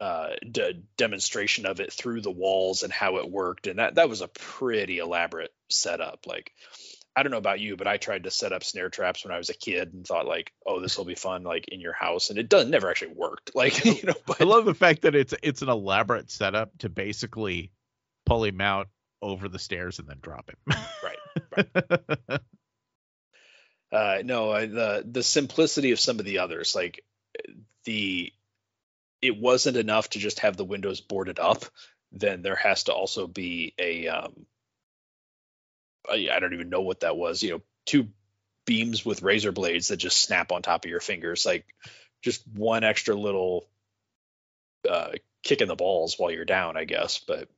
uh, 0.00 0.30
d- 0.48 0.84
demonstration 0.96 1.66
of 1.66 1.80
it 1.80 1.92
through 1.92 2.20
the 2.20 2.30
walls 2.30 2.84
and 2.84 2.92
how 2.92 3.16
it 3.16 3.28
worked, 3.28 3.66
and 3.66 3.80
that 3.80 3.96
that 3.96 4.08
was 4.08 4.20
a 4.20 4.28
pretty 4.28 4.98
elaborate 4.98 5.52
setup. 5.70 6.24
Like, 6.24 6.52
I 7.16 7.22
don't 7.22 7.32
know 7.32 7.38
about 7.38 7.60
you, 7.60 7.76
but 7.76 7.88
I 7.88 7.96
tried 7.96 8.24
to 8.24 8.30
set 8.30 8.52
up 8.52 8.62
snare 8.62 8.90
traps 8.90 9.24
when 9.24 9.34
I 9.34 9.38
was 9.38 9.50
a 9.50 9.54
kid 9.54 9.92
and 9.92 10.06
thought 10.06 10.26
like, 10.26 10.52
oh, 10.64 10.80
this 10.80 10.96
will 10.96 11.04
be 11.04 11.16
fun, 11.16 11.42
like 11.42 11.66
in 11.68 11.80
your 11.80 11.92
house, 11.92 12.30
and 12.30 12.38
it 12.38 12.48
doesn't 12.48 12.70
never 12.70 12.88
actually 12.90 13.14
worked. 13.14 13.50
Like, 13.58 13.84
you 13.84 14.04
know, 14.04 14.14
but 14.24 14.40
I 14.40 14.44
love 14.44 14.66
the 14.66 14.74
fact 14.74 15.02
that 15.02 15.16
it's 15.16 15.34
it's 15.42 15.62
an 15.62 15.68
elaborate 15.68 16.30
setup 16.30 16.78
to 16.78 16.88
basically 16.88 17.72
pull 18.24 18.44
him 18.44 18.60
out 18.60 18.88
over 19.20 19.48
the 19.48 19.58
stairs 19.58 19.98
and 19.98 20.06
then 20.08 20.18
drop 20.20 20.48
him. 20.48 20.76
right. 21.02 21.68
uh, 23.92 24.22
no, 24.24 24.52
I, 24.52 24.66
the 24.66 25.04
the 25.10 25.22
simplicity 25.24 25.90
of 25.90 25.98
some 25.98 26.20
of 26.20 26.24
the 26.24 26.38
others, 26.38 26.76
like 26.76 27.02
the 27.84 28.32
it 29.20 29.36
wasn't 29.36 29.76
enough 29.76 30.10
to 30.10 30.18
just 30.18 30.40
have 30.40 30.56
the 30.56 30.64
windows 30.64 31.00
boarded 31.00 31.38
up. 31.38 31.64
Then 32.12 32.42
there 32.42 32.56
has 32.56 32.84
to 32.84 32.92
also 32.92 33.26
be 33.26 33.74
a 33.78 34.08
um, 34.08 34.46
I, 36.08 36.28
I 36.32 36.38
don't 36.40 36.54
even 36.54 36.70
know 36.70 36.82
what 36.82 37.00
that 37.00 37.16
was. 37.16 37.42
You 37.42 37.50
know, 37.50 37.62
two 37.86 38.08
beams 38.66 39.04
with 39.04 39.22
razor 39.22 39.52
blades 39.52 39.88
that 39.88 39.96
just 39.96 40.20
snap 40.20 40.52
on 40.52 40.62
top 40.62 40.84
of 40.84 40.90
your 40.90 41.00
fingers, 41.00 41.46
like 41.46 41.64
just 42.22 42.46
one 42.46 42.84
extra 42.84 43.14
little 43.14 43.68
uh, 44.88 45.12
kick 45.42 45.60
in 45.60 45.68
the 45.68 45.76
balls 45.76 46.16
while 46.18 46.30
you're 46.30 46.44
down, 46.44 46.76
I 46.76 46.84
guess. 46.84 47.18
But 47.18 47.48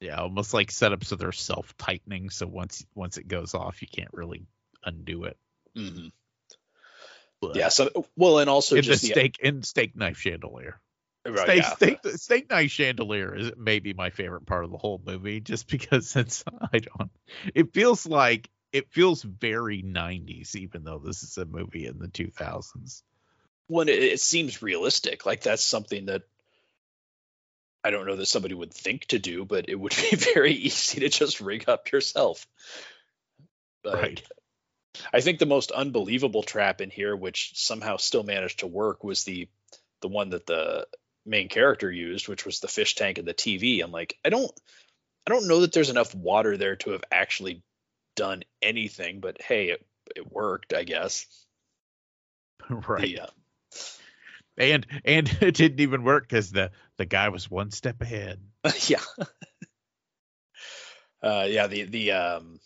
yeah, 0.00 0.16
almost 0.16 0.54
like 0.54 0.70
setups 0.70 1.06
so 1.06 1.16
they're 1.16 1.32
self 1.32 1.76
tightening. 1.76 2.30
So 2.30 2.46
once 2.46 2.84
once 2.94 3.18
it 3.18 3.28
goes 3.28 3.54
off, 3.54 3.82
you 3.82 3.88
can't 3.88 4.12
really 4.12 4.46
undo 4.84 5.24
it. 5.24 5.36
Mm-hmm. 5.76 6.08
Yeah. 7.54 7.68
So 7.68 8.06
well, 8.16 8.38
and 8.38 8.48
also 8.48 8.80
just 8.80 9.02
the 9.02 9.08
steak 9.08 9.38
in 9.40 9.62
steak 9.62 9.96
knife 9.96 10.18
chandelier. 10.18 10.80
Right, 11.26 11.44
steak, 11.46 11.62
yeah. 11.62 11.74
steak, 11.74 11.98
steak 12.16 12.50
knife 12.50 12.70
chandelier 12.70 13.34
is 13.34 13.52
maybe 13.56 13.94
my 13.94 14.10
favorite 14.10 14.44
part 14.44 14.64
of 14.64 14.70
the 14.70 14.76
whole 14.76 15.00
movie, 15.04 15.40
just 15.40 15.68
because 15.70 16.14
it's 16.16 16.44
I 16.72 16.78
don't. 16.78 17.10
It 17.54 17.72
feels 17.72 18.06
like 18.06 18.50
it 18.72 18.90
feels 18.90 19.22
very 19.22 19.82
90s, 19.82 20.56
even 20.56 20.84
though 20.84 20.98
this 20.98 21.22
is 21.22 21.38
a 21.38 21.46
movie 21.46 21.86
in 21.86 21.98
the 21.98 22.08
2000s. 22.08 23.02
When 23.68 23.88
it, 23.88 24.02
it 24.02 24.20
seems 24.20 24.62
realistic, 24.62 25.24
like 25.24 25.42
that's 25.42 25.64
something 25.64 26.06
that 26.06 26.22
I 27.82 27.90
don't 27.90 28.06
know 28.06 28.16
that 28.16 28.26
somebody 28.26 28.54
would 28.54 28.74
think 28.74 29.06
to 29.06 29.18
do, 29.18 29.44
but 29.44 29.68
it 29.68 29.74
would 29.76 29.94
be 30.10 30.16
very 30.16 30.52
easy 30.52 31.00
to 31.00 31.08
just 31.08 31.40
rig 31.40 31.68
up 31.68 31.92
yourself. 31.92 32.46
But 33.82 33.94
Right. 33.94 34.22
I 35.12 35.20
think 35.20 35.38
the 35.38 35.46
most 35.46 35.70
unbelievable 35.70 36.42
trap 36.42 36.80
in 36.80 36.90
here, 36.90 37.16
which 37.16 37.52
somehow 37.54 37.96
still 37.96 38.22
managed 38.22 38.60
to 38.60 38.66
work, 38.66 39.04
was 39.04 39.24
the 39.24 39.48
the 40.00 40.08
one 40.08 40.30
that 40.30 40.46
the 40.46 40.86
main 41.26 41.48
character 41.48 41.90
used, 41.90 42.28
which 42.28 42.44
was 42.44 42.60
the 42.60 42.68
fish 42.68 42.94
tank 42.94 43.18
and 43.18 43.26
the 43.26 43.34
TV. 43.34 43.82
I'm 43.82 43.92
like, 43.92 44.18
I 44.24 44.28
don't 44.28 44.50
I 45.26 45.30
don't 45.30 45.48
know 45.48 45.60
that 45.60 45.72
there's 45.72 45.90
enough 45.90 46.14
water 46.14 46.56
there 46.56 46.76
to 46.76 46.90
have 46.90 47.04
actually 47.10 47.62
done 48.14 48.42
anything, 48.60 49.20
but 49.20 49.40
hey, 49.40 49.70
it, 49.70 49.86
it 50.14 50.30
worked, 50.30 50.74
I 50.74 50.84
guess. 50.84 51.26
right. 52.70 53.18
Uh, 53.18 53.26
And 54.56 54.86
and 55.04 55.28
it 55.40 55.54
didn't 55.54 55.80
even 55.80 56.04
work 56.04 56.28
because 56.28 56.50
the 56.52 56.70
the 56.96 57.06
guy 57.06 57.28
was 57.28 57.50
one 57.50 57.70
step 57.70 58.00
ahead. 58.00 58.40
yeah. 58.86 59.00
uh, 61.22 61.46
yeah, 61.48 61.66
the 61.66 61.84
the 61.84 62.12
um 62.12 62.60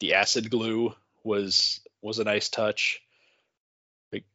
the 0.00 0.14
acid 0.14 0.50
glue 0.50 0.94
was 1.24 1.80
was 2.00 2.18
a 2.18 2.24
nice 2.24 2.48
touch. 2.48 3.01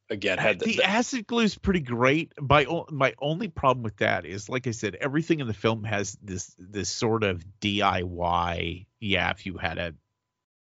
Again, 0.09 0.38
had 0.38 0.59
the, 0.59 0.78
the 0.78 0.84
acid 0.84 1.28
glue 1.28 1.43
is 1.43 1.57
pretty 1.57 1.82
great. 1.82 2.32
My 2.39 2.65
my 2.89 3.13
only 3.19 3.49
problem 3.49 3.84
with 3.84 3.97
that 3.97 4.25
is, 4.25 4.47
like 4.47 4.65
I 4.65 4.71
said, 4.71 4.95
everything 4.95 5.41
in 5.41 5.47
the 5.47 5.53
film 5.53 5.84
has 5.84 6.17
this 6.23 6.55
this 6.57 6.89
sort 6.89 7.23
of 7.23 7.43
DIY. 7.59 8.86
Yeah, 9.01 9.32
if 9.32 9.45
you 9.45 9.57
had 9.57 9.78
a 9.78 9.93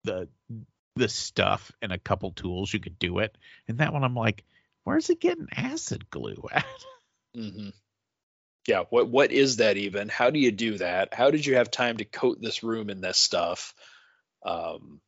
the 0.04 0.28
the 0.94 1.08
stuff 1.08 1.72
and 1.82 1.90
a 1.92 1.98
couple 1.98 2.30
tools, 2.30 2.72
you 2.72 2.78
could 2.78 2.98
do 2.98 3.18
it. 3.18 3.36
And 3.66 3.78
that 3.78 3.92
one, 3.92 4.04
I'm 4.04 4.14
like, 4.14 4.44
where's 4.84 5.10
it 5.10 5.18
getting 5.18 5.48
acid 5.56 6.08
glue 6.10 6.48
at? 6.52 6.64
hmm 7.34 7.70
Yeah, 8.68 8.84
what 8.90 9.08
what 9.08 9.32
is 9.32 9.56
that 9.56 9.76
even? 9.76 10.08
How 10.08 10.30
do 10.30 10.38
you 10.38 10.52
do 10.52 10.78
that? 10.78 11.12
How 11.12 11.32
did 11.32 11.44
you 11.44 11.56
have 11.56 11.72
time 11.72 11.96
to 11.96 12.04
coat 12.04 12.38
this 12.40 12.62
room 12.62 12.88
in 12.88 13.00
this 13.00 13.18
stuff? 13.18 13.74
Um, 14.46 15.00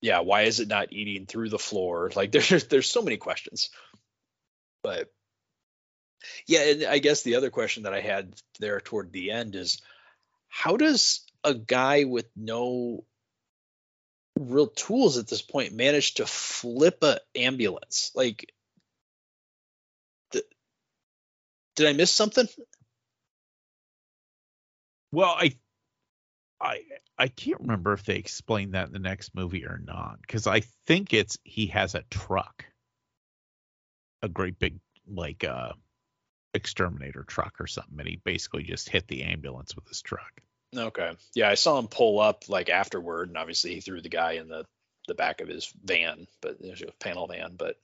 yeah, 0.00 0.20
why 0.20 0.42
is 0.42 0.60
it 0.60 0.68
not 0.68 0.92
eating 0.92 1.26
through 1.26 1.48
the 1.48 1.58
floor? 1.58 2.10
Like 2.16 2.32
there's 2.32 2.64
there's 2.64 2.90
so 2.90 3.02
many 3.02 3.16
questions. 3.16 3.70
But 4.82 5.12
yeah, 6.46 6.70
and 6.70 6.84
I 6.84 6.98
guess 6.98 7.22
the 7.22 7.36
other 7.36 7.50
question 7.50 7.84
that 7.84 7.94
I 7.94 8.00
had 8.00 8.34
there 8.60 8.80
toward 8.80 9.12
the 9.12 9.30
end 9.30 9.54
is 9.54 9.80
how 10.48 10.76
does 10.76 11.24
a 11.44 11.54
guy 11.54 12.04
with 12.04 12.26
no 12.36 13.04
real 14.38 14.66
tools 14.68 15.18
at 15.18 15.28
this 15.28 15.42
point 15.42 15.72
manage 15.74 16.14
to 16.14 16.26
flip 16.26 17.02
a 17.02 17.20
ambulance? 17.34 18.12
Like 18.14 18.52
did 21.76 21.86
I 21.86 21.92
miss 21.92 22.12
something? 22.12 22.48
Well, 25.12 25.34
I 25.38 25.56
I 26.60 26.80
I 27.18 27.28
can't 27.28 27.60
remember 27.60 27.92
if 27.92 28.04
they 28.04 28.16
explained 28.16 28.74
that 28.74 28.86
in 28.86 28.92
the 28.92 28.98
next 28.98 29.34
movie 29.34 29.66
or 29.66 29.80
not, 29.82 30.20
because 30.20 30.46
I 30.46 30.60
think 30.86 31.12
it's 31.12 31.38
he 31.44 31.66
has 31.66 31.94
a 31.94 32.02
truck, 32.10 32.64
a 34.22 34.28
great 34.28 34.58
big 34.58 34.78
like 35.06 35.44
uh 35.44 35.72
exterminator 36.54 37.24
truck 37.24 37.60
or 37.60 37.66
something, 37.66 37.98
and 37.98 38.08
he 38.08 38.20
basically 38.24 38.62
just 38.62 38.88
hit 38.88 39.06
the 39.08 39.24
ambulance 39.24 39.76
with 39.76 39.86
his 39.88 40.02
truck. 40.02 40.40
Okay. 40.74 41.12
Yeah, 41.34 41.48
I 41.48 41.54
saw 41.54 41.78
him 41.78 41.88
pull 41.88 42.18
up 42.18 42.48
like 42.48 42.68
afterward, 42.68 43.28
and 43.28 43.38
obviously 43.38 43.74
he 43.74 43.80
threw 43.80 44.00
the 44.00 44.08
guy 44.08 44.32
in 44.32 44.48
the 44.48 44.64
the 45.06 45.14
back 45.14 45.40
of 45.40 45.48
his 45.48 45.72
van, 45.84 46.26
but 46.40 46.60
there's 46.60 46.82
a 46.82 46.90
panel 46.98 47.28
van. 47.28 47.54
But 47.56 47.76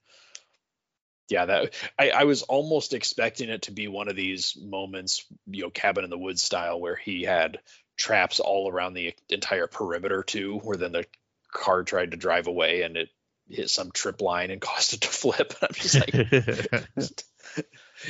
yeah, 1.28 1.46
that 1.46 1.74
I, 1.98 2.10
I 2.10 2.24
was 2.24 2.42
almost 2.42 2.94
expecting 2.94 3.48
it 3.48 3.62
to 3.62 3.72
be 3.72 3.88
one 3.88 4.08
of 4.08 4.16
these 4.16 4.56
moments, 4.60 5.24
you 5.46 5.62
know, 5.62 5.70
cabin 5.70 6.04
in 6.04 6.10
the 6.10 6.18
woods 6.18 6.42
style, 6.42 6.80
where 6.80 6.96
he 6.96 7.22
had 7.22 7.58
traps 7.96 8.40
all 8.40 8.70
around 8.70 8.94
the 8.94 9.14
entire 9.28 9.66
perimeter 9.66 10.22
too, 10.22 10.58
where 10.58 10.76
then 10.76 10.92
the 10.92 11.06
car 11.50 11.82
tried 11.82 12.12
to 12.12 12.16
drive 12.16 12.46
away 12.46 12.82
and 12.82 12.96
it 12.96 13.08
hit 13.48 13.70
some 13.70 13.90
trip 13.90 14.20
line 14.20 14.50
and 14.50 14.60
caused 14.60 14.94
it 14.94 15.00
to 15.02 15.08
flip. 15.08 15.54
I'm 15.62 15.74
just 15.74 15.94
like, 15.94 16.14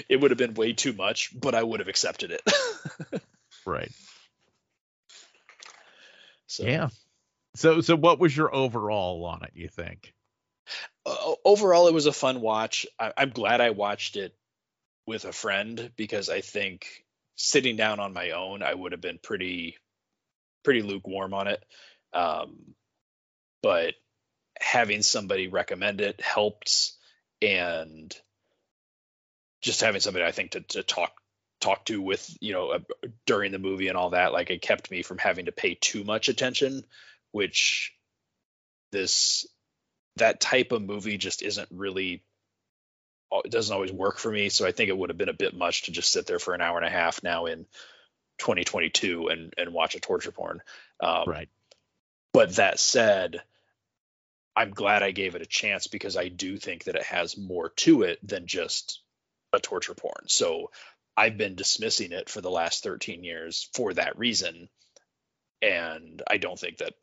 it 0.09 0.21
would 0.21 0.31
have 0.31 0.39
been 0.39 0.55
way 0.55 0.73
too 0.73 0.93
much, 0.93 1.39
but 1.39 1.55
I 1.55 1.63
would 1.63 1.81
have 1.81 1.89
accepted 1.89 2.33
it. 2.33 2.43
right. 3.67 3.93
so 6.47 6.65
Yeah. 6.65 6.89
So 7.55 7.83
so 7.83 7.97
what 7.97 8.19
was 8.19 8.37
your 8.37 8.55
overall 8.55 9.25
on 9.27 9.45
it, 9.45 9.51
you 9.55 9.69
think? 9.69 10.15
o- 11.07 11.37
overall 11.45 11.89
it 11.89 11.95
was 11.95 12.07
a 12.07 12.13
fun 12.13 12.41
watch 12.41 12.87
I, 12.99 13.13
i'm 13.17 13.31
glad 13.31 13.61
i 13.61 13.71
watched 13.71 14.17
it 14.17 14.35
with 15.07 15.25
a 15.25 15.33
friend 15.33 15.91
because 15.97 16.29
i 16.29 16.41
think 16.41 17.05
sitting 17.45 17.77
down 17.77 17.99
on 17.99 18.13
my 18.13 18.31
own 18.31 18.63
i 18.63 18.73
would 18.73 18.93
have 18.93 19.01
been 19.01 19.19
pretty 19.23 19.77
pretty 20.63 20.83
lukewarm 20.83 21.35
on 21.35 21.49
it. 21.49 21.65
Um, 22.13 22.75
but 23.63 23.95
having 24.61 25.03
somebody 25.03 25.49
recommend 25.49 26.01
it 26.01 26.21
helped 26.21 26.93
and 27.41 28.15
just 29.61 29.81
having 29.81 30.01
somebody 30.01 30.25
i 30.25 30.31
think 30.31 30.53
to, 30.53 30.61
to 30.61 30.83
talk 30.83 31.13
talk 31.61 31.85
to 31.87 32.01
with 32.01 32.37
you 32.41 32.53
know 32.53 32.71
uh, 32.71 32.79
during 33.27 33.51
the 33.51 33.59
movie 33.59 33.89
and 33.89 33.97
all 33.97 34.11
that 34.11 34.33
like 34.33 34.51
it 34.51 34.63
kept 34.63 34.91
me 34.91 35.03
from 35.03 35.19
having 35.19 35.47
to 35.47 35.53
pay 35.53 35.75
too 35.75 36.05
much 36.05 36.29
attention 36.29 36.85
which 37.33 37.93
this 38.93 39.47
that 40.17 40.41
type 40.41 40.71
of 40.71 40.83
movie 40.83 41.17
just 41.17 41.43
isn't 41.43 41.69
really 41.73 42.23
it 43.45 43.51
doesn't 43.51 43.75
always 43.75 43.93
work 43.93 44.19
for 44.19 44.31
me 44.31 44.49
so 44.49 44.67
i 44.67 44.73
think 44.73 44.89
it 44.89 44.97
would 44.97 45.11
have 45.11 45.19
been 45.19 45.29
a 45.29 45.35
bit 45.35 45.57
much 45.57 45.83
to 45.83 45.93
just 45.93 46.13
sit 46.13 46.27
there 46.27 46.39
for 46.39 46.55
an 46.55 46.61
hour 46.61 46.77
and 46.77 46.87
a 46.87 46.91
half 46.91 47.23
now 47.23 47.47
in 47.47 47.67
2022 48.39 49.29
and 49.29 49.55
and 49.57 49.73
watch 49.73 49.95
a 49.95 50.01
torture 50.01 50.33
porn 50.33 50.61
um, 51.01 51.25
right. 51.27 51.49
but 52.33 52.57
that 52.57 52.79
said 52.79 53.43
i'm 54.57 54.71
glad 54.71 55.03
i 55.03 55.11
gave 55.11 55.35
it 55.35 55.43
a 55.43 55.47
chance 55.47 55.87
because 55.87 56.17
i 56.17 56.29
do 56.29 56.57
think 56.57 56.85
that 56.85 56.97
it 56.97 57.05
has 57.05 57.37
more 57.37 57.71
to 57.71 58.03
it 58.03 58.19
than 58.27 58.47
just 58.47 59.01
a 59.53 59.61
torture 59.61 59.95
porn 59.95 60.25
so 60.27 60.71
i've 61.17 61.37
been 61.37 61.55
dismissing 61.55 62.13
it 62.13 62.29
for 62.29 62.41
the 62.41 62.51
last 62.51 62.83
13 62.83 63.25
years 63.25 63.69
for 63.75 63.93
that 63.95 64.19
reason 64.19 64.69
and 65.61 66.23
i 66.29 66.37
don't 66.39 66.59
think 66.59 66.79
that 66.79 66.95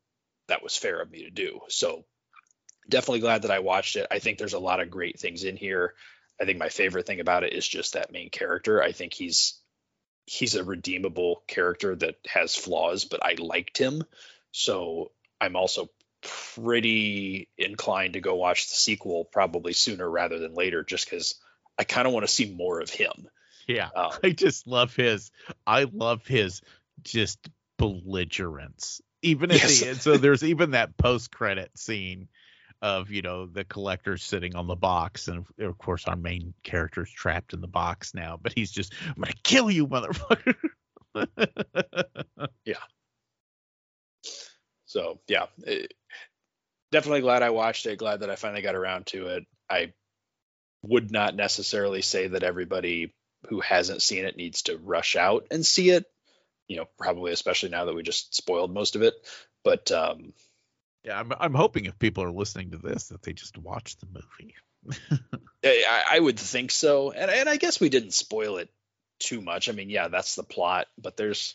that 0.47 0.63
was 0.63 0.75
fair 0.75 0.99
of 0.99 1.11
me 1.11 1.23
to 1.23 1.29
do 1.29 1.59
so 1.69 2.05
definitely 2.89 3.19
glad 3.19 3.43
that 3.43 3.51
I 3.51 3.59
watched 3.59 3.95
it. 3.95 4.07
I 4.11 4.19
think 4.19 4.37
there's 4.37 4.53
a 4.53 4.59
lot 4.59 4.81
of 4.81 4.89
great 4.89 5.19
things 5.19 5.43
in 5.43 5.55
here. 5.55 5.93
I 6.41 6.45
think 6.45 6.57
my 6.57 6.69
favorite 6.69 7.05
thing 7.05 7.19
about 7.19 7.43
it 7.43 7.53
is 7.53 7.67
just 7.67 7.93
that 7.93 8.11
main 8.11 8.29
character. 8.29 8.81
I 8.81 8.91
think 8.91 9.13
he's 9.13 9.59
he's 10.25 10.55
a 10.55 10.63
redeemable 10.63 11.43
character 11.47 11.95
that 11.95 12.15
has 12.27 12.55
flaws, 12.55 13.05
but 13.05 13.23
I 13.25 13.35
liked 13.39 13.77
him. 13.77 14.03
So 14.51 15.11
I'm 15.41 15.55
also 15.55 15.89
pretty 16.21 17.47
inclined 17.57 18.13
to 18.13 18.21
go 18.21 18.35
watch 18.35 18.67
the 18.69 18.75
sequel 18.75 19.25
probably 19.25 19.73
sooner 19.73 20.09
rather 20.09 20.37
than 20.39 20.53
later 20.53 20.83
just 20.83 21.09
cuz 21.09 21.35
I 21.77 21.83
kind 21.83 22.07
of 22.07 22.13
want 22.13 22.25
to 22.27 22.31
see 22.31 22.53
more 22.53 22.81
of 22.81 22.89
him. 22.89 23.29
Yeah. 23.67 23.89
Um, 23.95 24.11
I 24.23 24.31
just 24.31 24.67
love 24.67 24.95
his 24.95 25.31
I 25.65 25.85
love 25.91 26.25
his 26.27 26.61
just 27.03 27.49
belligerence. 27.77 29.01
Even 29.21 29.51
at 29.51 29.57
Yes. 29.57 29.79
the 29.79 29.87
end. 29.89 30.01
So 30.01 30.17
there's 30.17 30.43
even 30.43 30.71
that 30.71 30.95
post 30.97 31.31
credit 31.31 31.71
scene 31.77 32.29
of, 32.81 33.11
you 33.11 33.21
know, 33.21 33.45
the 33.45 33.63
collector 33.63 34.17
sitting 34.17 34.55
on 34.55 34.67
the 34.67 34.75
box. 34.75 35.27
And 35.27 35.45
of- 35.59 35.77
course 35.77 36.07
our 36.07 36.15
main 36.15 36.53
character 36.63 37.03
is 37.03 37.11
trapped 37.11 37.53
in 37.53 37.61
the 37.61 37.67
box 37.67 38.13
now, 38.13 38.37
but 38.41 38.53
he's 38.53 38.71
just 38.71 38.93
I'm 39.07 39.15
gonna 39.21 39.33
kill 39.43 39.69
you, 39.71 39.87
motherfucker. 39.87 40.55
Yeah. 42.65 42.75
So 44.85 45.19
yeah, 45.27 45.45
it- 45.65 45.93
definitely 46.91 47.21
glad 47.21 47.43
I 47.43 47.49
watched 47.49 47.85
it. 47.85 47.97
Glad 47.99 48.21
that 48.21 48.29
I 48.29 48.35
finally 48.35 48.61
got 48.61 48.75
around 48.75 49.07
to 49.07 49.27
it. 49.27 49.43
I 49.69 49.93
would 50.83 51.11
not 51.11 51.35
necessarily 51.35 52.01
say 52.01 52.27
that 52.27 52.43
everybody 52.43 53.13
who 53.49 53.59
hasn't 53.61 54.01
seen 54.01 54.25
it 54.25 54.37
needs 54.37 54.63
to 54.63 54.77
rush 54.77 55.15
out 55.15 55.47
and 55.51 55.65
see 55.65 55.89
it. 55.89 56.05
You 56.67 56.77
know, 56.77 56.85
probably 56.97 57.31
especially 57.31 57.69
now 57.69 57.85
that 57.85 57.95
we 57.95 58.03
just 58.03 58.35
spoiled 58.35 58.73
most 58.73 58.95
of 58.95 59.01
it. 59.01 59.13
But 59.63 59.91
um, 59.91 60.33
yeah, 61.03 61.19
I'm 61.19 61.31
I'm 61.39 61.53
hoping 61.53 61.85
if 61.85 61.97
people 61.97 62.23
are 62.23 62.31
listening 62.31 62.71
to 62.71 62.77
this 62.77 63.09
that 63.09 63.21
they 63.21 63.33
just 63.33 63.57
watch 63.57 63.97
the 63.97 64.07
movie. 64.07 64.55
I, 65.63 66.03
I 66.11 66.19
would 66.19 66.39
think 66.39 66.71
so, 66.71 67.11
and 67.11 67.31
and 67.31 67.49
I 67.49 67.57
guess 67.57 67.79
we 67.79 67.89
didn't 67.89 68.13
spoil 68.13 68.57
it 68.57 68.69
too 69.19 69.41
much. 69.41 69.69
I 69.69 69.71
mean, 69.73 69.89
yeah, 69.89 70.07
that's 70.07 70.35
the 70.35 70.43
plot, 70.43 70.87
but 70.97 71.17
there's 71.17 71.53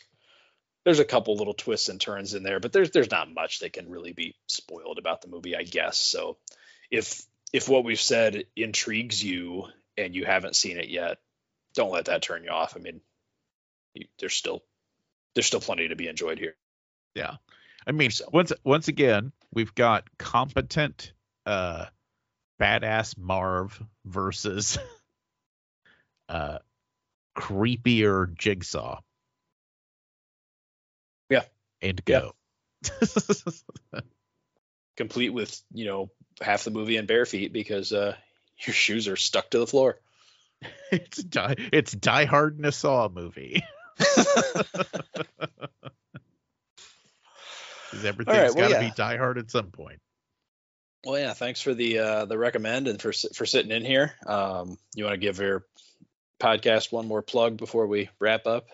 there's 0.83 0.99
a 0.99 1.05
couple 1.05 1.35
little 1.35 1.53
twists 1.53 1.89
and 1.89 1.99
turns 1.99 2.33
in 2.33 2.43
there, 2.43 2.59
but 2.59 2.71
there's 2.71 2.91
there's 2.91 3.11
not 3.11 3.33
much 3.33 3.59
that 3.59 3.73
can 3.73 3.89
really 3.89 4.13
be 4.13 4.35
spoiled 4.47 4.97
about 4.97 5.21
the 5.21 5.27
movie, 5.27 5.55
I 5.55 5.63
guess. 5.63 5.97
So 5.97 6.37
if 6.91 7.23
if 7.53 7.69
what 7.69 7.83
we've 7.83 7.99
said 7.99 8.45
intrigues 8.55 9.23
you 9.23 9.65
and 9.97 10.15
you 10.15 10.25
haven't 10.25 10.55
seen 10.55 10.77
it 10.77 10.89
yet, 10.89 11.17
don't 11.73 11.91
let 11.91 12.05
that 12.05 12.21
turn 12.21 12.43
you 12.43 12.49
off. 12.49 12.75
I 12.75 12.79
mean, 12.79 13.01
you, 13.93 14.07
there's 14.19 14.35
still 14.35 14.63
there's 15.33 15.47
still 15.47 15.61
plenty 15.61 15.87
to 15.87 15.95
be 15.95 16.07
enjoyed 16.07 16.39
here. 16.39 16.55
I 17.87 17.91
mean, 17.91 18.11
once 18.31 18.51
once 18.63 18.87
again, 18.87 19.31
we've 19.53 19.75
got 19.75 20.05
competent 20.17 21.13
uh 21.45 21.85
badass 22.59 23.17
Marv 23.17 23.81
versus 24.05 24.77
uh 26.29 26.59
creepier 27.37 28.33
Jigsaw. 28.35 29.01
Yeah. 31.29 31.43
And 31.81 32.01
Yeah. 32.07 32.21
go. 32.21 32.35
Complete 34.97 35.29
with 35.29 35.61
you 35.73 35.85
know 35.85 36.09
half 36.41 36.63
the 36.63 36.71
movie 36.71 36.97
in 36.97 37.05
bare 37.05 37.25
feet 37.25 37.51
because 37.51 37.91
uh, 37.91 38.15
your 38.65 38.73
shoes 38.73 39.07
are 39.07 39.15
stuck 39.15 39.49
to 39.49 39.59
the 39.59 39.67
floor. 39.67 39.99
it's 40.91 41.17
die 41.21 41.55
it's 41.73 41.91
Die 41.91 42.25
Hard 42.25 42.57
in 42.57 42.65
a 42.65 42.71
Saw 42.71 43.09
movie. 43.09 43.63
Because 47.91 48.05
everything's 48.05 48.55
well, 48.55 48.69
got 48.69 48.77
to 48.79 48.83
yeah. 48.83 48.89
be 48.89 48.95
Die 48.95 49.17
Hard 49.17 49.37
at 49.37 49.51
some 49.51 49.71
point. 49.71 49.99
Well, 51.05 51.19
yeah, 51.19 51.33
thanks 51.33 51.61
for 51.61 51.73
the 51.73 51.99
uh, 51.99 52.25
the 52.25 52.37
recommend 52.37 52.87
and 52.87 52.99
for 52.99 53.13
for 53.13 53.45
sitting 53.45 53.71
in 53.71 53.85
here. 53.85 54.13
Um, 54.25 54.77
you 54.95 55.03
want 55.03 55.13
to 55.13 55.19
give 55.19 55.37
your 55.37 55.65
podcast 56.41 56.91
one 56.91 57.07
more 57.07 57.21
plug 57.21 57.57
before 57.57 57.85
we 57.87 58.09
wrap 58.19 58.47
up? 58.47 58.67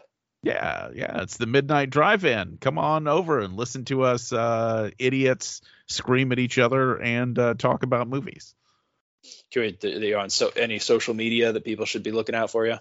Yeah, 0.43 0.89
yeah, 0.95 1.21
it's 1.21 1.37
the 1.37 1.45
Midnight 1.45 1.91
Drive-In. 1.91 2.57
Come 2.59 2.79
on 2.79 3.07
over 3.07 3.39
and 3.39 3.55
listen 3.55 3.85
to 3.85 4.03
us 4.03 4.33
uh, 4.33 4.89
idiots 4.97 5.61
scream 5.87 6.31
at 6.31 6.39
each 6.39 6.57
other 6.57 6.99
and 6.99 7.37
uh, 7.37 7.53
talk 7.53 7.83
about 7.83 8.07
movies. 8.07 8.55
Can 9.51 9.61
we, 9.61 9.71
th- 9.73 9.99
they 9.99 10.13
on 10.13 10.31
so 10.31 10.49
any 10.55 10.79
social 10.79 11.13
media 11.13 11.51
that 11.51 11.63
people 11.63 11.85
should 11.85 12.01
be 12.01 12.11
looking 12.11 12.33
out 12.33 12.49
for 12.49 12.65
you? 12.65 12.77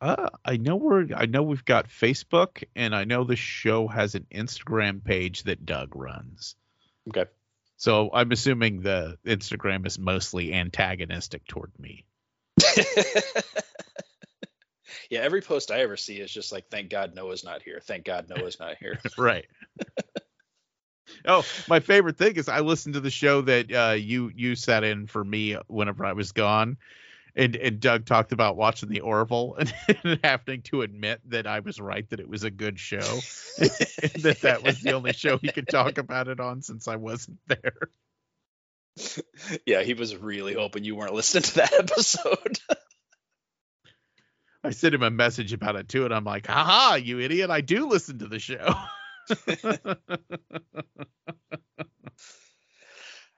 Uh, 0.00 0.28
I 0.44 0.58
know 0.58 0.76
we're 0.76 1.08
I 1.14 1.26
know 1.26 1.42
we've 1.42 1.64
got 1.64 1.88
Facebook 1.88 2.64
and 2.74 2.94
I 2.94 3.04
know 3.04 3.24
the 3.24 3.36
show 3.36 3.88
has 3.88 4.14
an 4.14 4.26
Instagram 4.30 5.02
page 5.02 5.44
that 5.44 5.64
Doug 5.64 5.96
runs. 5.96 6.54
Okay. 7.08 7.24
So 7.78 8.10
I'm 8.12 8.30
assuming 8.32 8.82
the 8.82 9.18
Instagram 9.24 9.86
is 9.86 9.98
mostly 9.98 10.52
antagonistic 10.52 11.46
toward 11.46 11.72
me. 11.78 12.04
yeah, 15.10 15.20
every 15.20 15.42
post 15.42 15.70
I 15.70 15.80
ever 15.80 15.96
see 15.96 16.16
is 16.20 16.30
just 16.32 16.52
like, 16.52 16.68
"Thank 16.70 16.90
God 16.90 17.14
Noah's 17.14 17.44
not 17.44 17.62
here. 17.62 17.80
Thank 17.82 18.04
God 18.04 18.28
Noah's 18.28 18.58
not 18.58 18.76
here." 18.78 18.98
right. 19.18 19.46
oh, 21.26 21.44
my 21.68 21.80
favorite 21.80 22.16
thing 22.16 22.36
is 22.36 22.48
I 22.48 22.60
listened 22.60 22.94
to 22.94 23.00
the 23.00 23.10
show 23.10 23.42
that 23.42 23.72
uh, 23.72 23.92
you 23.92 24.30
you 24.34 24.56
sat 24.56 24.84
in 24.84 25.06
for 25.06 25.22
me 25.22 25.56
whenever 25.66 26.04
I 26.04 26.14
was 26.14 26.32
gone, 26.32 26.78
and 27.36 27.54
and 27.54 27.78
Doug 27.78 28.06
talked 28.06 28.32
about 28.32 28.56
watching 28.56 28.88
the 28.88 29.00
Orville 29.00 29.56
and, 29.58 29.72
and 30.04 30.20
having 30.24 30.62
to 30.62 30.82
admit 30.82 31.20
that 31.26 31.46
I 31.46 31.60
was 31.60 31.78
right 31.78 32.08
that 32.10 32.20
it 32.20 32.28
was 32.28 32.42
a 32.42 32.50
good 32.50 32.80
show, 32.80 33.20
and 33.58 33.70
that 34.22 34.38
that 34.42 34.62
was 34.64 34.80
the 34.80 34.92
only 34.92 35.12
show 35.12 35.36
he 35.36 35.52
could 35.52 35.68
talk 35.68 35.98
about 35.98 36.28
it 36.28 36.40
on 36.40 36.62
since 36.62 36.88
I 36.88 36.96
wasn't 36.96 37.38
there. 37.46 37.90
yeah, 39.66 39.82
he 39.82 39.94
was 39.94 40.16
really 40.16 40.54
hoping 40.54 40.84
you 40.84 40.96
weren't 40.96 41.14
listening 41.14 41.42
to 41.42 41.54
that 41.56 41.74
episode. 41.74 42.58
I 44.64 44.70
sent 44.70 44.94
him 44.94 45.02
a 45.02 45.10
message 45.10 45.52
about 45.52 45.76
it 45.76 45.88
too, 45.88 46.06
and 46.06 46.14
I'm 46.14 46.24
like, 46.24 46.46
"Haha, 46.46 46.96
you 46.96 47.20
idiot! 47.20 47.50
I 47.50 47.60
do 47.60 47.86
listen 47.86 48.18
to 48.20 48.26
the 48.26 48.38
show." 48.38 48.74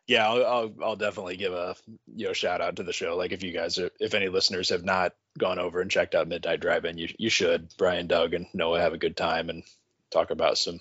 Yeah, 0.08 0.26
I'll, 0.26 0.46
I'll 0.46 0.74
I'll 0.82 0.96
definitely 0.96 1.36
give 1.36 1.52
a 1.52 1.76
you 2.16 2.26
know 2.26 2.32
shout 2.32 2.62
out 2.62 2.76
to 2.76 2.82
the 2.82 2.94
show. 2.94 3.14
Like 3.16 3.32
if 3.32 3.42
you 3.42 3.52
guys 3.52 3.78
are, 3.78 3.90
if 4.00 4.14
any 4.14 4.28
listeners 4.28 4.70
have 4.70 4.82
not 4.82 5.14
gone 5.36 5.58
over 5.58 5.82
and 5.82 5.90
checked 5.90 6.14
out 6.14 6.26
Midnight 6.26 6.60
Drive-In, 6.60 6.96
you 6.96 7.08
you 7.18 7.28
should. 7.28 7.68
Brian, 7.76 8.06
Doug, 8.06 8.32
and 8.32 8.46
Noah 8.54 8.80
have 8.80 8.94
a 8.94 8.98
good 8.98 9.16
time 9.16 9.50
and 9.50 9.62
talk 10.10 10.30
about 10.30 10.56
some 10.56 10.80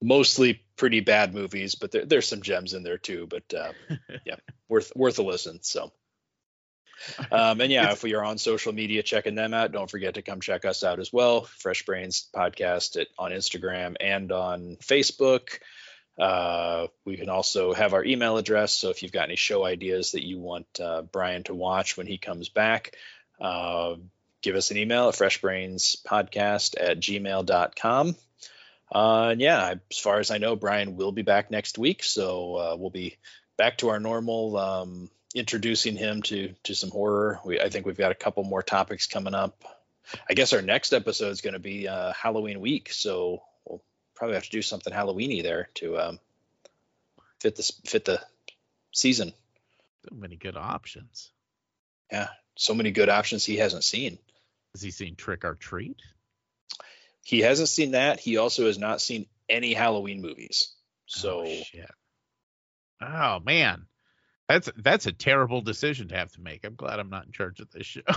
mostly 0.00 0.62
pretty 0.76 1.00
bad 1.00 1.34
movies, 1.34 1.74
but 1.74 1.90
there, 1.90 2.04
there's 2.04 2.28
some 2.28 2.40
gems 2.40 2.74
in 2.74 2.84
there 2.84 2.96
too. 2.96 3.26
But 3.28 3.52
uh, 3.52 3.72
yeah, 4.24 4.36
worth 4.68 4.92
worth 4.94 5.18
a 5.18 5.22
listen. 5.22 5.58
So. 5.62 5.92
Um, 7.30 7.60
and 7.60 7.70
yeah, 7.70 7.92
if 7.92 8.02
you're 8.02 8.24
on 8.24 8.38
social 8.38 8.72
media 8.72 9.04
checking 9.04 9.36
them 9.36 9.54
out, 9.54 9.70
don't 9.70 9.88
forget 9.88 10.14
to 10.14 10.22
come 10.22 10.40
check 10.40 10.64
us 10.64 10.82
out 10.82 10.98
as 10.98 11.12
well. 11.12 11.42
Fresh 11.42 11.84
Brains 11.86 12.28
Podcast 12.34 13.00
at, 13.00 13.06
on 13.16 13.30
Instagram 13.30 13.94
and 14.00 14.32
on 14.32 14.76
Facebook. 14.82 15.60
Uh, 16.18 16.88
we 17.04 17.16
can 17.16 17.28
also 17.28 17.72
have 17.72 17.94
our 17.94 18.04
email 18.04 18.38
address. 18.38 18.74
So 18.74 18.90
if 18.90 19.02
you've 19.02 19.12
got 19.12 19.28
any 19.28 19.36
show 19.36 19.64
ideas 19.64 20.12
that 20.12 20.26
you 20.26 20.38
want 20.38 20.66
uh, 20.80 21.02
Brian 21.02 21.44
to 21.44 21.54
watch 21.54 21.96
when 21.96 22.06
he 22.06 22.18
comes 22.18 22.48
back, 22.48 22.96
uh, 23.40 23.94
give 24.42 24.56
us 24.56 24.70
an 24.70 24.78
email 24.78 25.08
at 25.08 25.14
freshbrainspodcast 25.14 26.74
at 26.80 26.98
gmail.com. 26.98 28.16
Uh, 28.92 29.28
and 29.32 29.40
yeah, 29.40 29.74
as 29.90 29.98
far 29.98 30.18
as 30.18 30.30
I 30.30 30.38
know, 30.38 30.56
Brian 30.56 30.96
will 30.96 31.12
be 31.12 31.22
back 31.22 31.50
next 31.50 31.78
week. 31.78 32.02
So 32.02 32.56
uh, 32.56 32.76
we'll 32.76 32.90
be 32.90 33.18
back 33.56 33.78
to 33.78 33.90
our 33.90 34.00
normal 34.00 34.56
um, 34.56 35.10
introducing 35.34 35.96
him 35.96 36.22
to 36.22 36.54
to 36.64 36.74
some 36.74 36.90
horror. 36.90 37.38
We, 37.44 37.60
I 37.60 37.68
think 37.68 37.86
we've 37.86 37.98
got 37.98 38.12
a 38.12 38.16
couple 38.16 38.44
more 38.44 38.62
topics 38.62 39.06
coming 39.06 39.34
up. 39.34 39.62
I 40.28 40.34
guess 40.34 40.54
our 40.54 40.62
next 40.62 40.94
episode 40.94 41.30
is 41.30 41.42
going 41.42 41.52
to 41.52 41.60
be 41.60 41.86
uh, 41.86 42.12
Halloween 42.14 42.60
week. 42.60 42.90
So 42.92 43.42
probably 44.18 44.34
have 44.34 44.44
to 44.44 44.50
do 44.50 44.62
something 44.62 44.92
Halloweeny 44.92 45.42
there 45.42 45.68
to 45.74 45.96
um, 45.96 46.18
fit 47.40 47.54
the 47.54 47.72
fit 47.84 48.04
the 48.04 48.20
season. 48.92 49.32
so 50.08 50.14
many 50.14 50.36
good 50.36 50.56
options. 50.56 51.30
Yeah, 52.10 52.28
so 52.56 52.74
many 52.74 52.90
good 52.90 53.08
options 53.08 53.44
he 53.44 53.58
hasn't 53.58 53.84
seen. 53.84 54.18
Has 54.74 54.82
he 54.82 54.90
seen 54.90 55.14
Trick 55.14 55.44
or 55.44 55.54
Treat? 55.54 56.00
He 57.22 57.40
hasn't 57.40 57.68
seen 57.68 57.92
that. 57.92 58.18
He 58.18 58.38
also 58.38 58.66
has 58.66 58.78
not 58.78 59.00
seen 59.00 59.26
any 59.48 59.72
Halloween 59.72 60.20
movies. 60.20 60.74
So 61.06 61.44
oh, 61.46 61.62
shit. 61.62 61.90
Oh 63.00 63.38
man, 63.44 63.86
that's 64.48 64.68
that's 64.76 65.06
a 65.06 65.12
terrible 65.12 65.60
decision 65.60 66.08
to 66.08 66.16
have 66.16 66.32
to 66.32 66.40
make. 66.40 66.64
I'm 66.64 66.74
glad 66.74 66.98
I'm 66.98 67.10
not 67.10 67.26
in 67.26 67.32
charge 67.32 67.60
of 67.60 67.70
this 67.70 67.86
show. 67.86 68.00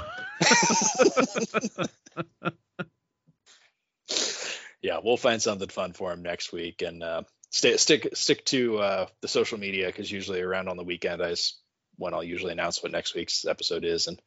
yeah, 4.82 5.00
we'll 5.04 5.18
find 5.18 5.42
something 5.42 5.70
fun 5.70 5.94
for 5.94 6.12
him 6.12 6.24
next 6.24 6.52
week 6.52 6.82
and 6.82 7.04
uh, 7.04 7.24
stay 7.52 7.78
stick 7.78 8.10
stick 8.14 8.46
to 8.46 8.80
uh, 8.80 9.06
the 9.22 9.28
social 9.28 9.60
media 9.60 9.88
because 9.88 10.12
usually 10.12 10.42
around 10.42 10.68
on 10.68 10.78
the 10.78 10.84
weekend 10.84 11.22
I 11.22 11.36
when 11.98 12.14
I'll 12.14 12.24
usually 12.24 12.54
announce 12.54 12.82
what 12.82 12.92
next 12.92 13.14
week's 13.14 13.46
episode 13.46 13.86
is, 13.86 14.08
and 14.08 14.20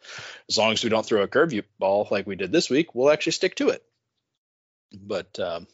as 0.48 0.56
long 0.56 0.72
as 0.72 0.84
we 0.84 0.90
don't 0.90 1.04
throw 1.04 1.22
a 1.22 1.28
curveball 1.28 1.64
ball 1.78 2.08
like 2.10 2.26
we 2.26 2.36
did 2.36 2.52
this 2.52 2.70
week, 2.70 2.94
we'll 2.94 3.10
actually 3.10 3.32
stick 3.32 3.56
to 3.56 3.70
it. 3.70 3.82
But 4.92 5.40
um, 5.40 5.66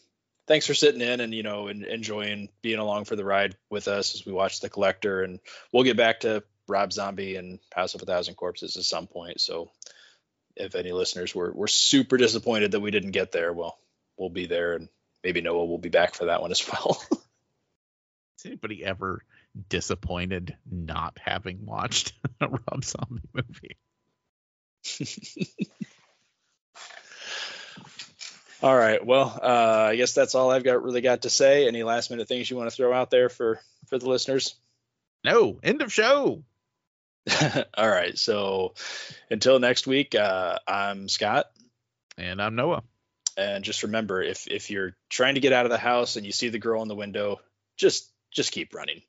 thanks 0.47 0.67
for 0.67 0.73
sitting 0.73 1.03
in 1.03 1.21
and 1.21 1.35
you 1.35 1.43
know 1.43 1.69
and 1.69 1.85
enjoying 1.85 2.49
being 2.63 2.79
along 2.79 3.05
for 3.05 3.17
the 3.17 3.25
ride 3.25 3.57
with 3.69 3.87
us 3.87 4.15
as 4.15 4.25
we 4.25 4.33
watch 4.33 4.61
the 4.61 4.71
collector, 4.71 5.23
and 5.23 5.41
we'll 5.73 5.85
get 5.85 5.97
back 5.97 6.21
to 6.21 6.43
Rob 6.69 6.93
Zombie 6.93 7.37
and 7.37 7.59
House 7.75 7.95
of 7.95 8.03
a 8.03 8.07
Thousand 8.07 8.37
Corpses 8.37 8.77
at 8.77 8.85
some 8.85 9.07
point. 9.07 9.41
So 9.41 9.71
if 10.57 10.75
any 10.75 10.93
listeners 10.93 11.35
were 11.35 11.53
were 11.53 11.69
super 11.69 12.17
disappointed 12.17 12.73
that 12.73 12.81
we 12.81 12.91
didn't 12.91 13.11
get 13.11 13.33
there, 13.33 13.53
well, 13.53 13.79
we'll 14.21 14.31
be 14.31 14.47
there, 14.47 14.75
and 14.75 14.89
maybe 15.25 15.41
Noah 15.41 15.65
will 15.65 15.79
be 15.79 15.89
back 15.89 16.15
for 16.15 16.27
that 16.27 16.43
one 16.43 16.53
as 16.53 16.69
well. 16.71 17.03
Is 18.39 18.47
anybody 18.47 18.85
ever 18.85 19.25
disappointed 19.69 20.57
not 20.71 21.19
having 21.21 21.67
watched 21.67 22.13
a 22.41 22.47
Rob 22.49 22.85
Zombie 22.85 23.23
movie? 23.35 23.77
All 28.63 28.77
right. 28.77 29.05
Well, 29.05 29.41
uh, 29.43 29.87
I 29.89 29.97
guess 29.97 30.13
that's 30.13 30.35
all 30.35 30.51
I've 30.51 30.65
got 30.65 30.83
really 30.83 31.01
got 31.01 31.23
to 31.23 31.31
say. 31.31 31.67
Any 31.67 31.83
last 31.83 32.11
minute 32.11 32.29
things 32.29 32.51
you 32.51 32.59
want 32.59 32.69
to 32.69 32.77
throw 32.77 32.93
out 32.93 33.11
there 33.11 33.31
for 33.31 33.59
for 33.87 33.97
the 33.97 34.07
listeners? 34.07 34.55
No, 35.25 35.59
end 35.63 35.81
of 35.81 35.91
show. 35.91 36.45
all 37.75 37.89
right. 37.89 38.19
So 38.19 38.75
until 39.31 39.59
next 39.61 39.87
week, 39.87 40.15
uh, 40.15 40.59
I'm 40.69 41.09
Scott. 41.09 41.47
And 42.19 42.43
I'm 42.43 42.55
Noah. 42.55 42.83
And 43.37 43.65
just 43.65 43.83
remember, 43.83 44.23
if 44.23 44.47
if 44.49 44.71
you're 44.71 44.97
trying 45.09 45.35
to 45.35 45.41
get 45.41 45.53
out 45.53 45.67
of 45.67 45.71
the 45.71 45.79
house 45.79 46.17
and 46.17 46.27
you 46.27 46.33
see 46.33 46.49
the 46.49 46.59
girl 46.59 46.83
in 46.83 46.89
the 46.89 46.95
window, 46.95 47.41
just 47.77 48.11
just 48.33 48.53
keep 48.53 48.75
running. 48.75 49.03